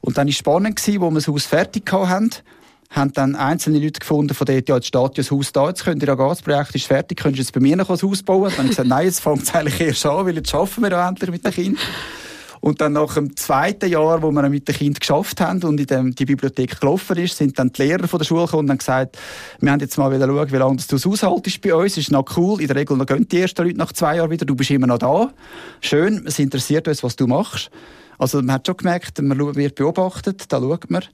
Und 0.00 0.16
dann 0.16 0.26
war 0.26 0.30
es 0.30 0.36
spannend, 0.36 0.76
gewesen, 0.76 1.00
wo 1.00 1.10
wir 1.10 1.16
das 1.16 1.28
Haus 1.28 1.46
fertig 1.46 1.90
hatten, 1.92 2.30
haben 2.90 3.12
dann 3.12 3.36
einzelne 3.36 3.78
Leute 3.78 4.00
gefunden 4.00 4.34
von 4.34 4.46
dort, 4.46 4.68
ja, 4.68 4.76
jetzt 4.76 4.86
steht 4.86 5.00
ja 5.00 5.08
das 5.08 5.30
Haus 5.30 5.52
da, 5.52 5.68
jetzt 5.68 5.84
könnt 5.84 6.02
ihr 6.02 6.08
ja 6.08 6.14
gehen, 6.14 6.28
das 6.28 6.42
Projekt 6.42 6.74
ist 6.74 6.86
fertig, 6.86 7.18
könnt 7.18 7.36
ihr 7.36 7.42
jetzt 7.42 7.52
bei 7.52 7.60
mir 7.60 7.76
noch 7.76 7.90
ein 7.90 8.00
Haus 8.00 8.22
bauen? 8.22 8.44
Dann 8.44 8.52
habe 8.52 8.62
ich 8.64 8.70
gesagt, 8.70 8.88
nein, 8.88 9.04
jetzt 9.04 9.20
fängt 9.20 9.42
es 9.42 9.54
eigentlich 9.54 9.80
erst 9.80 10.06
an, 10.06 10.24
weil 10.24 10.36
jetzt 10.36 10.54
arbeiten 10.54 10.82
wir 10.82 10.90
ja 10.90 11.08
endlich 11.08 11.30
mit 11.30 11.44
den 11.44 11.52
Kindern. 11.52 11.82
Und 12.60 12.80
dann 12.80 12.94
nach 12.94 13.14
dem 13.14 13.36
zweiten 13.36 13.88
Jahr, 13.88 14.22
wo 14.22 14.32
wir 14.32 14.48
mit 14.48 14.66
den 14.66 14.74
Kindern 14.74 14.98
geschafft 14.98 15.40
haben 15.40 15.62
und 15.62 15.78
in 15.78 15.86
dem, 15.86 16.14
die 16.14 16.24
Bibliothek 16.24 16.80
gelaufen 16.80 17.16
ist, 17.18 17.36
sind 17.36 17.58
dann 17.58 17.70
die 17.70 17.82
Lehrer 17.82 18.08
von 18.08 18.18
der 18.18 18.24
Schule 18.24 18.46
gekommen 18.46 18.64
und 18.64 18.70
haben 18.70 18.78
gesagt, 18.78 19.18
wir 19.60 19.70
haben 19.70 19.80
jetzt 19.80 19.96
mal 19.96 20.12
wieder 20.12 20.26
schauen, 20.26 20.50
wie 20.50 20.56
lange 20.56 20.76
du 20.76 20.96
es 20.96 21.06
aushaltest 21.06 21.60
bei 21.60 21.74
uns. 21.74 21.96
Ist 21.96 22.10
noch 22.10 22.24
cool. 22.36 22.60
In 22.60 22.66
der 22.66 22.76
Regel 22.76 22.98
gehen 23.06 23.28
die 23.28 23.40
ersten 23.40 23.62
Leute 23.62 23.78
nach 23.78 23.92
zwei 23.92 24.16
Jahren 24.16 24.30
wieder. 24.30 24.44
Du 24.44 24.56
bist 24.56 24.70
immer 24.70 24.88
noch 24.88 24.98
da. 24.98 25.30
Schön. 25.80 26.24
Es 26.26 26.38
interessiert 26.38 26.88
uns, 26.88 27.02
was 27.02 27.14
du 27.14 27.26
machst. 27.26 27.70
Also 28.18 28.38
man 28.38 28.52
hat 28.52 28.66
schon 28.66 28.76
gemerkt, 28.76 29.22
man 29.22 29.38
wird 29.56 29.76
beobachtet, 29.76 30.44
da 30.52 30.60
schaut 30.60 30.90
man. 30.90 31.04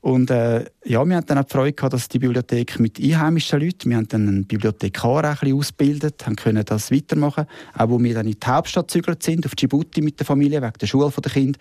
Und 0.00 0.30
äh, 0.30 0.64
ja, 0.84 1.04
wir 1.04 1.16
hatten 1.16 1.26
dann 1.26 1.38
auch 1.38 1.44
die 1.44 1.52
Freude 1.52 1.72
gehabt, 1.72 1.92
dass 1.92 2.08
die 2.08 2.20
Bibliothek 2.20 2.78
mit 2.78 3.00
einheimischen 3.00 3.60
Leuten, 3.60 3.90
wir 3.90 3.96
haben 3.96 4.08
dann 4.08 4.28
einen 4.28 4.46
Bibliothekar 4.46 5.24
ein 5.24 5.32
bisschen 5.32 5.56
ausgebildet, 5.56 6.24
haben 6.24 6.36
können 6.36 6.64
das 6.64 6.92
weitermachen. 6.92 7.46
Auch 7.76 7.88
wo 7.88 8.00
wir 8.00 8.14
dann 8.14 8.26
in 8.26 8.38
die 8.38 8.46
Hauptstadt 8.46 8.88
gezügelt 8.88 9.22
sind, 9.22 9.44
auf 9.44 9.56
Djibouti 9.56 10.00
mit 10.00 10.18
der 10.20 10.26
Familie, 10.26 10.62
wegen 10.62 10.78
der 10.80 10.86
Schule 10.86 11.10
der 11.10 11.32
Kinder, 11.32 11.58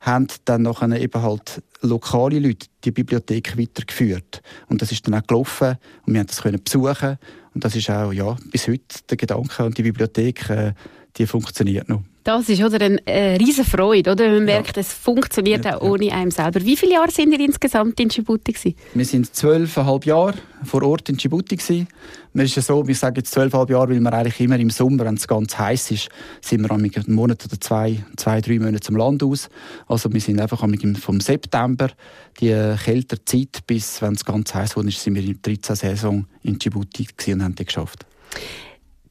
haben 0.00 0.28
dann 0.44 0.62
nachher 0.62 1.00
eben 1.00 1.22
halt 1.22 1.62
lokale 1.80 2.38
Leute 2.38 2.66
die 2.84 2.92
Bibliothek 2.92 3.58
weitergeführt. 3.58 4.42
Und 4.68 4.80
das 4.80 4.92
ist 4.92 5.06
dann 5.06 5.14
auch 5.14 5.26
gelaufen 5.26 5.76
und 6.06 6.12
wir 6.12 6.20
haben 6.20 6.26
das 6.26 6.42
können 6.42 6.62
besuchen. 6.62 7.18
Und 7.54 7.64
das 7.64 7.74
ist 7.74 7.90
auch, 7.90 8.12
ja, 8.12 8.36
bis 8.52 8.68
heute 8.68 9.02
der 9.08 9.16
Gedanke 9.16 9.64
und 9.64 9.78
die 9.78 9.82
Bibliothek, 9.82 10.50
äh, 10.50 10.74
die 11.16 11.26
funktioniert 11.26 11.88
noch. 11.88 12.02
Das 12.24 12.48
ist 12.48 12.62
oder 12.62 12.82
eine 12.82 13.06
äh, 13.06 13.36
riesen 13.36 13.66
Freude, 13.66 14.12
oder? 14.12 14.26
Man 14.30 14.46
merkt, 14.46 14.76
ja. 14.76 14.80
es 14.80 14.94
funktioniert 14.94 15.66
ja, 15.66 15.76
auch 15.76 15.82
ohne 15.82 16.06
ja. 16.06 16.14
einem 16.14 16.30
selber. 16.30 16.62
Wie 16.62 16.74
viele 16.74 16.94
Jahre 16.94 17.10
sind 17.10 17.32
ihr 17.32 17.40
insgesamt 17.40 18.00
in 18.00 18.08
Djibouti 18.08 18.52
gewesen? 18.52 18.74
Wir 18.94 19.04
sind 19.04 19.34
zwölfeinhalb 19.34 20.06
Jahre 20.06 20.32
vor 20.62 20.82
Ort 20.84 21.10
in 21.10 21.18
Djibouti 21.18 21.56
gewesen. 21.56 21.86
Ist 22.32 22.56
ja 22.56 22.62
so, 22.62 22.88
wir 22.88 22.94
sagen 22.94 23.16
jetzt 23.16 23.30
zwölfeinhalb 23.30 23.68
Jahre, 23.68 23.90
weil 23.90 24.00
wir 24.00 24.12
eigentlich 24.14 24.40
immer 24.40 24.58
im 24.58 24.70
Sommer, 24.70 25.04
wenn 25.04 25.16
es 25.16 25.28
ganz 25.28 25.58
heiß 25.58 25.90
ist, 25.90 26.08
sind 26.40 26.62
wir 26.62 26.70
einen 26.70 26.90
Monat 27.08 27.44
oder 27.44 27.60
zwei, 27.60 28.02
zwei, 28.16 28.40
drei 28.40 28.58
Monate 28.58 28.80
zum 28.80 28.96
Land 28.96 29.22
aus. 29.22 29.50
Also 29.86 30.10
wir 30.10 30.20
sind 30.22 30.40
einfach 30.40 30.66
vom 31.00 31.20
September 31.20 31.90
die 32.40 32.74
kältere 32.82 33.22
Zeit 33.26 33.58
bis, 33.66 34.00
wenn 34.00 34.14
es 34.14 34.24
ganz 34.24 34.54
heiß 34.54 34.76
wurde, 34.76 34.90
sind 34.92 35.14
wir 35.14 35.22
in 35.22 35.38
der 35.42 35.56
13. 35.56 35.76
Saison 35.76 36.24
in 36.42 36.58
Djibouti 36.58 37.06
und 37.34 37.44
haben 37.44 37.54
die 37.54 37.66
geschafft. 37.66 38.06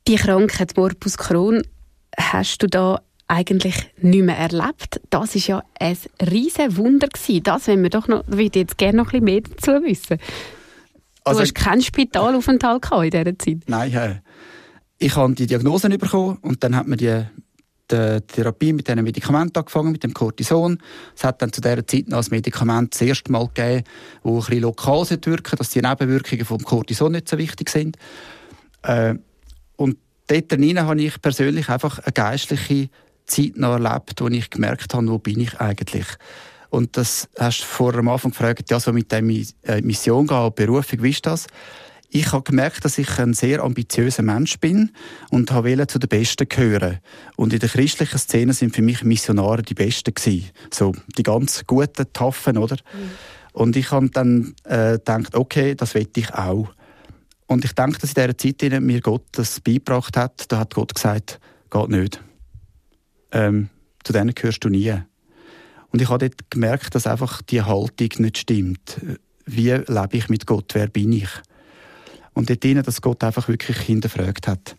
Die 0.08 0.16
Krankheit 0.16 0.76
Morbus 0.76 1.16
Crohn 1.16 1.62
hast 2.18 2.62
du 2.64 2.68
da 2.68 3.02
eigentlich 3.28 3.76
nicht 4.02 4.24
mehr 4.24 4.38
erlebt. 4.38 5.02
Das 5.10 5.36
ist 5.36 5.48
ja 5.48 5.64
ein 5.80 5.98
riesen 6.22 6.78
Wunder 6.78 7.08
gewesen. 7.08 7.44
Das 7.44 7.68
wenn 7.68 7.82
wir 7.82 7.90
doch 7.90 8.08
noch, 8.08 8.24
würde 8.28 8.60
jetzt 8.60 8.78
gerne 8.78 8.98
noch 8.98 9.14
ein 9.14 9.24
bisschen 9.24 9.26
mehr 9.26 9.42
dazu 9.42 9.72
wissen. 9.84 10.18
Du 10.18 11.30
also, 11.30 11.42
hast 11.42 11.56
keinen 11.56 11.82
Spitalaufenthalt 11.82 12.86
in 12.92 13.10
dieser 13.10 13.40
Zeit. 13.40 13.58
Nein, 13.68 14.22
ich 15.00 15.16
habe 15.16 15.34
die 15.34 15.48
Diagnosen 15.48 15.98
bekommen 15.98 16.38
und 16.42 16.64
dann 16.64 16.76
hat 16.76 16.88
man 16.88 16.98
die, 16.98 17.24
die 17.90 18.22
Therapie 18.28 18.74
mit 18.74 18.88
diesen 18.88 19.04
Medikamenten 19.04 19.58
angefangen, 19.58 19.92
mit 19.92 20.04
dem 20.04 20.14
Cortison. 20.14 20.78
Es 21.16 21.24
hat 21.24 21.42
dann 21.42 21.52
zu 21.52 21.62
dieser 21.62 21.86
Zeit 21.88 22.10
noch 22.10 22.20
ein 22.20 22.28
Medikament 22.30 22.94
das 22.94 23.02
erste 23.02 23.32
Mal 23.32 23.48
gegeben, 23.48 23.84
das 24.24 24.32
ein 24.32 24.40
bisschen 24.40 24.62
lokal 24.62 25.10
wirken 25.10 25.58
dass 25.58 25.70
die 25.70 25.82
Nebenwirkungen 25.82 26.46
vom 26.46 26.64
Cortison 26.64 27.14
nicht 27.14 27.30
so 27.30 27.38
wichtig 27.38 27.70
sind. 27.70 27.98
Äh, 28.84 29.16
und 29.78 29.98
dort 30.28 30.52
drin 30.52 30.80
habe 30.80 31.02
ich 31.02 31.22
persönlich 31.22 31.70
einfach 31.70 32.00
eine 32.00 32.14
geistliche 32.14 32.90
Zeit 33.26 33.58
noch 33.58 33.74
erlebt, 33.74 34.20
wo 34.20 34.28
ich 34.28 34.50
gemerkt 34.50 34.94
habe, 34.94 35.08
wo 35.08 35.18
bin 35.18 35.40
ich 35.40 35.60
eigentlich. 35.60 36.08
Und 36.70 36.98
das 36.98 37.30
hast 37.38 37.62
du 37.62 37.66
vor 37.66 37.94
am 37.96 38.08
Anfang 38.08 38.32
gefragt, 38.32 38.72
ja, 38.72 38.80
so 38.80 38.92
mit 38.92 39.12
der 39.12 39.20
äh, 39.20 39.82
Mission 39.82 40.26
gehen, 40.26 40.52
Berufung, 40.56 41.04
wie 41.04 41.12
ist 41.12 41.26
das? 41.26 41.48
Ich 42.10 42.32
habe 42.32 42.44
gemerkt, 42.44 42.86
dass 42.86 43.00
ich 43.00 43.18
ein 43.18 43.34
sehr 43.34 43.64
ambitiöser 43.64 44.22
Mensch 44.22 44.60
bin 44.60 44.92
und 45.32 45.52
habe 45.52 45.88
zu 45.88 45.98
den 45.98 46.10
Besten 46.10 46.48
gehören. 46.48 47.00
Und 47.36 47.54
in 47.54 47.60
der 47.60 47.70
christlichen 47.70 48.20
Szene 48.20 48.54
sind 48.54 48.76
für 48.76 48.84
mich 48.84 49.04
Missionare 49.04 49.64
die 49.64 49.74
Besten 49.74 50.14
gewesen. 50.14 50.50
So, 50.72 50.94
die 51.18 51.24
ganz 51.24 51.64
guten, 51.66 52.06
taffen, 52.14 52.58
oder? 52.58 52.76
Mhm. 52.76 53.12
Und 53.54 53.76
ich 53.76 53.92
habe 53.92 54.10
dann 54.10 54.54
äh, 54.64 54.94
gedacht, 54.94 55.36
okay, 55.36 55.76
das 55.76 55.96
will 55.96 56.08
ich 56.16 56.34
auch. 56.34 56.70
Und 57.54 57.64
ich 57.64 57.74
denke, 57.74 58.00
dass 58.00 58.14
in 58.14 58.34
dieser 58.34 58.38
Zeit 58.38 58.82
mir 58.82 59.00
Gott 59.00 59.26
das 59.34 59.62
beigebracht 59.62 60.18
hat. 60.18 60.52
Da 60.52 60.60
hat 60.60 60.74
Gott 60.74 60.96
gesagt, 60.96 61.40
geht 61.70 61.90
nicht. 61.90 62.20
Ähm, 63.32 63.70
zu 64.04 64.12
denen 64.12 64.34
gehörst 64.34 64.64
du 64.64 64.70
nie. 64.70 64.92
Und 65.92 66.02
ich 66.02 66.10
habe 66.10 66.28
dort 66.28 66.50
gemerkt, 66.50 66.96
dass 66.96 67.06
einfach 67.06 67.44
die 67.44 67.62
Haltung 67.62 68.10
nicht 68.18 68.40
stimmt. 68.40 69.00
Wie 69.46 69.70
lebe 69.70 70.18
ich 70.18 70.30
mit 70.30 70.48
Gott? 70.48 70.74
Wer 70.74 70.88
bin 70.88 71.14
ich? 71.14 71.30
Und 72.34 72.50
dort 72.50 72.64
drinnen, 72.64 72.84
dass 72.84 73.02
Gott 73.02 73.24
einfach 73.24 73.48
wirklich 73.48 73.78
hinterfragt 73.78 74.48
hat. 74.48 74.76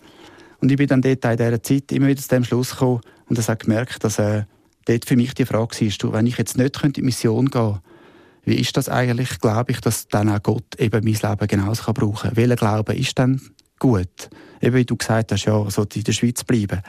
Und 0.60 0.72
ich 0.72 0.76
bin 0.76 0.88
dann 0.88 1.02
dort 1.02 1.24
in 1.24 1.37
dieser 1.37 1.62
Zeit 1.62 1.92
immer 1.92 2.08
wieder 2.08 2.20
zu 2.20 2.28
dem 2.28 2.44
Schluss 2.44 2.72
gekommen 2.72 3.02
und 3.26 3.38
habe 3.38 3.56
gemerkt, 3.56 4.02
dass 4.02 4.18
äh, 4.18 4.44
dort 4.87 5.04
für 5.04 5.16
mich 5.16 5.34
die 5.34 5.46
Frage 5.46 5.78
war, 5.78 6.12
wenn 6.12 6.26
ich 6.26 6.38
jetzt 6.38 6.58
nicht 6.58 6.82
in 6.82 6.92
die 6.92 7.02
Mission 7.02 7.50
gehen 7.50 7.72
könnte, 7.72 7.80
wie 8.44 8.57
ist 8.57 8.76
das 8.76 8.88
eigentlich? 8.88 9.40
Glaube 9.40 9.72
ich, 9.72 9.80
dass 9.80 10.09
dann 10.09 10.28
auch 10.28 10.42
Gott 10.42 10.78
eben 10.78 11.04
mein 11.04 11.14
Leben 11.14 11.48
genauso 11.48 11.92
brauchen 11.92 12.28
kann? 12.30 12.37
Welcher 12.37 12.57
Glaube 12.57 12.94
ist 12.94 13.18
dann 13.18 13.40
gut? 13.78 14.30
Eben 14.61 14.76
wie 14.76 14.85
du 14.85 14.96
gesagt 14.96 15.33
hast, 15.33 15.44
ja, 15.44 15.70
so 15.70 15.83
in 15.83 16.04
der 16.04 16.12
Schweiz 16.12 16.44
bleiben. 16.44 16.83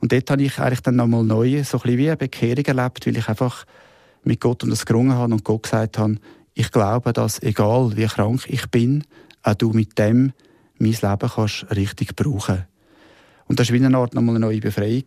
Und 0.00 0.12
dort 0.12 0.30
habe 0.30 0.42
ich 0.42 0.58
eigentlich 0.58 0.80
dann 0.80 0.96
nochmal 0.96 1.24
neu 1.24 1.62
so 1.64 1.78
ein 1.78 1.82
bisschen 1.82 1.98
wie 1.98 2.08
eine 2.08 2.16
Bekehrung 2.16 2.64
erlebt, 2.64 3.06
weil 3.06 3.16
ich 3.16 3.28
einfach 3.28 3.64
mit 4.24 4.40
Gott 4.40 4.62
um 4.62 4.70
das 4.70 4.86
gerungen 4.86 5.14
habe 5.14 5.32
und 5.32 5.44
Gott 5.44 5.64
gesagt 5.64 5.98
habe, 5.98 6.16
ich 6.54 6.70
glaube, 6.70 7.12
dass 7.12 7.42
egal 7.42 7.96
wie 7.96 8.06
krank 8.06 8.44
ich 8.48 8.66
bin, 8.68 9.04
auch 9.42 9.54
du 9.54 9.70
mit 9.70 9.98
dem 9.98 10.32
mein 10.78 10.92
Leben 10.92 11.30
kannst 11.34 11.66
richtig 11.74 12.14
brauchen. 12.16 12.64
Und 13.46 13.58
das 13.58 13.70
war 13.70 13.78
wie 13.78 13.84
eine 13.84 13.96
Art 13.96 14.14
nochmal 14.14 14.36
eine 14.36 14.46
neue 14.46 14.60
Befreiung, 14.60 15.04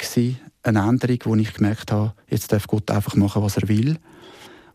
eine 0.63 0.80
Änderung, 0.80 1.20
wo 1.26 1.36
ich 1.36 1.54
gemerkt 1.54 1.91
habe, 1.91 2.13
jetzt 2.28 2.52
darf 2.52 2.67
Gott 2.67 2.89
einfach 2.91 3.15
machen, 3.15 3.44
was 3.44 3.58
er 3.58 3.67
will. 3.67 3.98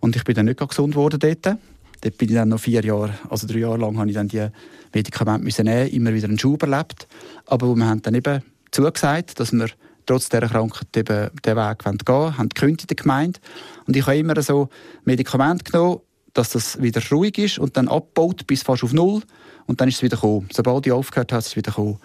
Und 0.01 0.17
ich 0.17 0.25
bin 0.25 0.35
dann 0.35 0.47
nicht 0.47 0.59
gesund 0.59 0.95
geworden 0.95 1.19
dort. 1.19 1.59
Dort 2.01 2.19
bin 2.19 2.29
ich 2.29 2.35
dann 2.35 2.51
noch 2.51 2.61
vier 2.61 2.85
Jahre, 2.85 3.15
also 3.31 3.47
drei 3.47 3.61
Jahre 3.61 3.79
lang, 3.79 3.99
habe 3.99 4.09
ich 4.09 4.15
dann 4.15 4.29
die 4.29 4.47
Medikamente 4.95 5.45
müssen 5.45 5.65
nehmen, 5.65 5.89
immer 5.89 6.13
wieder 6.13 6.29
einen 6.29 6.39
Schub 6.39 6.63
erlebt. 6.63 7.07
Aber 7.47 7.75
wir 7.75 7.87
haben 7.87 8.03
dann 8.03 8.15
eben 8.15 8.43
zugesagt, 8.71 9.41
dass 9.41 9.53
wir 9.53 9.69
trotz 10.05 10.29
dieser 10.29 10.49
Krankheit 10.49 10.97
eben 10.97 11.31
den 11.45 11.57
Weg 11.57 11.79
gehen 11.79 11.99
wollen, 12.07 12.39
haben 12.39 12.49
gekündigt 12.49 12.91
in 12.91 12.97
der 12.97 13.03
Gemeinde. 13.03 13.41
Und 13.87 13.97
ich 13.97 14.07
habe 14.07 14.17
immer 14.17 14.41
so 14.43 14.69
Medikamente 15.05 15.65
genommen, 15.65 16.01
dass 16.33 16.51
das 16.51 16.81
wieder 16.81 17.01
ruhig 17.11 17.39
ist 17.39 17.59
und 17.59 17.77
dann 17.77 17.89
abgebaut 17.89 18.47
bis 18.47 18.63
fast 18.63 18.85
auf 18.85 18.93
Null. 18.93 19.23
Und 19.67 19.81
dann 19.81 19.89
ist 19.89 19.97
es 19.97 20.03
wieder 20.03 20.17
gekommen. 20.17 20.49
Sobald 20.53 20.87
ich 20.87 20.93
aufgehört 20.93 21.33
habe, 21.33 21.41
ist 21.41 21.49
es 21.49 21.57
wieder 21.57 21.73
gekommen. 21.73 21.99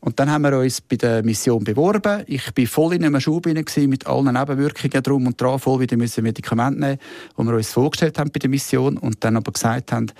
Und 0.00 0.18
dann 0.18 0.30
haben 0.30 0.42
wir 0.42 0.58
uns 0.58 0.80
bei 0.80 0.96
der 0.96 1.22
Mission 1.22 1.62
beworben. 1.62 2.24
Ich 2.26 2.52
bin 2.54 2.66
voll 2.66 2.94
in 2.94 3.04
einem 3.04 3.20
Schub 3.20 3.46
mit 3.46 4.06
allen 4.06 4.32
Nebenwirkungen 4.32 5.02
drum 5.02 5.26
und 5.26 5.40
dran, 5.40 5.58
voll 5.58 5.80
wieder 5.80 5.96
müssen 5.96 6.24
Medikamente 6.24 6.80
nehmen, 6.80 6.98
die 7.38 7.42
wir 7.42 7.54
uns 7.54 7.70
vorgestellt 7.70 8.18
haben 8.18 8.30
bei 8.30 8.38
der 8.38 8.48
Mission 8.48 8.96
und 8.96 9.22
dann 9.22 9.36
aber 9.36 9.52
gesagt 9.52 9.92
haben, 9.92 10.10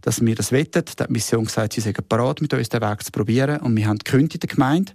dass 0.00 0.24
wir 0.24 0.34
das 0.34 0.52
wettet. 0.52 0.98
Die 0.98 1.12
Mission 1.12 1.44
gesagt, 1.44 1.74
sie 1.74 1.82
seien 1.82 1.94
bereit, 2.08 2.40
mit 2.40 2.54
uns 2.54 2.68
den 2.70 2.80
Weg 2.80 3.02
zu 3.02 3.12
probieren 3.12 3.60
und 3.60 3.76
wir 3.76 3.86
haben 3.86 3.98
gekündigt 3.98 4.36
in 4.36 4.48
der 4.48 4.54
Gemeinde. 4.54 4.92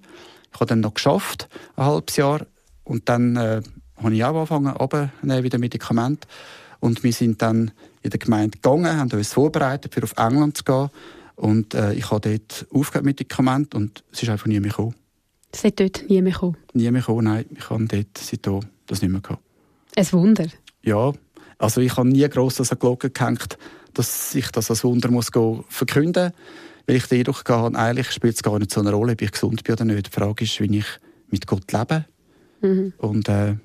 Ich 0.52 0.60
habe 0.60 0.66
dann 0.66 0.80
noch 0.80 0.96
geschafft, 0.96 1.48
ein 1.76 1.86
halbes 1.86 2.16
Jahr 2.16 2.46
und 2.84 3.08
dann 3.10 3.36
äh, 3.36 3.62
habe 3.98 4.16
ich 4.16 4.24
auch 4.24 4.36
angefangen, 4.36 4.68
abzunehmen 4.68 5.44
wieder 5.44 5.60
Medikamente 5.60 6.28
und 6.80 7.04
wir 7.04 7.14
sind 7.14 7.42
dann 7.44 7.72
in 8.02 8.10
der 8.10 8.20
Gemeinde 8.20 8.58
gegangen, 8.58 8.98
haben 8.98 9.12
uns 9.12 9.34
vorbereitet, 9.34 9.94
für 9.94 10.04
auf 10.04 10.14
England 10.18 10.58
zu 10.58 10.64
gehen 10.64 10.90
und 11.36 11.74
äh, 11.74 11.94
ich 11.94 12.12
habe 12.12 12.30
dort 12.30 12.68
aufgehört 12.72 13.06
mit 13.06 13.20
Medikamenten 13.20 13.78
und 13.78 14.04
es 14.12 14.24
ist 14.24 14.30
einfach 14.30 14.48
nie 14.48 14.60
mehr 14.60 14.72
gekommen. 14.72 14.96
Es 15.52 15.64
ist 15.64 15.80
dort 15.80 16.10
nie 16.10 16.22
mehr 16.22 16.34
gekommen? 16.34 16.58
Nie 16.74 16.92
mehr 16.92 17.02
gekommen, 17.02 17.26
nein. 17.26 17.46
Ich 17.58 17.70
habe 17.70 17.86
dort 17.86 18.18
seitdem 18.18 18.60
das 18.88 19.02
nicht 19.02 19.12
mehr 19.12 19.22
gehabt. 19.22 19.42
Ein 19.96 20.12
Wunder? 20.12 20.48
Ja. 20.84 21.12
Also 21.58 21.82
ich 21.82 21.96
habe 21.98 22.08
nie 22.08 22.28
gross 22.30 22.60
an 22.60 22.80
Glocke 22.80 23.10
gehängt, 23.10 23.58
dass 23.94 24.34
ich 24.34 24.50
das 24.52 24.70
als 24.70 24.84
Wunder 24.84 25.12
muss 25.12 25.30
verkünden 25.70 26.24
muss. 26.24 26.34
Weil 26.88 26.96
ich 26.96 27.06
den 27.06 27.20
Eindruck 27.20 27.48
habe, 27.50 27.78
eigentlich 27.78 28.12
spielt 28.12 28.36
es 28.36 28.44
gar 28.44 28.58
nicht 28.58 28.72
so 28.72 28.80
eine 28.82 28.92
Rolle, 28.92 29.14
ob 29.14 29.22
ich 29.22 29.32
gesund 29.32 29.64
bin 29.64 29.74
oder 29.74 29.86
nicht. 29.86 30.08
Die 30.08 30.12
Frage 30.12 30.44
ist, 30.44 30.60
wie 30.60 30.78
ich 30.78 30.86
mit 31.30 31.46
Gott 31.48 31.72
lebe. 31.72 32.06
Mhm. 32.62 32.94
Und 32.98 33.30
äh, 33.30 33.56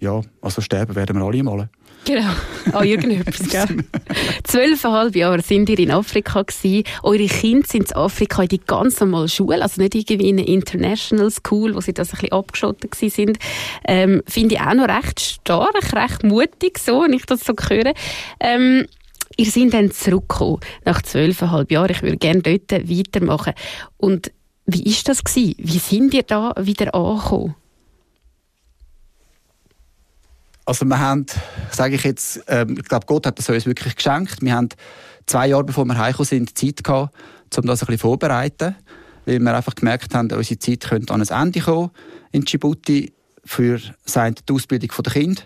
ja, 0.00 0.20
also 0.40 0.60
sterben 0.60 0.96
werden 0.96 1.18
wir 1.18 1.24
alle 1.24 1.42
mal. 1.42 1.68
Genau, 2.06 2.30
an 2.72 2.86
irgendetwas, 2.86 3.48
gell? 3.50 3.84
Zwölfeinhalb 4.44 5.14
Jahre 5.14 5.42
sind 5.42 5.68
ihr 5.68 5.78
in 5.78 5.90
Afrika 5.90 6.42
gewesen. 6.42 6.84
Eure 7.02 7.26
Kinder 7.26 7.66
sind 7.68 7.90
in 7.90 7.96
Afrika 7.96 8.42
in 8.42 8.48
die 8.48 8.60
ganz 8.60 9.00
normale 9.00 9.28
Schule, 9.28 9.60
also 9.60 9.82
nicht 9.82 9.94
irgendwie 9.94 10.30
in 10.30 10.38
eine 10.38 10.46
International 10.46 11.30
School, 11.30 11.74
wo 11.74 11.80
sie 11.82 11.92
das 11.92 12.08
ein 12.08 12.12
bisschen 12.12 12.32
abgeschottet 12.32 12.94
sind. 12.94 13.38
Ähm, 13.86 14.22
Finde 14.26 14.54
ich 14.54 14.60
auch 14.62 14.74
noch 14.74 14.88
recht 14.88 15.20
stark, 15.20 15.94
recht 15.94 16.24
mutig, 16.24 16.78
so, 16.78 17.02
wenn 17.02 17.12
ich 17.12 17.26
das 17.26 17.44
so 17.44 17.52
höre. 17.52 17.92
Ähm, 18.40 18.86
ihr 19.36 19.46
seid 19.46 19.74
dann 19.74 19.90
zurückgekommen, 19.90 20.60
nach 20.86 21.02
zwölfeinhalb 21.02 21.70
Jahren. 21.70 21.90
Ich 21.90 22.02
würde 22.02 22.16
gerne 22.16 22.40
dort 22.40 22.72
weitermachen. 22.72 23.52
Und 23.98 24.32
wie 24.64 24.84
ist 24.84 25.08
das 25.08 25.22
gewesen? 25.22 25.54
Wie 25.58 25.78
sind 25.78 26.14
ihr 26.14 26.22
da 26.22 26.54
wieder 26.58 26.94
angekommen? 26.94 27.56
Also 30.64 30.84
wir 30.84 30.98
haben, 30.98 31.26
sage 31.70 31.96
ich 31.96 32.04
jetzt, 32.04 32.42
ähm, 32.46 32.76
ich 32.78 32.84
glaube, 32.84 33.06
Gott 33.06 33.26
hat 33.26 33.38
das 33.38 33.48
uns 33.48 33.66
wirklich 33.66 33.96
geschenkt. 33.96 34.40
Wir 34.40 34.54
haben 34.54 34.68
zwei 35.26 35.48
Jahre, 35.48 35.64
bevor 35.64 35.84
wir 35.84 35.96
heimgekommen 35.98 36.26
sind, 36.26 36.58
Zeit 36.58 36.84
gehabt, 36.84 37.14
um 37.56 37.66
das 37.66 37.82
ein 37.82 37.86
bisschen 37.86 37.98
vorzubereiten. 37.98 38.76
Weil 39.26 39.40
wir 39.40 39.54
einfach 39.54 39.74
gemerkt 39.74 40.14
haben, 40.14 40.30
unsere 40.32 40.58
Zeit 40.58 40.80
könnte 40.80 41.12
an 41.12 41.22
ein 41.22 41.42
Ende 41.42 41.60
kommen 41.60 41.90
in 42.32 42.42
Djibouti. 42.42 43.12
für 43.44 43.78
die 43.78 44.52
Ausbildung 44.52 44.90
der 45.04 45.12
Kinder, 45.12 45.42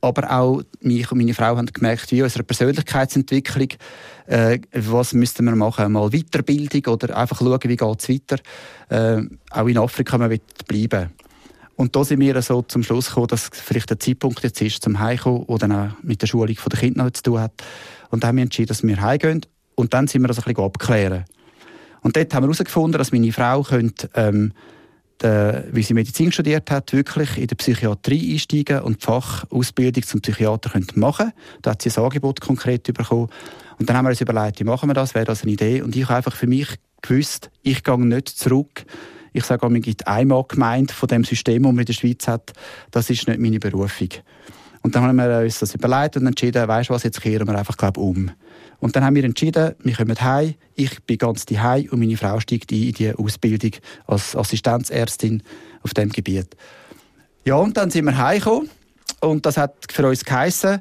aber 0.00 0.30
auch 0.30 0.62
mich 0.80 1.10
und 1.12 1.18
meine 1.18 1.34
Frau 1.34 1.56
haben 1.56 1.66
gemerkt, 1.66 2.10
wie 2.10 2.22
unsere 2.22 2.44
Persönlichkeitsentwicklung, 2.44 3.68
äh, 4.26 4.58
was 4.72 5.12
müssten 5.12 5.44
wir 5.44 5.54
machen, 5.54 5.92
mal 5.92 6.10
Weiterbildung 6.10 6.94
oder 6.94 7.16
einfach 7.16 7.38
schauen, 7.38 7.60
wie 7.64 7.76
geht 7.76 8.02
es 8.02 8.08
weiter. 8.08 8.38
Äh, 8.88 9.22
auch 9.50 9.66
in 9.66 9.78
Afrika 9.78 10.18
man 10.18 10.38
bleiben. 10.66 11.10
Und 11.82 11.96
da 11.96 12.04
sind 12.04 12.20
wir 12.20 12.40
so 12.42 12.62
zum 12.62 12.84
Schluss 12.84 13.08
gekommen, 13.08 13.26
dass 13.26 13.50
vielleicht 13.52 13.90
der 13.90 13.98
Zeitpunkt 13.98 14.40
jetzt 14.44 14.62
ist, 14.62 14.84
zum 14.84 15.00
Heimkommen 15.00 15.42
oder 15.46 15.66
dann 15.66 15.72
auch 15.72 16.02
mit 16.04 16.22
der 16.22 16.28
Schulung 16.28 16.46
der 16.54 16.78
Kinder 16.78 17.02
noch 17.02 17.10
zu 17.10 17.24
tun 17.24 17.40
hat. 17.40 17.50
Und 18.10 18.22
dann 18.22 18.28
haben 18.28 18.36
wir 18.36 18.44
entschieden, 18.44 18.68
dass 18.68 18.84
wir 18.84 19.00
heimgehen. 19.00 19.44
Und 19.74 19.92
dann 19.92 20.06
sind 20.06 20.22
wir 20.22 20.28
das 20.28 20.38
ein 20.38 20.44
bisschen 20.44 20.64
abklären. 20.64 21.24
Und 22.02 22.16
dort 22.16 22.32
haben 22.32 22.44
wir 22.44 22.46
herausgefunden, 22.46 22.98
dass 22.98 23.10
meine 23.10 23.32
Frau 23.32 23.64
könnte, 23.64 24.08
ähm, 24.14 24.52
de, 25.20 25.64
wie 25.72 25.82
sie 25.82 25.94
Medizin 25.94 26.30
studiert 26.30 26.70
hat, 26.70 26.92
wirklich 26.92 27.36
in 27.36 27.48
der 27.48 27.56
Psychiatrie 27.56 28.34
einsteigen 28.34 28.82
und 28.82 29.02
die 29.02 29.04
Fachausbildung 29.04 30.04
zum 30.04 30.20
Psychiater 30.20 30.70
könnte 30.70 30.96
machen 31.00 31.32
Da 31.62 31.72
hat 31.72 31.82
sie 31.82 31.90
ein 31.90 32.04
Angebot 32.04 32.40
konkret 32.40 32.84
bekommen. 32.84 33.26
Und 33.80 33.88
dann 33.88 33.96
haben 33.96 34.04
wir 34.04 34.10
uns 34.10 34.20
überlegt, 34.20 34.60
wie 34.60 34.64
machen 34.64 34.88
wir 34.88 34.94
das, 34.94 35.16
wäre 35.16 35.24
das 35.24 35.42
eine 35.42 35.50
Idee? 35.50 35.82
Und 35.82 35.96
ich 35.96 36.04
habe 36.04 36.18
einfach 36.18 36.36
für 36.36 36.46
mich 36.46 36.76
gewusst, 37.00 37.50
ich 37.64 37.82
gehe 37.82 38.06
nicht 38.06 38.28
zurück 38.28 38.84
ich 39.32 39.44
sage 39.44 39.64
auch, 39.64 39.70
mir 39.70 39.80
gibt 39.80 40.06
einmal 40.06 40.44
gemeint 40.44 40.92
von 40.92 41.08
dem 41.08 41.24
System, 41.24 41.62
das 41.62 41.72
man 41.72 41.80
in 41.80 41.86
der 41.86 41.92
Schweiz 41.92 42.28
hat, 42.28 42.52
das 42.90 43.10
ist 43.10 43.26
nicht 43.28 43.40
meine 43.40 43.58
Berufung. 43.58 44.08
Und 44.82 44.94
dann 44.94 45.04
haben 45.04 45.16
wir 45.16 45.38
uns 45.38 45.60
das 45.60 45.74
überlegt 45.74 46.16
und 46.16 46.26
entschieden, 46.26 46.66
weißt 46.66 46.90
du 46.90 46.94
was, 46.94 47.04
jetzt 47.04 47.20
kehren 47.20 47.46
wir 47.46 47.56
einfach, 47.56 47.76
glaub, 47.76 47.96
um. 47.96 48.30
Und 48.80 48.96
dann 48.96 49.04
haben 49.04 49.14
wir 49.14 49.22
entschieden, 49.22 49.76
wir 49.78 49.94
kommen 49.94 50.20
heim, 50.20 50.54
ich 50.74 51.00
bin 51.04 51.18
ganz 51.18 51.46
daheim 51.46 51.88
und 51.90 52.00
meine 52.00 52.16
Frau 52.16 52.40
steigt 52.40 52.72
ein 52.72 52.82
in 52.82 52.92
die 52.92 53.14
Ausbildung 53.14 53.70
als 54.06 54.34
Assistenzärztin 54.34 55.42
auf 55.82 55.94
dem 55.94 56.10
Gebiet. 56.10 56.56
Ja, 57.44 57.54
und 57.56 57.76
dann 57.76 57.90
sind 57.90 58.06
wir 58.06 58.18
heimgekommen 58.18 58.70
und 59.20 59.46
das 59.46 59.56
hat 59.56 59.74
für 59.90 60.06
uns 60.06 60.24
geheissen, 60.24 60.80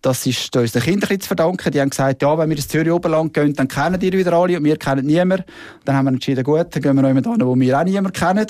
das 0.00 0.26
ist 0.26 0.54
unseren 0.54 0.82
Kindern 0.82 1.20
zu 1.20 1.26
verdanken. 1.26 1.72
Die 1.72 1.80
haben 1.80 1.90
gesagt, 1.90 2.22
ja, 2.22 2.38
wenn 2.38 2.48
wir 2.48 2.56
ins 2.56 2.68
Zürich 2.68 2.92
Oberland 2.92 3.34
gehen, 3.34 3.52
dann 3.54 3.66
kennen 3.66 3.98
die 3.98 4.12
wieder 4.12 4.32
alle 4.32 4.56
und 4.56 4.64
wir 4.64 4.76
kennen 4.76 5.04
niemanden. 5.04 5.44
Dann 5.84 5.96
haben 5.96 6.04
wir 6.04 6.12
entschieden, 6.12 6.44
gut, 6.44 6.66
dann 6.70 6.82
gehen 6.82 6.94
wir 6.94 7.02
noch 7.02 7.08
jemand 7.08 7.26
hin, 7.26 7.36
wo 7.40 7.58
wir 7.58 7.78
auch 7.78 7.84
niemanden 7.84 8.12
kennen. 8.12 8.46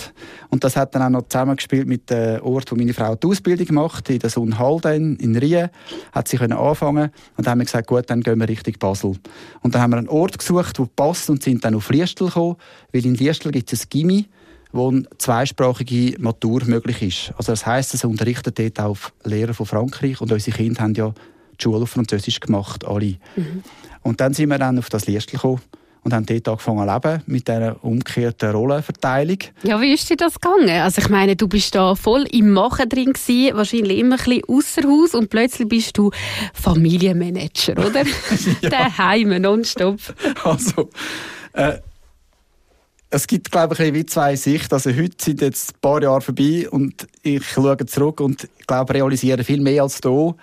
Und 0.50 0.62
das 0.62 0.76
hat 0.76 0.94
dann 0.94 1.02
auch 1.02 1.20
noch 1.20 1.28
zusammengespielt 1.28 1.88
mit 1.88 2.10
dem 2.10 2.42
Ort, 2.42 2.70
wo 2.70 2.76
meine 2.76 2.92
Frau 2.92 3.14
die 3.14 3.26
Ausbildung 3.26 3.74
macht, 3.74 4.10
in 4.10 4.18
der 4.18 4.28
Sonnhalden 4.28 5.16
in 5.16 5.36
Rien. 5.36 5.70
Hat 6.12 6.28
sie 6.28 6.36
können 6.36 6.52
anfangen. 6.52 7.10
Und 7.36 7.46
dann 7.46 7.52
haben 7.52 7.58
wir 7.60 7.64
gesagt, 7.64 7.86
gut, 7.86 8.10
dann 8.10 8.20
gehen 8.20 8.38
wir 8.38 8.48
Richtung 8.48 8.74
Basel. 8.78 9.16
Und 9.62 9.74
dann 9.74 9.80
haben 9.80 9.90
wir 9.90 9.98
einen 9.98 10.08
Ort 10.08 10.38
gesucht, 10.38 10.78
der 10.78 10.88
passt 10.96 11.30
und 11.30 11.42
sind 11.42 11.64
dann 11.64 11.74
auf 11.74 11.88
Liestl 11.88 12.26
gekommen. 12.26 12.56
Weil 12.92 13.06
in 13.06 13.14
Liestl 13.14 13.50
gibt 13.52 13.72
es 13.72 13.84
ein 13.84 13.88
Gimmi, 13.88 14.28
wo 14.72 14.88
eine 14.88 15.04
zweisprachige 15.16 16.20
Matur 16.20 16.64
möglich 16.66 17.02
ist. 17.02 17.32
Also 17.38 17.52
das 17.52 17.64
heisst, 17.64 17.94
es 17.94 18.04
unterrichtet 18.04 18.58
dort 18.58 18.80
auch 18.80 18.98
Lehrer 19.24 19.54
von 19.54 19.66
Frankreich 19.66 20.20
und 20.20 20.30
unsere 20.30 20.56
Kinder 20.56 20.82
haben 20.82 20.94
ja 20.94 21.14
die 21.58 21.64
Schule 21.64 21.82
auf 21.82 21.90
Französisch 21.90 22.40
gemacht, 22.40 22.86
alle. 22.86 23.16
Mhm. 23.36 23.62
Und 24.02 24.20
dann 24.20 24.34
sind 24.34 24.48
wir 24.50 24.58
dann 24.58 24.78
auf 24.78 24.88
das 24.88 25.06
Liest 25.06 25.30
gekommen 25.30 25.60
und 26.02 26.14
haben 26.14 26.26
dort 26.26 26.48
angefangen 26.48 26.88
zu 26.88 26.94
leben, 26.94 27.22
mit 27.26 27.48
dieser 27.48 27.84
umgekehrten 27.84 28.50
Rollenverteilung. 28.50 29.38
Ja, 29.62 29.80
wie 29.80 29.92
ist 29.92 30.08
dir 30.08 30.16
das 30.16 30.40
gegangen? 30.40 30.70
Also 30.70 31.02
ich 31.02 31.08
meine, 31.08 31.36
du 31.36 31.48
bist 31.48 31.74
da 31.74 31.94
voll 31.94 32.24
im 32.30 32.52
Machen 32.52 32.88
drin 32.88 33.12
gewesen, 33.12 33.56
wahrscheinlich 33.56 33.98
immer 33.98 34.18
ein 34.18 34.24
bisschen 34.24 34.42
ausser 34.48 34.82
Haus 34.84 35.14
und 35.14 35.28
plötzlich 35.28 35.68
bist 35.68 35.98
du 35.98 36.10
Familienmanager, 36.54 37.72
oder? 37.72 38.04
ja. 38.62 38.70
Daheim, 38.70 39.40
nonstop. 39.40 39.98
Also, 40.44 40.88
äh, 41.52 41.78
es 43.10 43.26
gibt, 43.26 43.50
glaube 43.50 43.74
ich, 43.74 43.94
wie 43.94 44.04
zwei 44.04 44.36
Sichten. 44.36 44.74
Also 44.74 44.90
heute 44.90 45.16
sind 45.20 45.40
jetzt 45.40 45.72
ein 45.72 45.80
paar 45.80 46.02
Jahre 46.02 46.20
vorbei 46.20 46.68
und 46.70 47.06
ich 47.22 47.46
schaue 47.46 47.76
zurück 47.86 48.20
und 48.20 48.48
ich 48.58 48.66
glaube, 48.66 48.94
realisiere 48.94 49.44
viel 49.44 49.60
mehr 49.60 49.82
als 49.82 50.00
hier 50.02 50.34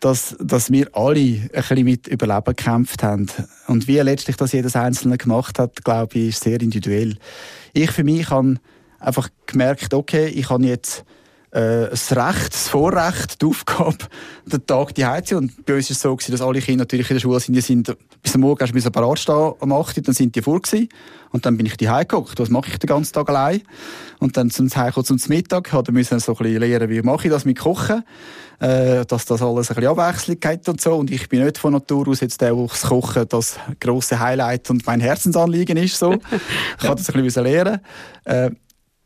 dass, 0.00 0.36
dass 0.40 0.70
wir 0.70 0.88
alle 0.92 1.20
ein 1.20 1.50
bisschen 1.52 1.84
mit 1.84 2.06
Überleben 2.06 2.44
gekämpft 2.44 3.02
haben. 3.02 3.26
Und 3.66 3.88
wie 3.88 3.98
letztlich 3.98 4.36
das 4.36 4.52
jedes 4.52 4.76
Einzelne 4.76 5.18
gemacht 5.18 5.58
hat, 5.58 5.84
glaube 5.84 6.18
ich, 6.18 6.28
ist 6.28 6.44
sehr 6.44 6.60
individuell. 6.60 7.16
Ich 7.72 7.90
für 7.90 8.04
mich 8.04 8.30
habe 8.30 8.56
einfach 8.98 9.28
gemerkt, 9.46 9.94
okay, 9.94 10.26
ich 10.26 10.50
habe 10.50 10.64
jetzt 10.64 11.04
äh, 11.58 11.90
das 11.90 12.14
Recht, 12.14 12.54
das 12.54 12.68
Vorrecht, 12.68 13.42
die 13.42 13.46
Aufgabe, 13.46 13.98
den 14.46 14.64
Tag 14.66 14.94
die 14.94 15.04
Heiz 15.04 15.32
Und 15.32 15.66
bei 15.66 15.74
uns 15.74 15.90
war 15.90 15.94
es 15.94 16.00
so, 16.00 16.14
gewesen, 16.14 16.32
dass 16.32 16.40
alle 16.40 16.60
Kinder 16.60 16.82
natürlich 16.82 17.10
in 17.10 17.16
der 17.16 17.20
Schule 17.20 17.40
sind, 17.40 17.54
die 17.54 17.60
sind 17.60 17.96
bis 18.22 18.34
am 18.34 18.42
Morgen 18.42 18.60
erst 18.60 18.92
parat 18.92 19.18
stehen 19.18 19.52
am 19.60 19.72
8 19.72 20.06
dann 20.06 20.14
sind 20.14 20.34
die 20.36 20.42
vor 20.42 20.60
gewesen. 20.60 20.88
Und 21.30 21.44
dann 21.44 21.56
bin 21.56 21.66
ich 21.66 21.76
die 21.76 21.86
geguckt. 21.86 22.38
Was 22.38 22.48
mache 22.48 22.70
ich 22.70 22.78
den 22.78 22.86
ganzen 22.86 23.12
Tag 23.12 23.28
allein? 23.28 23.62
Und 24.18 24.36
dann 24.36 24.50
zum 24.50 24.68
Heimkommen 24.70 25.04
zum 25.04 25.18
Mittag, 25.28 25.72
habe 25.72 26.00
ich 26.00 26.08
so 26.08 26.14
ein 26.14 26.20
bisschen 26.20 26.60
lernen, 26.60 26.88
wie 26.90 27.02
mache 27.02 27.26
ich 27.26 27.32
das 27.32 27.44
mit 27.44 27.58
Kochen, 27.58 28.04
äh, 28.60 29.04
dass 29.04 29.26
das 29.26 29.42
alles 29.42 29.70
ein 29.70 29.74
bisschen 29.74 29.90
Abwechslung 29.90 30.38
hat 30.44 30.68
und 30.68 30.80
so. 30.80 30.94
Und 30.94 31.10
ich 31.10 31.28
bin 31.28 31.44
nicht 31.44 31.58
von 31.58 31.72
Natur 31.72 32.08
aus 32.08 32.20
jetzt 32.20 32.40
der, 32.40 32.54
der 32.54 32.66
das 32.66 32.82
Kochen 32.82 33.28
das 33.28 33.56
grosse 33.80 34.18
Highlight 34.18 34.70
und 34.70 34.86
mein 34.86 35.00
Herzensanliegen 35.00 35.76
ist, 35.76 35.98
so. 35.98 36.14
ich 36.14 36.84
habe 36.88 36.96
das 36.96 37.10
ein 37.10 37.22
bisschen 37.22 37.44
lernen. 37.44 37.80
Äh, 38.24 38.50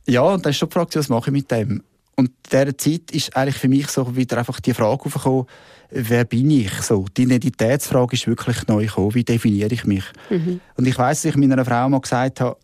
ja, 0.07 0.23
und 0.23 0.45
dann 0.45 0.51
ist 0.51 0.59
schon 0.59 0.69
die 0.69 0.75
Frage, 0.75 0.95
was 0.95 1.09
mache 1.09 1.31
ich 1.31 1.33
mit 1.33 1.51
dem? 1.51 1.83
Und 2.23 2.29
in 2.29 2.35
dieser 2.53 2.79
Zeit 2.79 3.11
ist 3.11 3.37
eigentlich 3.37 3.57
für 3.57 3.69
mich 3.69 3.89
so 3.89 4.15
wieder 4.15 4.39
einfach 4.39 4.61
die 4.61 4.75
Frage 4.75 5.03
aufgekommen, 5.05 5.47
wer 5.91 6.25
bin 6.25 6.53
ich? 6.53 6.71
So, 6.83 7.07
die 7.17 7.25
Identitätsfrage 7.25 8.15
ist 8.15 8.29
wirklich 8.29 8.69
neu 8.69 8.87
gekommen. 8.87 9.15
Wie 9.15 9.25
definiere 9.25 9.75
ich 9.75 9.85
mich? 9.85 10.05
Mhm. 10.31 10.61
Und 10.77 10.87
ich 10.87 10.97
weiß, 10.97 11.23
dass 11.23 11.31
ich 11.33 11.37
meiner 11.37 11.65
Frau 11.65 11.89
mal 11.89 12.01
gesagt 12.01 12.41
habe, 12.41 12.57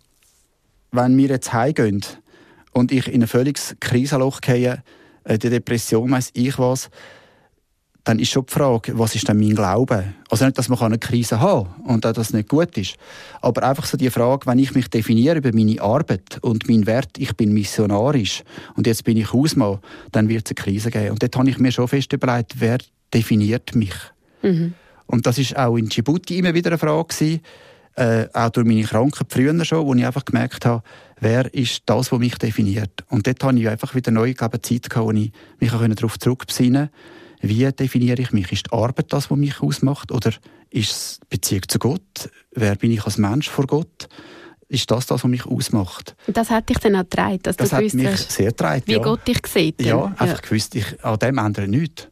wenn 0.92 1.16
wir 1.16 1.28
jetzt 1.28 1.52
heimgehen 1.52 2.04
und 2.72 2.92
ich 2.92 3.08
in 3.08 3.22
ein 3.22 3.26
völliges 3.26 3.74
Krisenloch 3.80 4.40
gehe, 4.40 4.84
äh, 5.24 5.38
die 5.38 5.50
Depression, 5.50 6.12
weiss 6.12 6.30
ich 6.34 6.56
was, 6.56 6.88
dann 8.08 8.20
ist 8.20 8.30
schon 8.30 8.46
die 8.46 8.54
Frage, 8.54 8.98
was 8.98 9.14
ist 9.14 9.28
denn 9.28 9.38
mein 9.38 9.54
Glaube? 9.54 10.14
Also 10.30 10.46
nicht, 10.46 10.56
dass 10.56 10.70
man 10.70 10.78
eine 10.80 10.98
Krise 10.98 11.40
haben 11.40 11.68
kann 11.84 11.84
und 11.84 12.06
dass 12.06 12.14
das 12.14 12.32
nicht 12.32 12.48
gut 12.48 12.74
ist, 12.78 12.94
aber 13.42 13.68
einfach 13.68 13.84
so 13.84 13.98
die 13.98 14.08
Frage, 14.08 14.46
wenn 14.46 14.58
ich 14.58 14.74
mich 14.74 14.88
definiere 14.88 15.36
über 15.36 15.50
meine 15.52 15.78
Arbeit 15.82 16.38
und 16.40 16.66
meinen 16.70 16.86
Wert, 16.86 17.18
ich 17.18 17.36
bin 17.36 17.52
missionarisch 17.52 18.44
und 18.76 18.86
jetzt 18.86 19.04
bin 19.04 19.18
ich 19.18 19.30
Hausmann, 19.34 19.80
dann 20.10 20.30
wird 20.30 20.46
es 20.46 20.56
eine 20.56 20.64
Krise 20.64 20.90
geben. 20.90 21.10
Und 21.10 21.22
dort 21.22 21.36
habe 21.36 21.50
ich 21.50 21.58
mir 21.58 21.70
schon 21.70 21.86
fest 21.86 22.10
überlegt, 22.14 22.54
wer 22.60 22.78
definiert 23.12 23.74
mich? 23.74 23.92
Mhm. 24.40 24.72
Und 25.04 25.26
das 25.26 25.36
ist 25.36 25.54
auch 25.58 25.76
in 25.76 25.90
Djibouti 25.90 26.38
immer 26.38 26.54
wieder 26.54 26.70
eine 26.70 26.78
Frage 26.78 27.14
gewesen, 27.14 27.40
äh, 27.96 28.26
auch 28.32 28.48
durch 28.48 28.66
meine 28.66 28.84
Krankheit 28.84 29.26
früher 29.28 29.64
schon, 29.66 29.84
wo 29.84 29.94
ich 29.94 30.06
einfach 30.06 30.24
gemerkt 30.24 30.64
habe, 30.64 30.82
wer 31.20 31.52
ist 31.52 31.82
das, 31.84 32.10
was 32.10 32.18
mich 32.18 32.38
definiert. 32.38 33.04
Und 33.10 33.26
dort 33.26 33.44
habe 33.44 33.58
ich 33.58 33.68
einfach 33.68 33.94
wieder 33.94 34.12
neue 34.12 34.34
Zeit 34.34 34.88
gehabt, 34.88 34.96
wo 34.96 35.10
ich 35.10 35.30
mich 35.60 35.70
darauf 35.70 36.18
zurückbesinnen 36.18 36.88
konnte, 36.88 37.17
wie 37.40 37.70
definiere 37.72 38.22
ich 38.22 38.32
mich? 38.32 38.52
Ist 38.52 38.66
die 38.66 38.72
Arbeit 38.72 39.12
das, 39.12 39.30
was 39.30 39.38
mich 39.38 39.60
ausmacht? 39.60 40.12
Oder 40.12 40.32
ist 40.70 40.90
es 40.90 41.20
Beziehung 41.28 41.62
zu 41.68 41.78
Gott? 41.78 42.30
Wer 42.52 42.76
bin 42.76 42.90
ich 42.90 43.04
als 43.04 43.18
Mensch 43.18 43.48
vor 43.48 43.66
Gott? 43.66 44.08
Ist 44.68 44.90
das 44.90 45.06
das, 45.06 45.24
was 45.24 45.30
mich 45.30 45.46
ausmacht? 45.46 46.14
Das 46.26 46.50
hat 46.50 46.68
dich 46.68 46.78
dann 46.78 46.96
auch 46.96 47.00
getragen, 47.00 47.38
dass 47.42 47.56
das 47.56 47.70
du 47.70 47.76
hat 47.76 47.94
mich 47.94 48.06
hast, 48.06 48.30
sehr 48.32 48.48
getragen, 48.48 48.82
wie 48.84 48.92
ja. 48.92 48.98
Gott 48.98 49.26
dich 49.26 49.46
sieht. 49.46 49.80
Ja, 49.80 50.04
einfach 50.04 50.42
ja. 50.42 50.48
gewusst, 50.48 50.74
ich, 50.74 51.02
an 51.02 51.18
dem 51.18 51.38
ändere 51.38 51.68
nichts. 51.68 52.08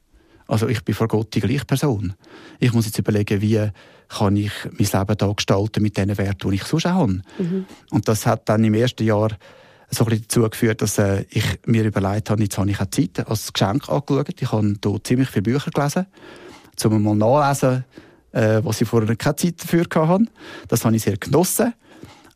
Also 0.47 0.69
ich 0.69 0.83
bin 0.85 0.95
vor 0.95 1.09
Gott 1.09 1.35
die 1.35 1.41
gleiche 1.41 1.65
Person. 1.65 2.15
Ich 2.59 2.73
muss 2.73 2.87
jetzt 2.87 2.99
überlegen, 2.99 3.43
wie 3.43 3.69
kann 4.09 4.37
ich 4.37 4.53
mein 4.71 5.01
Leben 5.01 5.17
da 5.19 5.33
gestalten 5.33 5.83
mit 5.83 5.97
den 5.97 6.17
Werten, 6.17 6.51
die 6.51 6.57
ich 6.57 6.65
sonst 6.65 6.87
auch 6.87 6.91
habe. 6.91 7.21
Mhm. 7.39 7.67
Und 7.91 8.09
das 8.09 8.25
hat 8.25 8.49
dann 8.49 8.65
im 8.65 8.75
ersten 8.75 9.05
Jahr 9.05 9.31
so 9.91 10.05
ein 10.05 10.11
bisschen 10.11 10.25
dazu 10.29 10.49
geführt, 10.49 10.83
dass 10.83 10.99
äh, 10.99 11.25
ich 11.31 11.45
mir 11.67 11.85
überlegt 11.85 12.31
habe, 12.31 12.43
jetzt 12.43 12.59
habe 12.59 12.71
ich 12.71 12.81
auch 12.81 12.91
Zeit 12.91 13.29
als 13.29 13.53
Geschenk 13.53 13.89
angeschaut. 13.89 14.41
Ich 14.41 14.53
habe 14.53 14.75
hier 14.83 15.05
ziemlich 15.05 15.29
viele 15.29 15.43
Bücher 15.43 15.71
gelesen, 15.71 16.07
um 16.85 17.03
mal 17.03 17.15
nachlesen, 17.15 17.85
äh, 18.33 18.61
was 18.63 18.81
ich 18.81 18.89
vorher 18.89 19.15
keine 19.17 19.37
Zeit 19.37 19.63
dafür 19.63 19.87
hatte. 19.95 20.27
Das 20.69 20.85
habe 20.85 20.97
ich 20.97 21.03
sehr 21.03 21.17
genossen. 21.17 21.73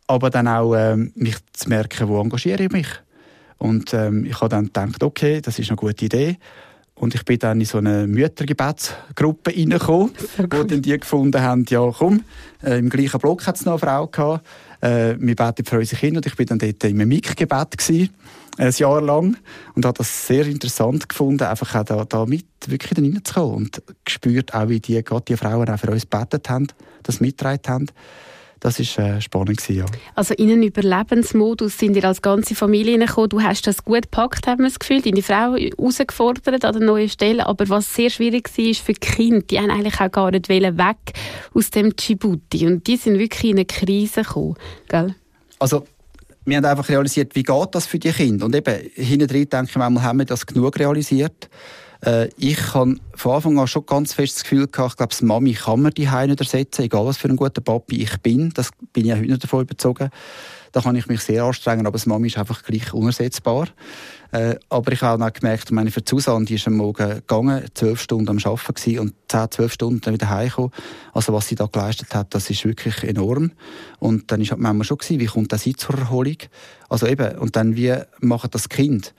Aber 0.06 0.30
dann 0.30 0.48
auch 0.48 0.74
äh, 0.74 0.96
mich 0.96 1.36
zu 1.52 1.68
merken, 1.68 2.08
wo 2.08 2.20
engagiere 2.20 2.64
ich 2.64 2.70
mich. 2.70 2.88
Und 3.58 3.92
ähm, 3.94 4.24
ich 4.24 4.40
habe 4.40 4.48
dann 4.48 4.66
gedacht, 4.66 5.02
okay, 5.02 5.40
das 5.40 5.58
ist 5.58 5.68
eine 5.68 5.76
gute 5.76 6.04
Idee. 6.04 6.38
Und 6.94 7.14
ich 7.14 7.24
bin 7.24 7.38
dann 7.38 7.60
in 7.60 7.66
so 7.66 7.78
eine 7.78 8.06
Müttergebetsgruppe 8.06 9.52
reingekommen, 9.56 10.10
wo 10.50 10.64
dann 10.64 10.82
die 10.82 10.98
gefunden 10.98 11.40
haben, 11.40 11.64
ja 11.68 11.90
komm, 11.96 12.24
äh, 12.62 12.78
im 12.78 12.90
gleichen 12.90 13.18
Block 13.20 13.46
hat 13.46 13.56
es 13.56 13.64
noch 13.64 13.72
eine 13.72 13.78
Frau 13.78 14.06
gehabt, 14.06 14.46
äh, 14.80 15.14
wir 15.18 15.36
beten 15.36 15.64
für 15.64 15.78
unsere 15.78 16.00
Kinder 16.00 16.18
und 16.18 16.26
ich 16.26 16.36
bin 16.36 16.46
dann 16.46 16.58
dort 16.58 16.84
im 16.84 16.96
Mikgebet 16.96 17.78
gewesen, 17.78 18.10
ein 18.56 18.72
Jahr 18.72 19.00
lang. 19.00 19.36
Und 19.74 19.84
habe 19.86 19.98
das 19.98 20.26
sehr 20.26 20.46
interessant 20.46 21.08
gefunden, 21.08 21.44
einfach 21.44 21.74
auch 21.74 21.84
da, 21.84 22.04
da 22.04 22.26
mit 22.26 22.46
wirklich 22.66 22.98
reinzukommen 22.98 23.56
und 23.56 23.82
gespürt 24.04 24.54
auch, 24.54 24.68
wie 24.68 24.80
die, 24.80 25.02
Gott 25.02 25.28
die 25.28 25.36
Frauen 25.36 25.68
auch 25.68 25.78
für 25.78 25.90
uns 25.90 26.08
gebetet 26.08 26.48
haben, 26.48 26.66
das 27.02 27.20
mitgetragen 27.20 27.62
haben 27.68 27.86
das 28.60 28.78
war 28.98 29.06
äh, 29.06 29.20
spannend 29.22 29.56
gewesen, 29.56 29.76
ja. 29.78 29.86
Also 30.14 30.34
in 30.34 30.50
einen 30.50 30.62
Überlebensmodus 30.62 31.78
sind 31.78 31.96
ihr 31.96 32.04
als 32.04 32.20
ganze 32.20 32.54
Familie 32.54 32.98
gekommen. 32.98 33.30
Du 33.30 33.42
hast 33.42 33.66
das 33.66 33.84
gut 33.84 34.02
gepackt, 34.02 34.46
haben 34.46 34.60
wir 34.60 34.68
das 34.68 34.78
Gefühl. 34.78 35.00
Deine 35.00 35.22
Frau 35.22 35.56
herausgefordert 35.56 36.64
an 36.64 36.72
der 36.74 36.82
neuen 36.82 37.08
Stelle. 37.08 37.46
Aber 37.46 37.68
was 37.70 37.94
sehr 37.94 38.10
schwierig 38.10 38.50
war 38.56 38.74
für 38.74 38.92
die 38.92 39.00
Kinder, 39.00 39.40
die 39.40 39.58
haben 39.58 39.70
eigentlich 39.70 39.98
auch 39.98 40.12
gar 40.12 40.30
nicht 40.30 40.48
weg 40.50 40.96
aus 41.54 41.70
dem 41.70 41.96
Djibouti. 41.96 42.66
Und 42.66 42.86
die 42.86 42.98
sind 42.98 43.18
wirklich 43.18 43.50
in 43.50 43.56
eine 43.56 43.64
Krise 43.64 44.22
gekommen, 44.22 44.56
gell? 44.88 45.14
Also 45.58 45.86
wir 46.44 46.56
haben 46.58 46.64
einfach 46.64 46.88
realisiert, 46.88 47.34
wie 47.34 47.42
geht 47.42 47.68
das 47.72 47.86
für 47.86 47.98
die 47.98 48.12
Kinder. 48.12 48.44
Und 48.44 48.54
eben, 48.54 48.74
hinten 48.94 49.26
drin 49.26 49.48
denke 49.48 49.70
ich 49.70 49.76
manchmal, 49.76 50.02
haben 50.02 50.18
wir 50.18 50.26
das 50.26 50.44
genug 50.44 50.78
realisiert. 50.78 51.48
Äh, 52.04 52.28
ich 52.36 52.74
habe 52.74 52.96
von 53.14 53.32
Anfang 53.32 53.58
an 53.58 53.66
schon 53.66 53.86
ganz 53.86 54.14
fest 54.14 54.36
das 54.36 54.42
Gefühl 54.42 54.66
gehabt, 54.66 54.92
ich 54.92 54.96
glaube, 54.96 55.10
das 55.10 55.22
Mami 55.22 55.52
kann 55.52 55.82
man 55.82 55.92
die 55.92 56.06
nicht 56.06 56.40
ersetzen, 56.40 56.82
egal 56.82 57.04
was 57.04 57.18
für 57.18 57.28
ein 57.28 57.36
guter 57.36 57.60
Papi 57.60 58.02
ich 58.02 58.16
bin. 58.18 58.50
Das 58.54 58.70
bin 58.92 59.06
ich 59.06 59.12
auch 59.12 59.18
heute 59.18 59.38
davon 59.38 59.62
überzogen. 59.62 60.10
Da 60.72 60.80
kann 60.80 60.94
ich 60.94 61.08
mich 61.08 61.20
sehr 61.20 61.42
anstrengen, 61.42 61.86
aber 61.86 61.94
das 61.94 62.06
Mami 62.06 62.28
ist 62.28 62.38
einfach 62.38 62.62
gleich 62.62 62.94
unersetzbar. 62.94 63.68
Äh, 64.30 64.54
aber 64.68 64.92
ich 64.92 65.02
habe 65.02 65.24
auch 65.24 65.32
gemerkt, 65.32 65.72
meine 65.72 65.90
für 65.90 66.02
Susanne, 66.08 66.44
die 66.44 66.54
ist 66.54 66.68
am 66.68 66.76
Morgen 66.76 67.08
gegangen, 67.08 67.64
zwölf 67.74 68.00
Stunden 68.00 68.28
am 68.28 68.38
Arbeiten 68.38 68.74
gewesen 68.74 68.98
und 69.00 69.14
zehn, 69.28 69.50
zwölf 69.50 69.72
Stunden 69.72 70.00
dann 70.00 70.14
wieder 70.14 70.30
heimgekommen. 70.30 70.70
Also 71.12 71.32
was 71.32 71.48
sie 71.48 71.56
da 71.56 71.66
geleistet 71.66 72.14
hat, 72.14 72.32
das 72.34 72.48
ist 72.48 72.64
wirklich 72.64 73.02
enorm. 73.02 73.50
Und 73.98 74.30
dann 74.30 74.40
ist 74.40 74.52
halt 74.52 74.60
manchmal 74.60 74.84
schon 74.84 74.98
gewesen, 74.98 75.18
wie 75.18 75.26
kommt 75.26 75.52
das 75.52 75.64
zur 75.76 75.98
Erholung? 75.98 76.36
Also 76.88 77.06
eben, 77.08 77.36
und 77.38 77.56
dann 77.56 77.74
wie 77.74 77.96
macht 78.20 78.54
das 78.54 78.68
Kind? 78.68 79.12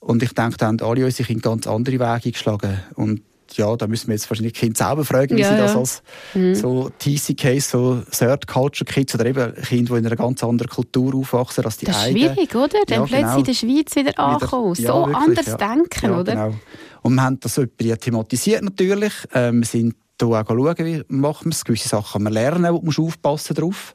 Und 0.00 0.22
ich 0.22 0.32
denke, 0.32 0.56
da 0.56 0.66
haben 0.66 0.80
alle 0.80 1.04
unsere 1.04 1.26
Kinder 1.26 1.50
ganz 1.50 1.66
andere 1.66 1.94
Wege 1.94 2.04
eingeschlagen. 2.04 2.80
Und 2.94 3.22
ja, 3.52 3.76
da 3.76 3.86
müssen 3.86 4.08
wir 4.08 4.14
jetzt 4.14 4.28
wahrscheinlich 4.28 4.52
die 4.54 4.60
Kinder 4.60 4.76
selber 4.76 5.04
fragen, 5.04 5.36
wie 5.36 5.40
ja, 5.40 5.50
sie 5.50 5.56
das 5.56 5.74
als 5.74 6.02
mhm. 6.34 6.54
so 6.54 6.90
TC-Case, 6.98 7.70
so 7.70 8.02
Third 8.10 8.46
Culture 8.46 8.90
Kids 8.90 9.14
oder 9.14 9.26
eben 9.26 9.54
Kinder, 9.54 9.94
die 9.94 9.98
in 10.00 10.06
einer 10.06 10.16
ganz 10.16 10.44
anderen 10.44 10.68
Kultur 10.68 11.14
aufwachsen 11.14 11.64
als 11.64 11.78
die 11.78 11.86
Das 11.86 11.96
ist 11.96 12.02
eigene. 12.04 12.34
schwierig, 12.34 12.54
oder? 12.54 12.78
Dann 12.86 13.00
ja, 13.00 13.06
plötzlich 13.06 13.20
genau. 13.20 13.38
in 13.38 13.44
der 13.44 13.54
Schweiz 13.54 13.96
wieder 13.96 14.18
ankommen. 14.18 14.74
So 14.74 14.82
wirklich, 14.82 15.16
anders 15.16 15.56
denken, 15.56 16.10
oder? 16.10 16.32
Genau. 16.32 16.54
Und 17.02 17.14
wir 17.14 17.22
haben 17.22 17.40
das 17.40 17.54
so 17.54 17.64
thematisiert 17.64 18.62
natürlich. 18.62 19.12
Ähm, 19.32 19.60
wir 19.60 19.66
sind 19.66 19.94
hier 20.20 20.28
auch 20.28 20.46
schauen, 20.46 20.76
wie 20.78 21.02
machen 21.08 21.46
wir 21.46 21.52
es. 21.52 21.64
Gewisse 21.64 21.88
Sachen 21.88 22.12
kann 22.12 22.22
man 22.24 22.32
lernen, 22.32 22.74
wo 22.74 22.80
man 22.80 22.94
aufpassen 22.96 23.54
drauf, 23.54 23.94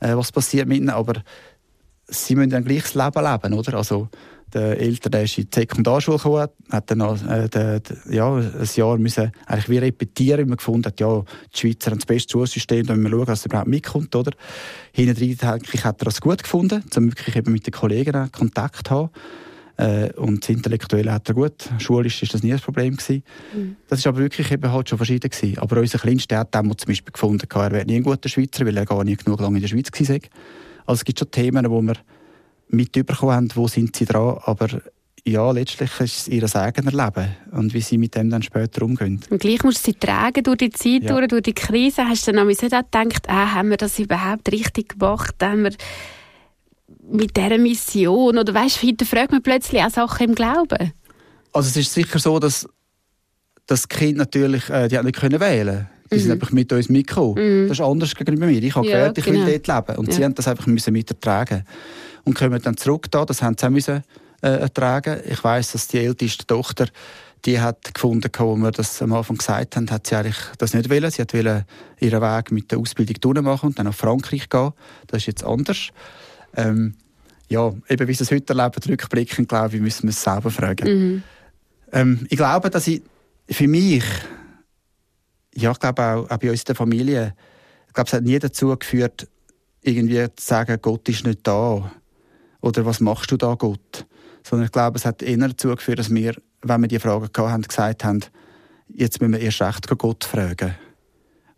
äh, 0.00 0.16
was 0.16 0.32
passiert 0.32 0.66
mit 0.66 0.78
ihnen. 0.78 0.90
Aber 0.90 1.22
sie 2.08 2.34
müssen 2.34 2.50
dann 2.50 2.64
gleich 2.64 2.82
das 2.82 2.94
Leben 2.94 3.24
leben, 3.24 3.54
oder? 3.54 3.74
Also, 3.74 4.08
der 4.52 4.80
Ältere 4.80 5.10
der 5.10 5.22
ist 5.24 5.38
in 5.38 5.48
die 5.50 5.60
Sekundarschule 5.60 6.16
gekommen, 6.16 6.48
hat 6.70 6.90
dann 6.90 7.00
äh, 7.00 7.48
de, 7.48 7.80
de, 7.80 7.96
ja, 8.14 8.34
ein 8.34 8.68
Jahr 8.74 8.98
müssen 8.98 9.32
eigentlich 9.46 9.68
wie 9.68 9.78
repetieren, 9.78 10.38
weil 10.38 10.46
man 10.46 10.56
gefunden 10.56 10.86
hat, 10.86 11.00
ja, 11.00 11.22
die 11.54 11.58
Schweizer 11.58 11.90
haben 11.90 11.98
das 11.98 12.06
beste 12.06 12.32
Schulsystem, 12.32 12.86
da 12.86 12.94
müssen 12.94 13.10
wir 13.10 13.18
schauen, 13.18 13.26
dass 13.26 13.42
er 13.42 13.46
überhaupt 13.46 13.68
mitkommt, 13.68 14.14
oder? 14.16 14.32
Hinten 14.92 15.14
drin 15.14 15.38
hat 15.84 16.02
er 16.02 16.04
das 16.04 16.20
gut 16.20 16.42
gefunden, 16.42 16.82
um 16.96 17.10
wirklich 17.10 17.36
eben 17.36 17.52
mit 17.52 17.66
den 17.66 17.72
Kollegen 17.72 18.30
Kontakt 18.32 18.88
zu 18.88 18.94
haben. 18.94 19.10
Äh, 19.80 20.12
und 20.16 20.42
das 20.42 20.50
Intellektuelle 20.50 21.12
hat 21.12 21.28
er 21.28 21.34
gut. 21.34 21.70
Schulisch 21.78 22.22
ist 22.22 22.34
das 22.34 22.42
nie 22.42 22.52
ein 22.52 22.60
Problem 22.60 22.96
gewesen. 22.96 23.22
Mhm. 23.54 23.76
Das 23.88 24.00
ist 24.00 24.06
aber 24.06 24.18
wirklich 24.18 24.50
eben 24.50 24.70
halt 24.70 24.88
schon 24.88 24.98
verschieden 24.98 25.30
gewesen. 25.30 25.58
Aber 25.58 25.80
unser 25.80 25.98
Kleinster 25.98 26.38
hat 26.38 26.54
damals 26.54 26.82
zum 26.82 26.88
Beispiel 26.88 27.12
gefunden, 27.12 27.48
er 27.50 27.72
wäre 27.72 27.86
nie 27.86 27.96
ein 27.96 28.02
guter 28.02 28.28
Schweizer, 28.28 28.66
weil 28.66 28.76
er 28.76 28.84
gar 28.84 29.04
nicht 29.04 29.24
genug 29.24 29.40
lange 29.40 29.56
in 29.56 29.62
der 29.62 29.68
Schweiz 29.68 29.88
war. 29.90 30.18
Also 30.86 31.00
es 31.00 31.04
gibt 31.04 31.18
schon 31.18 31.30
Themen, 31.30 31.70
wo 31.70 31.80
wir 31.80 31.94
mitbekommen 32.70 33.32
haben, 33.32 33.48
wo 33.54 33.68
sind 33.68 33.96
sie 33.96 34.04
dran, 34.04 34.38
aber 34.44 34.68
ja, 35.26 35.50
letztlich 35.50 35.90
ist 36.00 36.16
es 36.16 36.28
ihr 36.28 36.56
eigenes 36.56 36.94
Leben 36.94 37.28
und 37.52 37.74
wie 37.74 37.80
sie 37.80 37.98
mit 37.98 38.14
dem 38.14 38.30
dann 38.30 38.42
später 38.42 38.82
umgehen. 38.82 39.20
Und 39.28 39.40
gleich 39.40 39.62
musst 39.62 39.86
du 39.86 39.92
sie 39.92 39.98
tragen 39.98 40.42
durch 40.42 40.58
die 40.58 40.70
Zeit, 40.70 41.02
ja. 41.02 41.14
durch, 41.14 41.28
durch 41.28 41.42
die 41.42 41.52
Krise. 41.52 42.06
Hast 42.06 42.26
du 42.26 42.32
dann 42.32 42.48
auch 42.48 42.58
gedacht, 42.58 43.28
ah, 43.28 43.54
haben 43.54 43.70
wir 43.70 43.76
das 43.76 43.98
überhaupt 43.98 44.50
richtig 44.50 44.98
gemacht? 44.98 45.34
Haben 45.42 45.64
wir 45.64 45.72
mit 47.10 47.36
dieser 47.36 47.58
Mission? 47.58 48.38
Oder 48.38 48.54
weißt 48.54 48.82
du, 48.82 48.86
hinterfragt 48.86 49.32
man 49.32 49.42
plötzlich 49.42 49.82
auch 49.82 49.90
Sachen 49.90 50.30
im 50.30 50.34
Glauben? 50.34 50.92
Also 51.52 51.68
es 51.68 51.76
ist 51.76 51.92
sicher 51.92 52.18
so, 52.18 52.38
dass 52.38 52.66
das 53.66 53.88
Kind 53.88 54.16
natürlich, 54.16 54.70
äh, 54.70 54.88
die 54.88 54.96
hat 54.96 55.04
nicht 55.04 55.18
können 55.18 55.40
wählen 55.40 55.88
die 56.12 56.16
mhm. 56.16 56.20
sind 56.20 56.32
einfach 56.32 56.50
mit 56.50 56.72
uns 56.72 56.88
mitgekommen. 56.88 57.34
Mhm. 57.34 57.68
Das 57.68 57.78
ist 57.78 57.84
anders 57.84 58.14
gegenüber 58.14 58.46
mir. 58.46 58.62
Ich 58.62 58.74
habe 58.74 58.86
ja, 58.86 58.98
gehört, 58.98 59.18
ich 59.18 59.24
genau. 59.24 59.46
will 59.46 59.60
dort 59.60 59.86
leben. 59.86 59.98
Und 59.98 60.08
ja. 60.08 60.14
sie 60.14 60.24
haben 60.24 60.34
das 60.34 60.48
einfach 60.48 60.66
müssen 60.66 60.92
mittragen 60.92 61.64
und 62.24 62.34
kommen 62.34 62.60
dann 62.62 62.76
zurück 62.76 63.10
da. 63.10 63.24
Das 63.24 63.42
haben 63.42 63.56
sie 63.58 63.66
auch 63.66 63.70
müssen, 63.70 64.02
äh, 64.42 64.48
ertragen. 64.48 65.20
Ich 65.28 65.42
weiß, 65.42 65.72
dass 65.72 65.88
die 65.88 65.98
älteste 65.98 66.46
Tochter 66.46 66.86
die 67.44 67.60
hat 67.60 67.94
gefunden, 67.94 68.30
wo 68.38 68.56
wir 68.56 68.70
das 68.70 69.00
am 69.00 69.12
Anfang 69.12 69.38
gesagt 69.38 69.76
haben, 69.76 69.90
hat 69.90 70.06
sie 70.06 70.14
eigentlich 70.14 70.36
das 70.58 70.74
nicht 70.74 70.90
wollen. 70.90 71.10
Sie 71.10 71.22
hat 71.22 71.32
wollen 71.32 71.64
ihren 71.98 72.20
Weg 72.20 72.52
mit 72.52 72.70
der 72.70 72.78
Ausbildung 72.78 73.16
durchmachen 73.20 73.68
und 73.68 73.78
dann 73.78 73.86
nach 73.86 73.94
Frankreich 73.94 74.48
gehen. 74.48 74.72
Das 75.06 75.22
ist 75.22 75.26
jetzt 75.26 75.44
anders. 75.44 75.88
Ähm, 76.54 76.94
ja, 77.48 77.72
eben 77.88 78.08
wie 78.08 78.14
sie 78.14 78.24
es 78.24 78.30
heute 78.30 78.54
erleben, 78.54 78.82
rückblickend, 78.86 79.48
glaube 79.48 79.76
ich, 79.76 79.82
müssen 79.82 80.04
wir 80.04 80.10
es 80.10 80.22
selber 80.22 80.50
fragen. 80.50 80.88
Mhm. 80.88 81.22
Ähm, 81.92 82.26
ich 82.28 82.36
glaube, 82.36 82.70
dass 82.70 82.86
ich 82.86 83.02
für 83.48 83.66
mich, 83.66 84.04
ja, 85.54 85.72
ich 85.72 85.80
glaube 85.80 86.02
auch, 86.02 86.30
auch 86.30 86.38
bei 86.38 86.50
uns 86.50 86.60
in 86.60 86.66
der 86.66 86.74
Familie, 86.76 87.34
ich 87.88 87.94
glaube, 87.94 88.06
es 88.06 88.12
hat 88.12 88.22
nie 88.22 88.38
dazu 88.38 88.76
geführt, 88.76 89.26
irgendwie 89.82 90.22
zu 90.36 90.44
sagen, 90.44 90.78
Gott 90.80 91.08
ist 91.08 91.26
nicht 91.26 91.40
da 91.42 91.90
oder 92.60 92.84
was 92.84 93.00
machst 93.00 93.30
du 93.30 93.36
da, 93.36 93.54
Gott? 93.54 94.06
Sondern 94.42 94.66
ich 94.66 94.72
glaube, 94.72 94.98
es 94.98 95.04
hat 95.04 95.22
eher 95.22 95.36
dazu 95.36 95.68
geführt, 95.68 95.98
dass 95.98 96.14
wir, 96.14 96.34
wenn 96.62 96.80
wir 96.80 96.88
die 96.88 96.98
Fragen 96.98 97.28
hatten, 97.36 97.62
gesagt 97.62 98.04
haben, 98.04 98.20
jetzt 98.88 99.20
müssen 99.20 99.32
wir 99.32 99.40
erst 99.40 99.62
recht 99.62 99.98
Gott 99.98 100.24
fragen. 100.24 100.74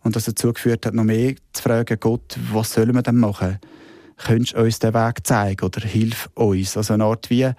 Und 0.03 0.16
das 0.16 0.24
dazu 0.24 0.53
geführt 0.53 0.84
hat, 0.84 0.94
noch 0.94 1.05
mehr 1.05 1.34
zu 1.53 1.62
fragen, 1.62 1.96
Gott, 2.00 2.36
was 2.53 2.72
sollen 2.72 2.94
wir 2.94 3.03
denn 3.03 3.18
machen? 3.18 3.59
Könntest 4.16 4.55
du 4.55 4.61
uns 4.61 4.78
den 4.78 4.94
Weg 4.94 5.26
zeigen 5.26 5.64
oder 5.64 5.80
hilf 5.80 6.28
uns? 6.34 6.76
Also 6.76 6.94
eine 6.94 7.05
Art 7.05 7.30
wie, 7.30 7.50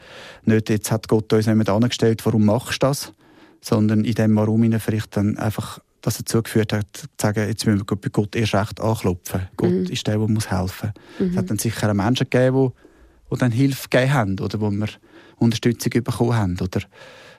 nicht 0.44 0.70
jetzt 0.70 0.91
hat 0.91 1.08
Gott 1.08 1.32
uns 1.34 1.48
nicht 1.48 1.56
mehr 1.56 1.70
angestellt, 1.70 2.26
warum 2.26 2.46
machst 2.46 2.84
du 2.84 2.88
das? 2.88 3.14
Sondern 3.62 4.04
in 4.04 4.14
dem 4.14 4.36
Warum 4.36 4.80
vielleicht 4.80 5.16
dann 5.16 5.38
einfach 5.38 5.80
das 6.02 6.18
dazu 6.18 6.44
geführt 6.44 6.74
hat, 6.74 6.86
zu 6.96 7.08
sagen, 7.20 7.48
jetzt 7.48 7.66
müssen 7.66 7.86
wir 7.89 7.96
bei 7.96 8.10
Gott 8.10 8.36
erst 8.36 8.54
recht 8.54 8.82
anklopfen. 8.82 9.48
Gott 9.56 9.72
mhm. 9.72 9.86
ist 9.86 10.06
der, 10.06 10.18
der 10.18 10.28
muss 10.28 10.52
helfen 10.52 10.91
muss. 10.94 11.28
Mhm. 11.28 11.32
Es 11.32 11.38
hat 11.38 11.50
dann 11.50 11.58
sicher 11.58 11.94
Menschen 11.94 12.28
gegeben, 12.30 12.72
die 12.72 12.93
die 13.34 13.40
dann 13.40 13.52
Hilfe 13.52 13.90
gegeben 13.90 14.14
haben 14.14 14.40
oder 14.40 14.60
wo 14.62 14.72
wir 14.72 14.90
Unterstützung 15.38 15.92
bekommen 16.04 16.36
haben 16.36 16.60
oder 16.60 16.82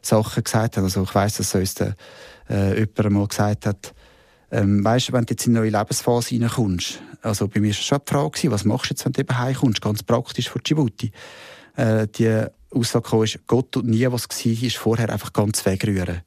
Sachen 0.02 0.44
gesagt 0.44 0.76
haben. 0.76 0.84
Also 0.84 1.02
ich 1.02 1.14
weiss, 1.14 1.36
dass 1.36 1.54
uns 1.54 1.74
der, 1.74 1.96
äh, 2.48 2.74
jemand 2.74 3.06
einmal 3.06 3.26
gesagt 3.28 3.66
hat, 3.66 3.94
ähm, 4.50 4.84
weißt, 4.84 5.12
wenn 5.12 5.24
du 5.24 5.32
jetzt 5.32 5.46
in 5.46 5.56
eine 5.56 5.66
neue 5.66 5.78
Lebensphase 5.78 6.34
reinkommst, 6.34 7.00
also 7.22 7.48
bei 7.48 7.60
mir 7.60 7.68
war 7.68 7.74
schon 7.74 7.98
die 8.06 8.12
Frage, 8.12 8.50
was 8.50 8.64
machst 8.64 8.90
du 8.90 8.94
jetzt, 8.94 9.04
wenn 9.04 9.12
du 9.12 9.20
eben 9.20 9.38
heimkommst, 9.38 9.80
ganz 9.80 10.02
praktisch 10.02 10.50
von 10.50 10.62
Djibouti. 10.62 11.10
Äh, 11.76 12.06
die 12.08 12.44
Aussage 12.70 13.24
ist, 13.24 13.46
Gott 13.46 13.72
tut 13.72 13.86
nie, 13.86 14.06
was 14.10 14.28
war, 14.28 14.62
ist 14.62 14.76
vorher 14.76 15.10
einfach 15.10 15.32
ganz 15.32 15.64
wegrühren. 15.64 16.22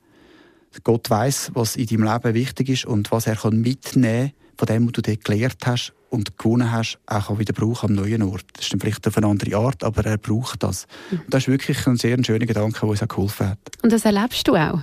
Gott 0.84 1.10
weiß, 1.10 1.52
was 1.54 1.76
in 1.76 1.88
deinem 1.88 2.04
Leben 2.04 2.34
wichtig 2.34 2.70
ist 2.70 2.86
und 2.86 3.12
was 3.12 3.28
er 3.28 3.36
kann 3.36 3.62
mitnehmen 3.62 4.34
von 4.58 4.66
dem, 4.66 4.86
was 4.86 4.94
du 4.94 5.02
dort 5.02 5.24
gelernt 5.24 5.66
hast 5.66 5.94
und 6.10 6.38
gewonnen 6.38 6.72
hast, 6.72 7.00
auch 7.06 7.38
wieder 7.40 7.54
brauchen 7.54 7.90
am 7.90 7.96
neuen 7.96 8.22
Ort. 8.24 8.46
Das 8.54 8.66
ist 8.66 8.74
dann 8.74 8.80
vielleicht 8.80 9.08
auf 9.08 9.18
eine 9.18 9.28
andere 9.28 9.56
Art, 9.58 9.84
aber 9.84 10.06
er 10.06 10.18
braucht 10.18 10.64
das. 10.64 10.88
Mhm. 11.12 11.20
Und 11.26 11.34
das 11.34 11.44
ist 11.44 11.48
wirklich 11.50 11.86
ein 11.88 11.98
sehr 11.98 12.18
schöner 12.24 12.46
Gedanke, 12.46 12.80
der 12.80 12.90
uns 12.90 13.04
auch 13.04 13.08
geholfen 13.08 13.50
hat. 13.50 13.60
Und 13.82 13.92
das 13.92 14.06
erlebst 14.06 14.48
du 14.48 14.56
auch? 14.56 14.80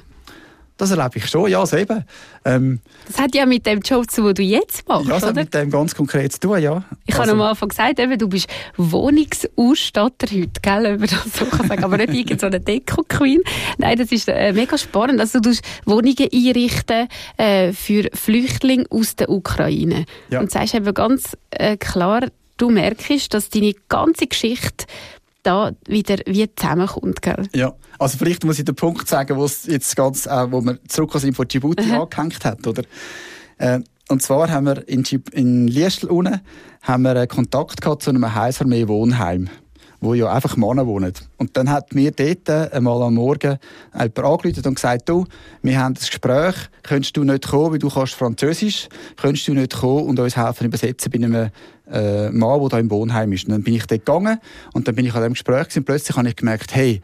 Das 0.77 0.91
erlebe 0.91 1.19
ich 1.19 1.27
schon, 1.29 1.49
ja, 1.49 1.63
eben. 1.73 2.05
Ähm, 2.45 2.81
das 3.07 3.19
hat 3.19 3.35
ja 3.35 3.47
mit 3.47 3.65
dem 3.65 3.81
Job 3.81 4.11
zu, 4.11 4.25
den 4.25 4.35
du 4.35 4.43
jetzt 4.43 4.89
machst, 4.89 5.07
Ja, 5.07 5.15
das 5.15 5.23
hat 5.23 5.37
mit 5.37 5.55
dem 5.55 5.71
ganz 5.71 5.95
konkret 5.95 6.33
zu 6.33 6.41
tun, 6.41 6.61
ja. 6.61 6.83
Ich 7.07 7.15
also, 7.15 7.31
habe 7.31 7.43
am 7.43 7.49
Anfang 7.49 7.69
gesagt, 7.69 8.01
eben, 8.01 8.19
du 8.19 8.29
bist 8.29 8.49
Wohnungsausstatter 8.77 10.27
heute, 10.33 10.61
gell, 10.61 10.83
wenn 10.83 10.99
man 10.99 11.09
das 11.09 11.25
so 11.39 11.45
kann 11.45 11.69
sagen, 11.69 11.85
aber 11.85 11.97
nicht 11.99 12.13
irgendeine 12.13 12.41
so 12.41 12.47
eine 12.47 12.61
Deko-Queen. 12.61 13.41
Nein, 13.79 13.99
das 13.99 14.11
ist 14.11 14.29
äh, 14.29 14.53
mega 14.53 14.77
spannend. 14.77 15.21
Also 15.21 15.39
du 15.39 15.53
Wohnungen 15.85 16.29
einrichten 16.33 17.09
äh, 17.37 17.73
für 17.73 18.11
Flüchtlinge 18.13 18.87
aus 18.91 19.15
der 19.15 19.29
Ukraine. 19.29 20.07
Ja. 20.31 20.41
Und 20.41 20.51
sagst 20.51 20.75
eben 20.75 20.93
ganz 20.93 21.37
äh, 21.51 21.77
klar, 21.77 22.27
du 22.57 22.71
merkst, 22.71 23.33
dass 23.33 23.49
deine 23.49 23.75
ganze 23.89 24.27
Geschichte 24.27 24.87
da 25.45 25.73
wieder 25.87 26.17
wie 26.27 26.49
zusammenkommt. 26.55 27.23
Gell? 27.23 27.47
Ja, 27.55 27.75
also 27.99 28.19
vielleicht 28.19 28.45
muss 28.45 28.59
ich 28.59 28.65
den 28.65 28.75
Punkt 28.75 29.09
sagen, 29.09 29.37
wo 29.37 29.45
es 29.45 29.67
jetzt 29.67 29.95
ganz, 29.95 30.27
äh, 30.27 30.51
wo 30.51 30.61
wir 30.61 30.79
zurück 30.89 31.13
sind 31.15 31.37
von 31.37 31.47
Djibouti 31.47 31.91
angehängt 31.91 32.45
hat, 32.45 32.67
oder? 32.67 32.83
Äh, 33.59 33.81
und 34.09 34.23
zwar 34.23 34.51
haben 34.51 34.67
wir 34.67 34.87
in, 34.89 35.05
in 35.33 35.69
Liestl 35.69 36.07
unten 36.07 36.41
haben 36.83 37.03
wir 37.03 37.13
einen 37.13 37.29
Kontakt 37.29 37.81
gehabt 37.81 38.03
zu 38.03 38.11
einem 38.11 38.35
Heilsarmee-Wohnheim 38.35 39.49
wo 40.05 40.15
ja 40.15 40.31
einfach 40.31 40.57
Männer 40.57 40.87
wohnen. 40.87 41.13
Und 41.39 41.57
dann 41.57 41.71
hat 41.71 41.95
mir 41.95 42.11
dort 42.13 42.49
einmal 42.73 43.03
am 43.03 43.15
Morgen 43.15 43.59
jemand 43.93 44.19
angerufen 44.19 44.63
und 44.67 44.75
gesagt, 44.75 45.09
du, 45.09 45.25
wir 45.63 45.79
haben 45.79 45.95
das 45.95 46.09
Gespräch, 46.09 46.55
könntest 46.83 47.17
du 47.17 47.25
nicht 47.25 47.49
kommen, 47.49 47.73
weil 47.73 47.79
du 47.79 47.89
kannst 47.89 48.15
Französisch, 48.15 48.89
könntest 49.17 49.49
du 49.49 49.55
nicht 49.55 49.75
kommen 49.75 50.05
und 50.05 50.19
uns 50.19 50.37
helfen 50.37 50.67
übersetzen 50.67 51.11
bei 51.11 51.25
einem 51.25 51.51
äh, 51.91 52.31
Mann, 52.31 52.61
der 52.61 52.69
da 52.69 52.79
im 52.79 52.91
Wohnheim 52.91 53.33
ist. 53.33 53.47
Und 53.47 53.53
dann 53.53 53.63
bin 53.63 53.75
ich 53.75 53.87
dort 53.87 54.05
gegangen 54.05 54.39
und 54.73 54.89
dann 54.89 54.95
bin 54.95 55.07
ich 55.07 55.15
an 55.15 55.23
dem 55.23 55.33
Gespräch 55.33 55.77
und 55.77 55.85
plötzlich 55.85 56.17
habe 56.17 56.29
ich 56.29 56.37
gemerkt, 56.37 56.75
hey, 56.75 57.01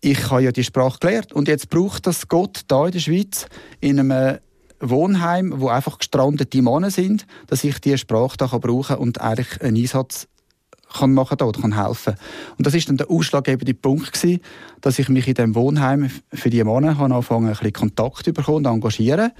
ich 0.00 0.30
habe 0.30 0.42
ja 0.42 0.52
die 0.52 0.64
Sprache 0.64 0.98
gelernt 1.00 1.32
und 1.32 1.48
jetzt 1.48 1.70
braucht 1.70 2.06
das 2.06 2.28
Gott 2.28 2.60
da 2.68 2.86
in 2.86 2.92
der 2.92 3.00
Schweiz 3.00 3.46
in 3.80 3.98
einem 3.98 4.38
Wohnheim, 4.80 5.54
wo 5.56 5.68
einfach 5.68 5.98
gestrandete 5.98 6.62
Männer 6.62 6.90
sind, 6.90 7.26
dass 7.46 7.64
ich 7.64 7.80
diese 7.80 7.98
Sprache 7.98 8.36
da 8.36 8.46
brauchen 8.46 8.82
kann 8.88 8.98
und 8.98 9.20
eigentlich 9.20 9.60
einen 9.62 9.76
Einsatz 9.76 10.28
kann 10.92 11.14
machen 11.14 11.40
oder 11.40 11.60
kann 11.60 11.82
helfen. 11.82 12.14
Und 12.58 12.66
das 12.66 12.74
ist 12.74 12.88
dann 12.88 12.96
der 12.96 13.10
ausschlaggebende 13.10 13.74
Punkt 13.74 14.12
gewesen, 14.12 14.40
dass 14.80 14.98
ich 14.98 15.08
mich 15.08 15.26
in 15.26 15.34
dem 15.34 15.54
Wohnheim 15.54 16.10
für 16.32 16.50
die 16.50 16.62
Männer 16.62 16.98
angefangen, 16.98 17.46
ein 17.46 17.52
bisschen 17.52 17.72
Kontakt 17.72 18.32
bekommen 18.32 18.58
und 18.58 18.66
engagieren. 18.66 19.32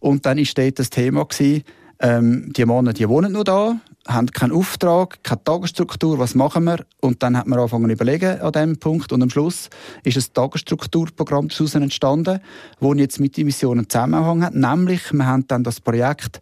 Und 0.00 0.26
dann 0.26 0.38
ist 0.38 0.58
dort 0.58 0.78
das 0.78 0.90
Thema 0.90 1.24
gewesen, 1.24 1.62
ähm, 2.00 2.52
die 2.52 2.66
Männer, 2.66 2.92
die 2.92 3.08
wohnen 3.08 3.32
nur 3.32 3.44
da, 3.44 3.80
haben 4.06 4.30
keinen 4.30 4.52
Auftrag, 4.52 5.22
keine 5.22 5.44
Tagesstruktur, 5.44 6.18
was 6.18 6.34
machen 6.34 6.64
wir? 6.64 6.84
Und 7.00 7.22
dann 7.22 7.36
hat 7.36 7.46
man 7.46 7.58
angefangen 7.58 7.86
zu 7.86 7.92
überlegen 7.92 8.40
an 8.40 8.52
diesem 8.52 8.78
Punkt. 8.78 9.12
Und 9.12 9.22
am 9.22 9.30
Schluss 9.30 9.70
ist 10.02 10.16
ein 10.16 10.34
Tagesstrukturprogramm 10.34 11.48
daraus 11.48 11.74
entstanden, 11.74 12.40
das 12.80 12.98
jetzt 12.98 13.20
mit 13.20 13.36
den 13.36 13.46
Missionen 13.46 13.88
Zusammenhang 13.88 14.44
hat. 14.44 14.54
Nämlich, 14.54 15.12
wir 15.12 15.26
haben 15.26 15.46
dann 15.46 15.64
das 15.64 15.80
Projekt 15.80 16.40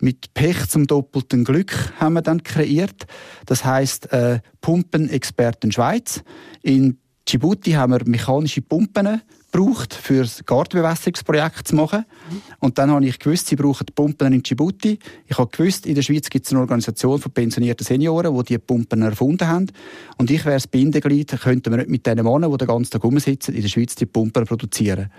mit 0.00 0.34
Pech 0.34 0.68
zum 0.68 0.86
doppelten 0.86 1.44
Glück 1.44 1.72
haben 1.98 2.14
wir 2.14 2.22
dann 2.22 2.42
kreiert. 2.42 3.06
Das 3.46 3.64
heißt 3.64 4.12
äh, 4.12 4.40
Pumpenexperten 4.60 5.72
Schweiz. 5.72 6.22
In 6.62 6.98
Djibouti 7.28 7.72
haben 7.72 7.92
wir 7.92 8.02
mechanische 8.06 8.60
Pumpen 8.60 9.22
gebraucht, 9.50 9.94
für 9.94 10.22
das 10.22 10.44
Gartenbewässerungsprojekt 10.44 11.68
zu 11.68 11.76
machen. 11.76 12.04
Und 12.58 12.76
dann 12.76 12.90
habe 12.90 13.06
ich 13.06 13.18
gewusst, 13.18 13.46
sie 13.46 13.56
brauchen 13.56 13.86
Pumpen 13.94 14.32
in 14.32 14.42
Djibouti. 14.42 14.98
Ich 15.26 15.38
habe 15.38 15.50
gewusst, 15.50 15.86
in 15.86 15.94
der 15.94 16.02
Schweiz 16.02 16.28
gibt 16.28 16.44
es 16.44 16.52
eine 16.52 16.60
Organisation 16.60 17.18
von 17.20 17.32
pensionierten 17.32 17.86
Senioren, 17.86 18.36
die 18.36 18.44
diese 18.44 18.58
Pumpen 18.58 19.02
erfunden 19.02 19.48
haben. 19.48 19.68
Und 20.18 20.30
ich 20.30 20.44
wäre 20.44 20.56
das 20.56 20.66
Bindeglied, 20.66 21.38
könnten 21.40 21.70
wir 21.70 21.78
nicht 21.78 21.90
mit 21.90 22.04
diesen 22.04 22.24
Männern, 22.24 22.50
die 22.50 22.58
den 22.58 22.68
ganzen 22.68 22.90
Tag 22.90 23.04
rumsitzen, 23.04 23.54
in 23.54 23.62
der 23.62 23.68
Schweiz 23.68 23.94
die 23.94 24.06
Pumpen 24.06 24.44
produzieren. 24.44 25.10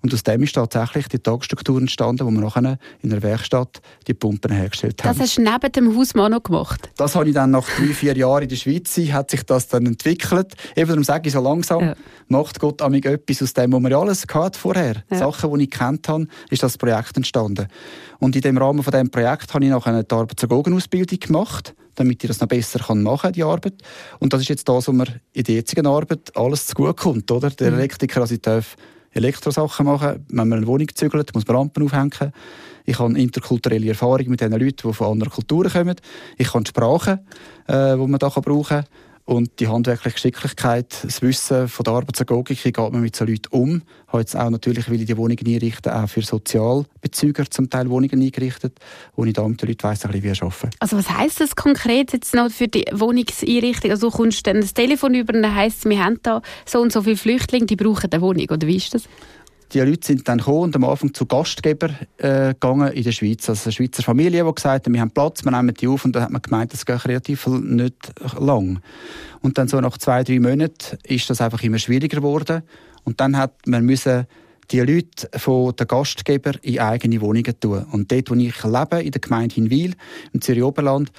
Und 0.00 0.14
aus 0.14 0.22
dem 0.22 0.42
ist 0.42 0.54
tatsächlich 0.54 1.08
die 1.08 1.18
Tagesstruktur 1.18 1.78
entstanden, 1.78 2.26
wo 2.26 2.30
wir 2.30 2.40
nachher 2.40 2.78
in 3.02 3.10
der 3.10 3.22
Werkstatt 3.22 3.80
die 4.06 4.14
Pumpen 4.14 4.52
hergestellt 4.52 5.02
haben. 5.02 5.18
Das 5.18 5.28
hast 5.28 5.38
du 5.38 5.42
neben 5.42 5.72
dem 5.72 5.96
Hausmann 5.96 6.30
noch 6.30 6.42
gemacht? 6.42 6.90
Das 6.96 7.16
habe 7.16 7.28
ich 7.28 7.34
dann 7.34 7.50
nach 7.50 7.66
drei, 7.68 7.88
vier 7.88 8.16
Jahren 8.16 8.44
in 8.44 8.48
der 8.48 8.56
Schweiz, 8.56 8.96
hat 9.12 9.30
sich 9.30 9.42
das 9.42 9.66
dann 9.66 9.86
entwickelt. 9.86 10.54
Eben 10.76 10.88
darum 10.88 11.04
sage 11.04 11.28
ich 11.28 11.32
so 11.32 11.40
langsam, 11.40 11.80
ja. 11.80 11.94
macht 12.28 12.60
Gott 12.60 12.80
amig 12.80 13.06
etwas 13.06 13.42
aus 13.42 13.54
dem, 13.54 13.72
was 13.72 13.82
wir 13.82 13.98
alles 13.98 14.24
hatten 14.32 14.58
vorher. 14.58 15.02
Ja. 15.10 15.18
Sachen, 15.18 15.58
die 15.58 15.64
ich 15.64 15.70
kennt 15.70 16.08
habe, 16.08 16.26
ist 16.50 16.62
das 16.62 16.78
Projekt 16.78 17.16
entstanden. 17.16 17.66
Und 18.20 18.36
in 18.36 18.42
dem 18.42 18.56
Rahmen 18.56 18.82
von 18.82 18.92
diesem 18.92 19.10
Projekt 19.10 19.52
habe 19.52 19.64
ich 19.64 19.70
nachher 19.70 20.02
die 20.02 20.14
Arbeitsagogenausbildung 20.14 21.18
gemacht 21.18 21.74
damit 21.98 22.22
ich 22.22 22.28
das 22.28 22.40
noch 22.40 22.46
besser 22.46 22.78
machen 22.94 23.20
kann, 23.20 23.32
die 23.32 23.42
Arbeit. 23.42 23.74
Und 24.20 24.32
das 24.32 24.42
ist 24.42 24.48
jetzt 24.48 24.68
das, 24.68 24.86
was 24.86 24.94
mir 24.94 25.06
in 25.32 25.42
der 25.42 25.56
jetzigen 25.56 25.84
Arbeit 25.84 26.30
alles 26.36 26.68
zu 26.68 26.74
gut 26.74 26.96
kommt, 26.96 27.28
oder? 27.30 27.50
Der 27.50 27.72
mhm. 27.72 27.78
Elektriker, 27.78 28.20
also 28.20 28.34
ich 28.34 28.40
darf 28.42 28.76
Elektrosachen 29.12 29.86
machen. 29.86 30.24
Wenn 30.28 30.48
man 30.48 30.58
eine 30.58 30.66
Wohnung 30.66 30.88
zügelt, 30.94 31.34
muss 31.34 31.46
man 31.46 31.56
Lampen 31.56 31.84
aufhängen. 31.84 32.32
Ich 32.84 32.98
habe 32.98 33.18
interkulturelle 33.18 33.88
Erfahrung 33.88 34.28
mit 34.28 34.40
den 34.40 34.52
Leuten, 34.52 34.88
die 34.88 34.92
von 34.92 35.12
anderen 35.12 35.32
Kulturen 35.32 35.70
kommen. 35.70 35.96
Ich 36.36 36.52
kann 36.52 36.64
die 36.64 36.68
Sprache, 36.70 37.20
äh, 37.66 37.96
die 37.96 38.06
man 38.06 38.18
da 38.18 38.28
brauchen 38.28 38.64
kann. 38.64 38.84
Und 39.28 39.60
die 39.60 39.68
handwerkliche 39.68 40.14
Geschicklichkeit, 40.14 41.04
das 41.04 41.20
Wissen 41.20 41.68
von 41.68 41.84
der 41.84 41.92
Arbeitsagogik, 41.92 42.64
wie 42.64 42.72
geht 42.72 42.92
man 42.92 43.02
mit 43.02 43.14
so 43.14 43.26
Leuten 43.26 43.48
um. 43.50 43.82
Ich 44.06 44.08
habe 44.08 44.20
jetzt 44.20 44.34
auch 44.34 44.48
natürlich, 44.48 44.88
weil 44.88 45.02
ich 45.02 45.04
die 45.04 45.18
Wohnungen 45.18 45.46
einrichte, 45.46 45.94
auch 45.94 46.08
für 46.08 46.22
Sozialbezüger 46.22 47.44
zum 47.50 47.68
Teil 47.68 47.90
Wohnungen 47.90 48.22
eingerichtet, 48.22 48.78
wo 49.16 49.26
ich 49.26 49.34
da 49.34 49.46
mit 49.46 49.60
den 49.60 49.68
Leuten 49.68 49.82
weiss, 49.82 50.02
wie 50.04 50.30
arbeiten. 50.30 50.70
Also 50.78 50.96
was 50.96 51.10
heisst 51.10 51.40
das 51.40 51.56
konkret 51.56 52.14
jetzt 52.14 52.34
noch 52.34 52.50
für 52.50 52.68
die 52.68 52.86
Wohnungseinrichtung? 52.90 53.90
Also 53.90 54.08
du 54.08 54.16
kommst 54.16 54.46
dann 54.46 54.62
das 54.62 54.72
Telefon 54.72 55.12
über 55.12 55.34
und 55.34 55.42
dann 55.42 55.54
heisst 55.54 55.80
es, 55.80 55.90
wir 55.90 56.02
haben 56.02 56.18
da 56.22 56.40
so 56.64 56.80
und 56.80 56.90
so 56.90 57.02
viele 57.02 57.18
Flüchtlinge, 57.18 57.66
die 57.66 57.76
brauchen 57.76 58.10
eine 58.10 58.22
Wohnung, 58.22 58.46
oder 58.48 58.66
wie 58.66 58.76
ist 58.76 58.94
das? 58.94 59.02
Die 59.72 59.80
Leute 59.80 60.06
sind 60.06 60.28
dann 60.28 60.38
gekommen 60.38 60.64
und 60.64 60.76
am 60.76 60.84
Anfang 60.84 61.12
zu 61.12 61.26
Gastgeber 61.26 61.90
äh, 62.16 62.54
gegangen 62.54 62.92
in 62.92 63.02
der 63.02 63.12
Schweiz. 63.12 63.48
Also 63.48 63.64
eine 63.64 63.72
Schweizer 63.72 64.02
Familie, 64.02 64.44
die 64.44 64.54
gesagt 64.54 64.86
hat, 64.86 64.92
wir 64.92 65.00
haben 65.00 65.10
Platz, 65.10 65.44
wir 65.44 65.50
nehmen 65.50 65.74
die 65.74 65.88
auf 65.88 66.04
und 66.04 66.14
dann 66.14 66.22
hat 66.22 66.30
man 66.30 66.42
gemeint, 66.42 66.72
das 66.72 66.86
geht 66.86 67.04
relativ 67.04 67.46
nicht 67.46 68.12
lang. 68.38 68.80
Und 69.42 69.58
dann 69.58 69.68
so 69.68 69.80
nach 69.80 69.98
zwei, 69.98 70.24
drei 70.24 70.40
Monaten 70.40 70.98
ist 71.04 71.28
das 71.28 71.40
einfach 71.40 71.62
immer 71.62 71.78
schwieriger 71.78 72.16
geworden 72.16 72.62
und 73.04 73.20
dann 73.20 73.36
hat 73.36 73.66
man 73.66 73.84
müssen 73.84 74.26
die 74.70 74.80
Leute 74.80 75.28
von 75.38 75.74
den 75.74 75.86
Gastgeber 75.86 76.52
in 76.62 76.78
eigene 76.78 77.20
Wohnungen 77.20 77.58
tun. 77.58 77.86
Und 77.90 78.12
dort, 78.12 78.30
wo 78.30 78.34
ich 78.34 78.62
lebe, 78.64 79.02
in 79.02 79.10
der 79.10 79.20
Gemeinde 79.20 79.54
Hinwil, 79.54 79.94
im 80.32 80.40
Zürich 80.42 80.62
Oberland, 80.62 81.10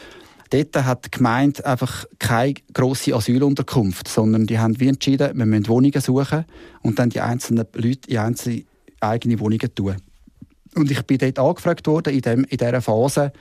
Dort 0.50 0.76
hat 0.84 1.06
die 1.06 1.12
Gemeinde 1.12 1.66
einfach 1.66 2.06
keine 2.18 2.56
grosse 2.74 3.14
Asylunterkunft, 3.14 4.08
sondern 4.08 4.48
die 4.48 4.58
haben 4.58 4.80
wie 4.80 4.88
entschieden, 4.88 5.38
wir 5.38 5.46
müssen 5.46 5.68
Wohnungen 5.68 6.02
suchen 6.02 6.46
und 6.82 6.98
dann 6.98 7.10
die 7.10 7.22
einzelnen 7.22 7.66
Leute 7.74 8.10
in 8.10 8.18
einzelne 8.18 8.64
eigene 9.00 9.40
Wohnungen 9.40 9.74
tun. 9.76 9.98
Und 10.76 10.90
ich 10.92 11.02
bin 11.04 11.18
dort 11.20 11.40
angefragt 11.40 11.88
worden, 11.88 12.14
in, 12.14 12.22
dem, 12.22 12.44
in 12.46 12.58
dieser 12.58 12.82
Phase, 12.82 13.32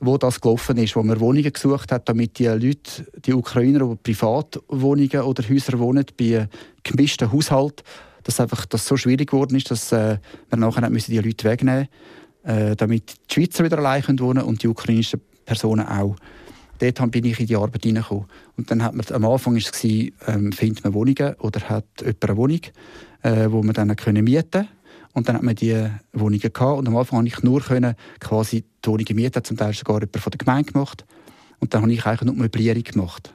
wo 0.00 0.16
das 0.16 0.40
gelaufen 0.40 0.76
ist, 0.78 0.96
wo 0.96 1.02
man 1.02 1.20
Wohnungen 1.20 1.52
gesucht 1.52 1.92
hat, 1.92 2.08
damit 2.08 2.38
die 2.38 2.46
Leute, 2.46 3.06
die 3.24 3.34
Ukrainer, 3.34 3.86
die 3.86 3.96
Privatwohnungen 3.96 5.20
oder 5.22 5.48
Häuser 5.48 5.78
wohnen, 5.78 6.06
bei 6.18 6.48
gemischten 6.82 7.32
Haushalten, 7.32 7.84
dass 8.22 8.40
einfach 8.40 8.64
das 8.66 8.86
so 8.86 8.96
schwierig 8.96 9.30
geworden 9.30 9.56
ist, 9.56 9.70
dass 9.70 9.92
äh, 9.92 10.18
wir 10.50 10.58
nachher 10.58 10.88
müssen 10.90 11.12
die 11.12 11.18
Leute 11.18 11.48
wegnehmen 11.48 11.88
äh, 12.44 12.76
damit 12.76 13.14
die 13.30 13.34
Schweizer 13.34 13.64
wieder 13.64 13.78
allein 13.78 14.02
wohnen 14.18 14.42
und 14.42 14.62
die 14.62 14.68
ukrainischen 14.68 15.20
Personen 15.44 15.86
auch 15.86 16.16
dort 16.78 17.10
bin 17.10 17.24
ich 17.24 17.40
in 17.40 17.46
die 17.46 17.56
Arbeit 17.56 17.84
hineingekommen. 17.84 18.26
Und 18.56 18.70
dann 18.70 18.82
hat 18.82 18.94
man, 18.94 19.04
am 19.12 19.24
Anfang 19.24 19.54
war 19.54 19.60
es, 19.60 19.84
ähm, 19.84 20.52
findet 20.52 20.84
man 20.84 20.94
Wohnungen 20.94 21.34
oder 21.40 21.60
hat 21.68 21.86
jemand 22.00 22.24
eine 22.24 22.36
Wohnung, 22.36 22.60
äh, 23.22 23.46
wo 23.50 23.62
man 23.62 23.74
dann 23.74 23.94
können 23.96 24.24
mieten 24.24 24.68
Und 25.12 25.28
dann 25.28 25.36
hat 25.36 25.42
man 25.42 25.54
die 25.54 25.86
Wohnungen 26.12 26.40
gehabt. 26.40 26.78
Und 26.78 26.88
am 26.88 26.96
Anfang 26.96 27.18
konnte 27.18 27.32
ich 27.34 27.42
nur 27.42 27.60
können, 27.60 27.94
quasi 28.20 28.64
die 28.84 28.88
Wohnungen 28.88 29.16
mieten, 29.16 29.44
zum 29.44 29.56
Teil 29.56 29.74
sogar 29.74 29.96
jemand 29.96 30.18
von 30.18 30.30
der 30.30 30.38
Gemeinde 30.38 30.72
gemacht. 30.72 31.04
Und 31.60 31.74
dann 31.74 31.82
habe 31.82 31.92
ich 31.92 32.04
eigentlich 32.06 32.22
nur 32.22 32.34
Möblierung 32.34 32.84
gemacht. 32.84 33.34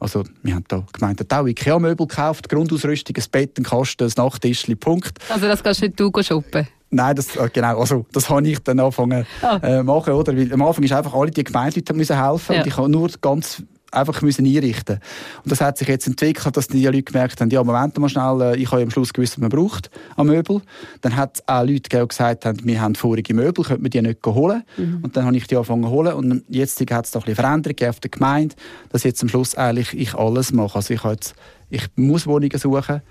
Also, 0.00 0.22
wir 0.42 0.54
haben 0.54 0.64
da 0.68 0.86
gemeint, 0.92 1.32
auch 1.32 1.46
Ikea-Möbel 1.46 2.06
gekauft, 2.06 2.48
Grundausrüstung, 2.48 3.16
ein 3.16 3.24
Bett, 3.32 3.58
ein 3.58 3.64
Kasten, 3.64 4.04
ein 4.04 4.12
Nachttischchen, 4.16 4.78
Punkt. 4.78 5.18
Also 5.28 5.46
das 5.48 5.62
kannst 5.62 5.82
nicht 5.82 5.98
du 5.98 6.12
shoppen? 6.22 6.68
Nein, 6.90 7.16
das, 7.16 7.36
äh, 7.36 7.48
genau, 7.52 7.80
also, 7.80 8.06
das 8.12 8.30
habe 8.30 8.48
ich 8.48 8.58
dann 8.60 8.80
angefangen 8.80 9.26
ah. 9.42 9.58
äh, 9.62 9.82
machen, 9.82 10.14
oder? 10.14 10.36
Weil 10.36 10.52
am 10.52 10.62
Anfang 10.62 10.84
ist 10.84 10.92
einfach 10.92 11.14
alle 11.14 11.30
die 11.30 11.44
Gemeindeleute 11.44 11.94
müssen 11.94 12.22
helfen 12.22 12.54
ja. 12.54 12.60
und 12.60 12.66
ich 12.66 12.76
habe 12.76 12.88
nur 12.88 13.10
ganz 13.20 13.62
einfach 13.90 14.20
müssen 14.22 14.44
einrichten 14.44 15.00
Und 15.44 15.50
das 15.50 15.60
hat 15.60 15.78
sich 15.78 15.88
jetzt 15.88 16.06
entwickelt, 16.06 16.56
dass 16.56 16.68
die 16.68 16.84
Leute 16.84 17.02
gemerkt 17.02 17.40
haben, 17.40 17.50
ja, 17.50 17.62
Moment 17.62 17.98
mal 17.98 18.08
schnell, 18.08 18.40
äh, 18.40 18.56
ich 18.56 18.70
habe 18.70 18.82
am 18.82 18.90
Schluss 18.90 19.12
gewusst, 19.12 19.34
was 19.34 19.38
man 19.38 19.50
braucht 19.50 19.90
an 20.16 20.26
Möbel. 20.26 20.60
Dann 21.00 21.16
hat 21.16 21.36
es 21.36 21.48
auch 21.48 21.62
Leute 21.62 21.82
gegeben, 21.82 22.02
die 22.02 22.08
gesagt 22.08 22.44
haben, 22.44 22.58
wir 22.64 22.80
haben 22.80 22.94
vorige 22.94 23.34
Möbel, 23.34 23.64
könnte 23.64 23.82
man 23.82 23.90
die 23.90 24.02
nicht 24.02 24.26
holen? 24.26 24.62
Mhm. 24.76 25.00
Und 25.02 25.16
dann 25.16 25.24
habe 25.24 25.36
ich 25.36 25.46
die 25.46 25.56
angefangen 25.56 25.84
zu 25.84 25.90
holen 25.90 26.12
und 26.14 26.44
jetzt 26.48 26.80
hat 26.90 27.04
es 27.04 27.10
doch 27.12 27.22
ein 27.22 27.24
bisschen 27.24 27.36
Veränderungen 27.36 27.90
auf 27.90 28.00
der 28.00 28.10
Gemeinde, 28.10 28.54
dass 28.90 29.04
jetzt 29.04 29.22
am 29.22 29.28
Schluss 29.28 29.54
eigentlich 29.54 29.98
ich 29.98 30.14
alles 30.14 30.52
mache. 30.52 30.76
Also 30.76 30.94
ich, 30.94 31.04
jetzt, 31.04 31.34
ich 31.70 31.86
muss 31.96 32.26
Wohnungen 32.26 32.58
suchen, 32.58 33.02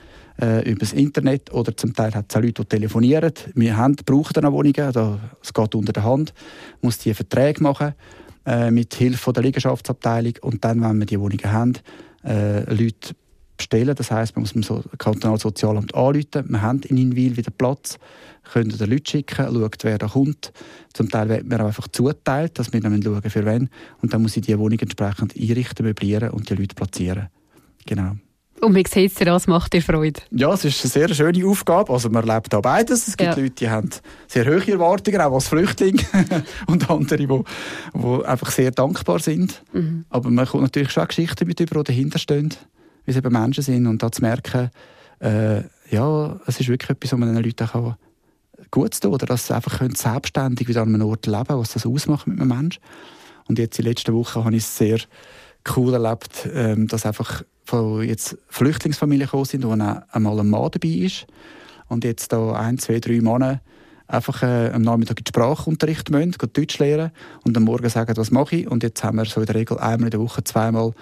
äh, 0.42 0.70
über 0.70 0.80
das 0.80 0.94
Internet 0.94 1.52
oder 1.54 1.76
zum 1.76 1.94
Teil 1.94 2.14
hat 2.14 2.26
es 2.30 2.36
auch 2.36 2.42
Leute, 2.42 2.64
die 2.64 2.70
telefonieren. 2.70 3.34
Wir 3.56 3.78
haben, 3.78 3.96
brauchen 4.06 4.36
eine 4.38 4.52
Wohnung, 4.52 4.74
es 5.42 5.54
geht 5.54 5.76
unter 5.76 5.94
der 5.94 6.04
Hand, 6.04 6.34
muss 6.82 6.98
die 7.00 7.14
Verträge 7.14 7.62
machen 7.62 7.94
äh, 8.46 8.72
mit 8.72 8.94
Hilfe 8.94 9.34
der 9.34 9.44
Liegenschaftsabteilung 9.44 10.34
und 10.42 10.64
dann, 10.64 10.82
wenn 10.82 11.00
wir 11.00 11.06
die 11.06 11.20
Wohnungen 11.20 11.52
haben, 11.52 11.74
äh, 12.24 12.64
Leute 12.74 13.16
bestellen. 13.58 13.96
Das 13.96 14.12
heisst, 14.12 14.36
man 14.36 14.44
muss 14.44 14.54
dem 14.54 14.64
so 14.64 14.84
Kantonalsozialamt 14.98 15.94
anrufen. 15.96 16.46
Wir 16.48 16.62
haben 16.62 16.82
in 16.84 16.98
Inwil 16.98 17.36
wieder 17.36 17.52
Platz, 17.52 17.98
können 18.54 18.70
den 18.70 18.90
Leute 18.90 19.12
schicken, 19.12 19.46
schauen, 19.46 19.72
wer 19.82 19.98
da 19.98 20.08
kommt. 20.08 20.54
Zum 20.94 21.10
Teil 21.10 21.30
wird 21.30 21.48
mir 21.48 21.60
einfach 21.60 21.88
zuteilt, 21.90 22.58
dass 22.60 22.72
wir 22.72 22.80
dann 22.80 23.02
schauen, 23.02 23.22
für 23.30 23.46
wen. 23.46 23.70
Und 24.02 24.14
dann 24.14 24.22
muss 24.22 24.38
ich 24.38 24.44
die 24.44 24.58
Wohnung 24.58 24.80
entsprechend 24.80 25.36
einrichten, 25.36 25.86
möblieren 25.86 26.30
und 26.30 26.50
die 26.50 26.56
Leute 26.56 26.76
platzieren. 26.76 27.28
Genau. 27.86 28.16
Und 28.62 28.74
wie 28.76 28.84
sieht 28.88 29.12
es 29.12 29.16
dir 29.16 29.32
an? 29.32 29.42
macht 29.48 29.74
dir 29.74 29.82
Freude? 29.82 30.20
Ja, 30.32 30.54
es 30.54 30.66
ist 30.66 30.84
eine 30.84 30.90
sehr 30.90 31.14
schöne 31.14 31.46
Aufgabe. 31.46 31.94
Also 31.94 32.10
man 32.10 32.26
lebt 32.26 32.52
da 32.52 32.60
beides. 32.60 33.08
Es 33.08 33.18
gibt 33.18 33.36
ja. 33.36 33.44
Leute, 33.44 33.56
die 33.56 33.70
haben 33.70 33.90
sehr 34.28 34.46
hohe 34.46 34.72
Erwartungen, 34.72 35.22
auch 35.22 35.34
als 35.34 35.48
Flüchtling. 35.48 36.02
und 36.68 36.90
andere, 36.90 37.18
die, 37.18 37.28
die 37.28 38.26
einfach 38.26 38.52
sehr 38.52 38.72
dankbar 38.72 39.20
sind. 39.20 39.64
Mhm. 39.74 40.06
Aber 40.10 40.30
man 40.30 40.46
kommt 40.46 40.64
natürlich 40.64 40.92
schon 40.92 41.08
Geschichten 41.08 41.48
mit 41.48 41.60
über, 41.60 41.84
die 41.84 41.94
dahinter 41.94 42.20
stehen, 42.20 42.54
wie 43.06 43.12
sie 43.12 43.20
eben 43.20 43.32
Menschen 43.32 43.64
sind. 43.64 43.86
Und 43.86 44.02
da 44.02 44.12
zu 44.12 44.22
merken, 44.22 44.72
äh, 45.20 45.62
ja, 45.90 46.40
es 46.48 46.60
ist 46.60 46.68
wirklich 46.68 46.90
etwas, 46.90 47.12
was 47.12 47.20
man 47.20 47.34
den 47.34 47.44
Leuten 47.44 47.70
auch 47.70 47.96
gut 48.72 48.94
zu 48.94 49.02
tun 49.02 49.14
oder 49.14 49.26
dass 49.26 49.48
sie 49.48 49.56
einfach 49.56 49.80
können 49.80 49.96
selbstständig 49.96 50.68
wieder 50.68 50.82
an 50.82 50.94
einem 50.94 51.08
Ort 51.08 51.26
leben 51.26 51.58
was 51.58 51.74
das 51.74 51.86
ausmacht 51.86 52.28
mit 52.28 52.40
einem 52.40 52.50
Menschen. 52.50 52.82
Und 53.48 53.60
jetzt 53.60 53.80
in 53.80 53.84
den 53.84 53.92
letzten 53.92 54.14
Wochen 54.14 54.44
habe 54.44 54.56
ich 54.56 54.64
es 54.64 54.78
sehr 54.78 55.00
cool 55.76 55.94
erlebt, 55.94 56.50
ähm, 56.54 56.88
dass 56.88 57.06
einfach 57.06 57.44
von 57.68 58.02
jetzt 58.02 58.38
Flüchtlingsfamilien 58.48 59.28
gekommen 59.28 59.46
sind, 59.46 59.66
wo 59.66 59.72
einmal 59.72 60.40
ein 60.40 60.50
Mann 60.50 60.72
dabei 60.72 60.88
ist 60.88 61.28
und 61.90 62.06
jetzt 62.06 62.32
da 62.32 62.54
ein, 62.54 62.78
zwei, 62.78 63.00
drei 63.00 63.20
Männer 63.20 63.62
einfach 64.08 64.42
äh, 64.42 64.72
am 64.74 64.84
Nachmittag 64.84 65.20
in 65.20 65.26
den 65.26 65.28
Sprachunterricht 65.28 66.10
müssen, 66.10 66.34
Deutsch 66.54 66.80
lernen 66.80 67.12
und 67.44 67.58
am 67.58 67.64
Morgen 67.64 67.90
sagen, 67.90 68.16
was 68.16 68.32
mache 68.32 68.56
ich. 68.56 68.68
Und 68.68 68.84
jetzt 68.84 69.04
haben 69.04 69.18
wir 69.18 69.26
so 69.26 69.42
in 69.42 69.48
der 69.48 69.56
Regel 69.56 69.78
einmal 69.80 70.08
in 70.08 70.12
der 70.12 70.22
Woche 70.22 70.46
zweimal 70.46 70.94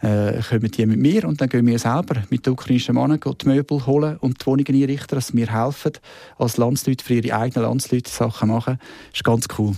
äh, 0.00 0.40
kommen 0.48 0.70
die 0.70 0.86
mit 0.86 0.98
mir 0.98 1.26
und 1.26 1.40
dann 1.40 1.48
gehen 1.48 1.66
wir 1.66 1.78
selber 1.78 2.22
mit 2.30 2.46
den 2.46 2.52
ukrainischen 2.52 2.94
Männern 2.94 3.20
die 3.20 3.46
Möbel 3.46 3.86
holen 3.86 4.16
und 4.18 4.40
die 4.40 4.46
Wohnungen 4.46 4.74
einrichten, 4.74 5.16
dass 5.16 5.34
wir 5.34 5.52
helfen, 5.52 5.92
als 6.38 6.56
Landsleute 6.56 7.04
für 7.04 7.14
ihre 7.14 7.36
eigenen 7.36 7.68
Landsleute 7.68 8.10
Sachen 8.10 8.48
machen. 8.48 8.78
Das 9.10 9.18
ist 9.18 9.24
ganz 9.24 9.46
cool. 9.58 9.74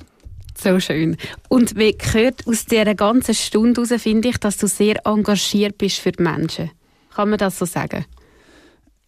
So 0.61 0.79
schön. 0.81 1.17
Und 1.49 1.77
wie 1.77 1.97
gehört 1.97 2.47
aus 2.47 2.65
dieser 2.67 2.95
ganzen 2.95 3.35
Stunde 3.35 3.83
heraus, 3.83 4.03
finde 4.03 4.29
ich, 4.29 4.39
dass 4.39 4.57
du 4.57 4.67
sehr 4.67 5.05
engagiert 5.07 5.79
bist 5.79 5.99
für 5.99 6.13
die 6.13 6.23
Menschen. 6.23 6.71
Kann 7.15 7.31
man 7.31 7.39
das 7.39 7.59
so 7.59 7.65
sagen? 7.65 8.05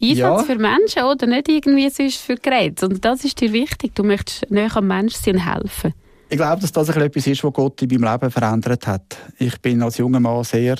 Einsatz 0.02 0.18
ja. 0.18 0.38
für 0.42 0.56
Menschen 0.56 1.04
oder 1.04 1.26
nicht 1.26 1.48
irgendwie 1.48 1.88
sonst 1.88 2.18
für 2.18 2.36
Geräte. 2.36 2.86
Und 2.86 3.04
das 3.04 3.24
ist 3.24 3.40
dir 3.40 3.52
wichtig. 3.52 3.94
Du 3.94 4.04
möchtest 4.04 4.50
näher 4.50 4.76
am 4.76 4.86
Menschen 4.86 5.22
sein 5.22 5.34
und 5.36 5.54
helfen. 5.54 5.94
Ich 6.28 6.36
glaube, 6.36 6.60
dass 6.60 6.72
das 6.72 6.88
etwas 6.88 7.26
ist, 7.26 7.44
was 7.44 7.52
Gott 7.52 7.80
in 7.82 8.00
meinem 8.00 8.12
Leben 8.12 8.30
verändert 8.30 8.86
hat. 8.86 9.16
Ich 9.38 9.60
bin 9.60 9.80
als 9.82 9.98
junger 9.98 10.18
Mann 10.18 10.42
sehr, 10.42 10.76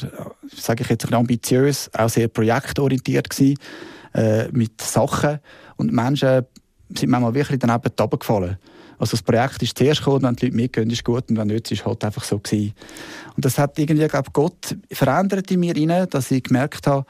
sage 0.54 0.82
ich 0.82 0.90
jetzt, 0.90 1.12
ambitiös, 1.12 1.88
auch 1.96 2.08
sehr 2.08 2.28
projektorientiert 2.28 3.30
gewesen, 3.30 3.56
äh, 4.12 4.48
mit 4.48 4.80
Sachen. 4.82 5.38
Und 5.76 5.92
Menschen 5.92 6.44
sind 6.90 7.10
manchmal 7.10 7.34
wirklich 7.34 7.60
daneben 7.60 8.18
gefallen. 8.18 8.58
Also 8.98 9.12
das 9.12 9.22
Projekt 9.22 9.62
ist 9.62 9.76
zuerst 9.76 10.00
gekommen, 10.00 10.22
wenn 10.22 10.36
die 10.36 10.46
Leute 10.46 10.56
mitgehen, 10.56 10.90
ist 10.90 11.04
gut, 11.04 11.28
und 11.28 11.36
wenn 11.36 11.48
nicht, 11.48 11.70
ist 11.70 11.80
es 11.80 11.86
halt 11.86 12.04
einfach 12.04 12.24
so 12.24 12.38
gewesen. 12.38 12.72
Und 13.36 13.44
das 13.44 13.58
hat 13.58 13.78
irgendwie, 13.78 14.06
glaube 14.08 14.30
Gott 14.32 14.76
verändert 14.90 15.50
in 15.50 15.60
mir 15.60 15.76
rein, 15.76 16.08
dass 16.10 16.30
ich 16.30 16.44
gemerkt 16.44 16.86
habe, 16.86 17.06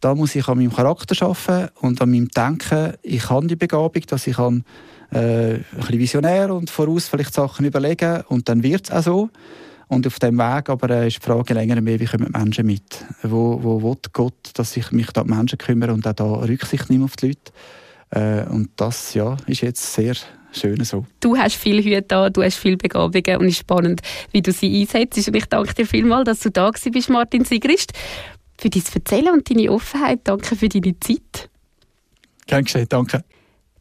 da 0.00 0.14
muss 0.14 0.34
ich 0.34 0.46
an 0.48 0.58
meinem 0.58 0.72
Charakter 0.72 1.26
arbeiten 1.26 1.70
und 1.80 2.02
an 2.02 2.10
meinem 2.10 2.28
Denken. 2.28 2.92
Ich 3.02 3.30
habe 3.30 3.46
die 3.46 3.56
Begabung, 3.56 4.02
dass 4.06 4.26
ich 4.26 4.36
kann, 4.36 4.64
äh, 5.12 5.54
ein 5.54 5.64
bisschen 5.76 5.98
visionär 5.98 6.54
und 6.54 6.68
voraus 6.68 7.08
vielleicht 7.08 7.32
Sachen 7.32 7.64
überlegen 7.64 8.22
und 8.28 8.48
dann 8.48 8.62
wird 8.62 8.84
es 8.84 8.90
auch 8.90 9.02
so. 9.02 9.30
Und 9.88 10.06
auf 10.06 10.18
dem 10.18 10.38
Weg 10.38 10.68
aber 10.68 10.90
äh, 10.90 11.06
ist 11.06 11.18
die 11.18 11.26
Frage 11.26 11.54
länger 11.54 11.80
mehr, 11.80 12.00
wie 12.00 12.06
kommen 12.06 12.30
Menschen 12.32 12.66
mit? 12.66 13.04
Wo, 13.22 13.62
wo 13.62 13.82
will 13.82 13.96
Gott, 14.12 14.50
dass 14.54 14.76
ich 14.76 14.90
mich 14.92 15.10
da 15.12 15.22
um 15.22 15.28
Menschen 15.28 15.58
kümmere 15.58 15.92
und 15.92 16.06
auch 16.06 16.12
da 16.12 16.24
Rücksicht 16.24 16.90
nehme 16.90 17.04
auf 17.04 17.16
die 17.16 17.28
Leute? 17.28 17.52
Äh, 18.10 18.50
und 18.50 18.70
das 18.76 19.14
ja, 19.14 19.36
ist 19.46 19.60
jetzt 19.60 19.94
sehr 19.94 20.14
schön 20.56 20.82
so. 20.84 21.06
Du 21.20 21.36
hast 21.36 21.56
viel 21.56 21.82
Hüte 21.82 22.02
da, 22.02 22.30
du 22.30 22.42
hast 22.42 22.56
viel 22.56 22.76
Begabungen 22.76 23.38
und 23.38 23.46
es 23.46 23.52
ist 23.52 23.58
spannend, 23.58 24.00
wie 24.32 24.42
du 24.42 24.52
sie 24.52 24.80
einsetzt. 24.80 25.28
Und 25.28 25.36
ich 25.36 25.46
danke 25.46 25.74
dir 25.74 25.86
vielmals, 25.86 26.24
dass 26.24 26.40
du 26.40 26.50
da 26.50 26.70
bist, 26.70 27.10
Martin 27.10 27.44
Sigrist, 27.44 27.92
für 28.58 28.70
dein 28.70 28.82
Erzählen 28.94 29.32
und 29.32 29.50
deine 29.50 29.70
Offenheit. 29.70 30.20
Danke 30.24 30.56
für 30.56 30.68
deine 30.68 30.98
Zeit. 31.00 31.50
Gern 32.46 32.64
geschehen, 32.64 32.86
danke. 32.88 33.24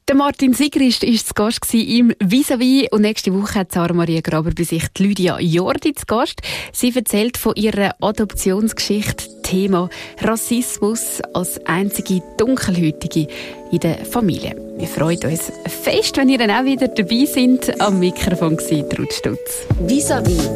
Der 0.10 0.16
Martin 0.16 0.54
Sigrist 0.54 1.04
war 1.04 1.14
zu 1.14 1.34
Gast 1.34 1.74
im 1.74 2.14
Vis-a-vis 2.20 2.90
und 2.92 3.04
nächste 3.04 3.34
Woche 3.34 3.60
hat 3.60 3.72
Sarah 3.72 3.94
Maria 3.94 4.20
Graber 4.20 4.52
bei 4.52 4.64
sich 4.64 4.84
Lydia 4.98 5.40
Jordi 5.40 5.94
zu 5.94 6.06
Gast. 6.06 6.42
Sie 6.74 6.94
erzählt 6.94 7.38
von 7.38 7.56
ihrer 7.56 7.96
Adoptionsgeschichte, 8.02 9.42
Thema 9.44 9.90
Rassismus 10.20 11.22
als 11.34 11.66
einzige 11.66 12.22
Dunkelhäutige 12.38 13.28
in 13.72 13.80
der 13.80 14.04
Familie. 14.04 14.58
Wir 14.78 14.88
freuen 14.88 15.24
uns 15.24 15.54
fest, 15.68 16.18
wenn 16.18 16.28
ihr 16.28 16.38
dann 16.38 16.52
auch 16.52 16.66
wieder 16.66 16.90
dabei 16.90 17.26
seid. 17.26 17.80
Am 17.80 18.00
Mikrofon 18.00 18.58
war 18.58 19.00
Ruth 19.00 19.14
Stutz. 19.14 19.66
Vis-a-vis. 19.88 20.50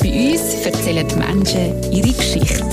Bei 0.00 0.32
uns 0.32 0.64
erzählen 0.64 1.06
die 1.06 1.16
Menschen 1.16 1.92
ihre 1.92 2.12
Geschichte. 2.12 2.64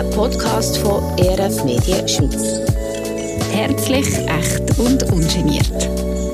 Ein 0.00 0.10
Podcast 0.10 0.78
von 0.78 1.00
ERF 1.16 1.62
Medien 1.64 2.08
Schweiz. 2.08 2.79
Herzlich, 3.50 4.06
echt 4.28 4.78
und 4.78 5.02
ungeniert. 5.12 6.29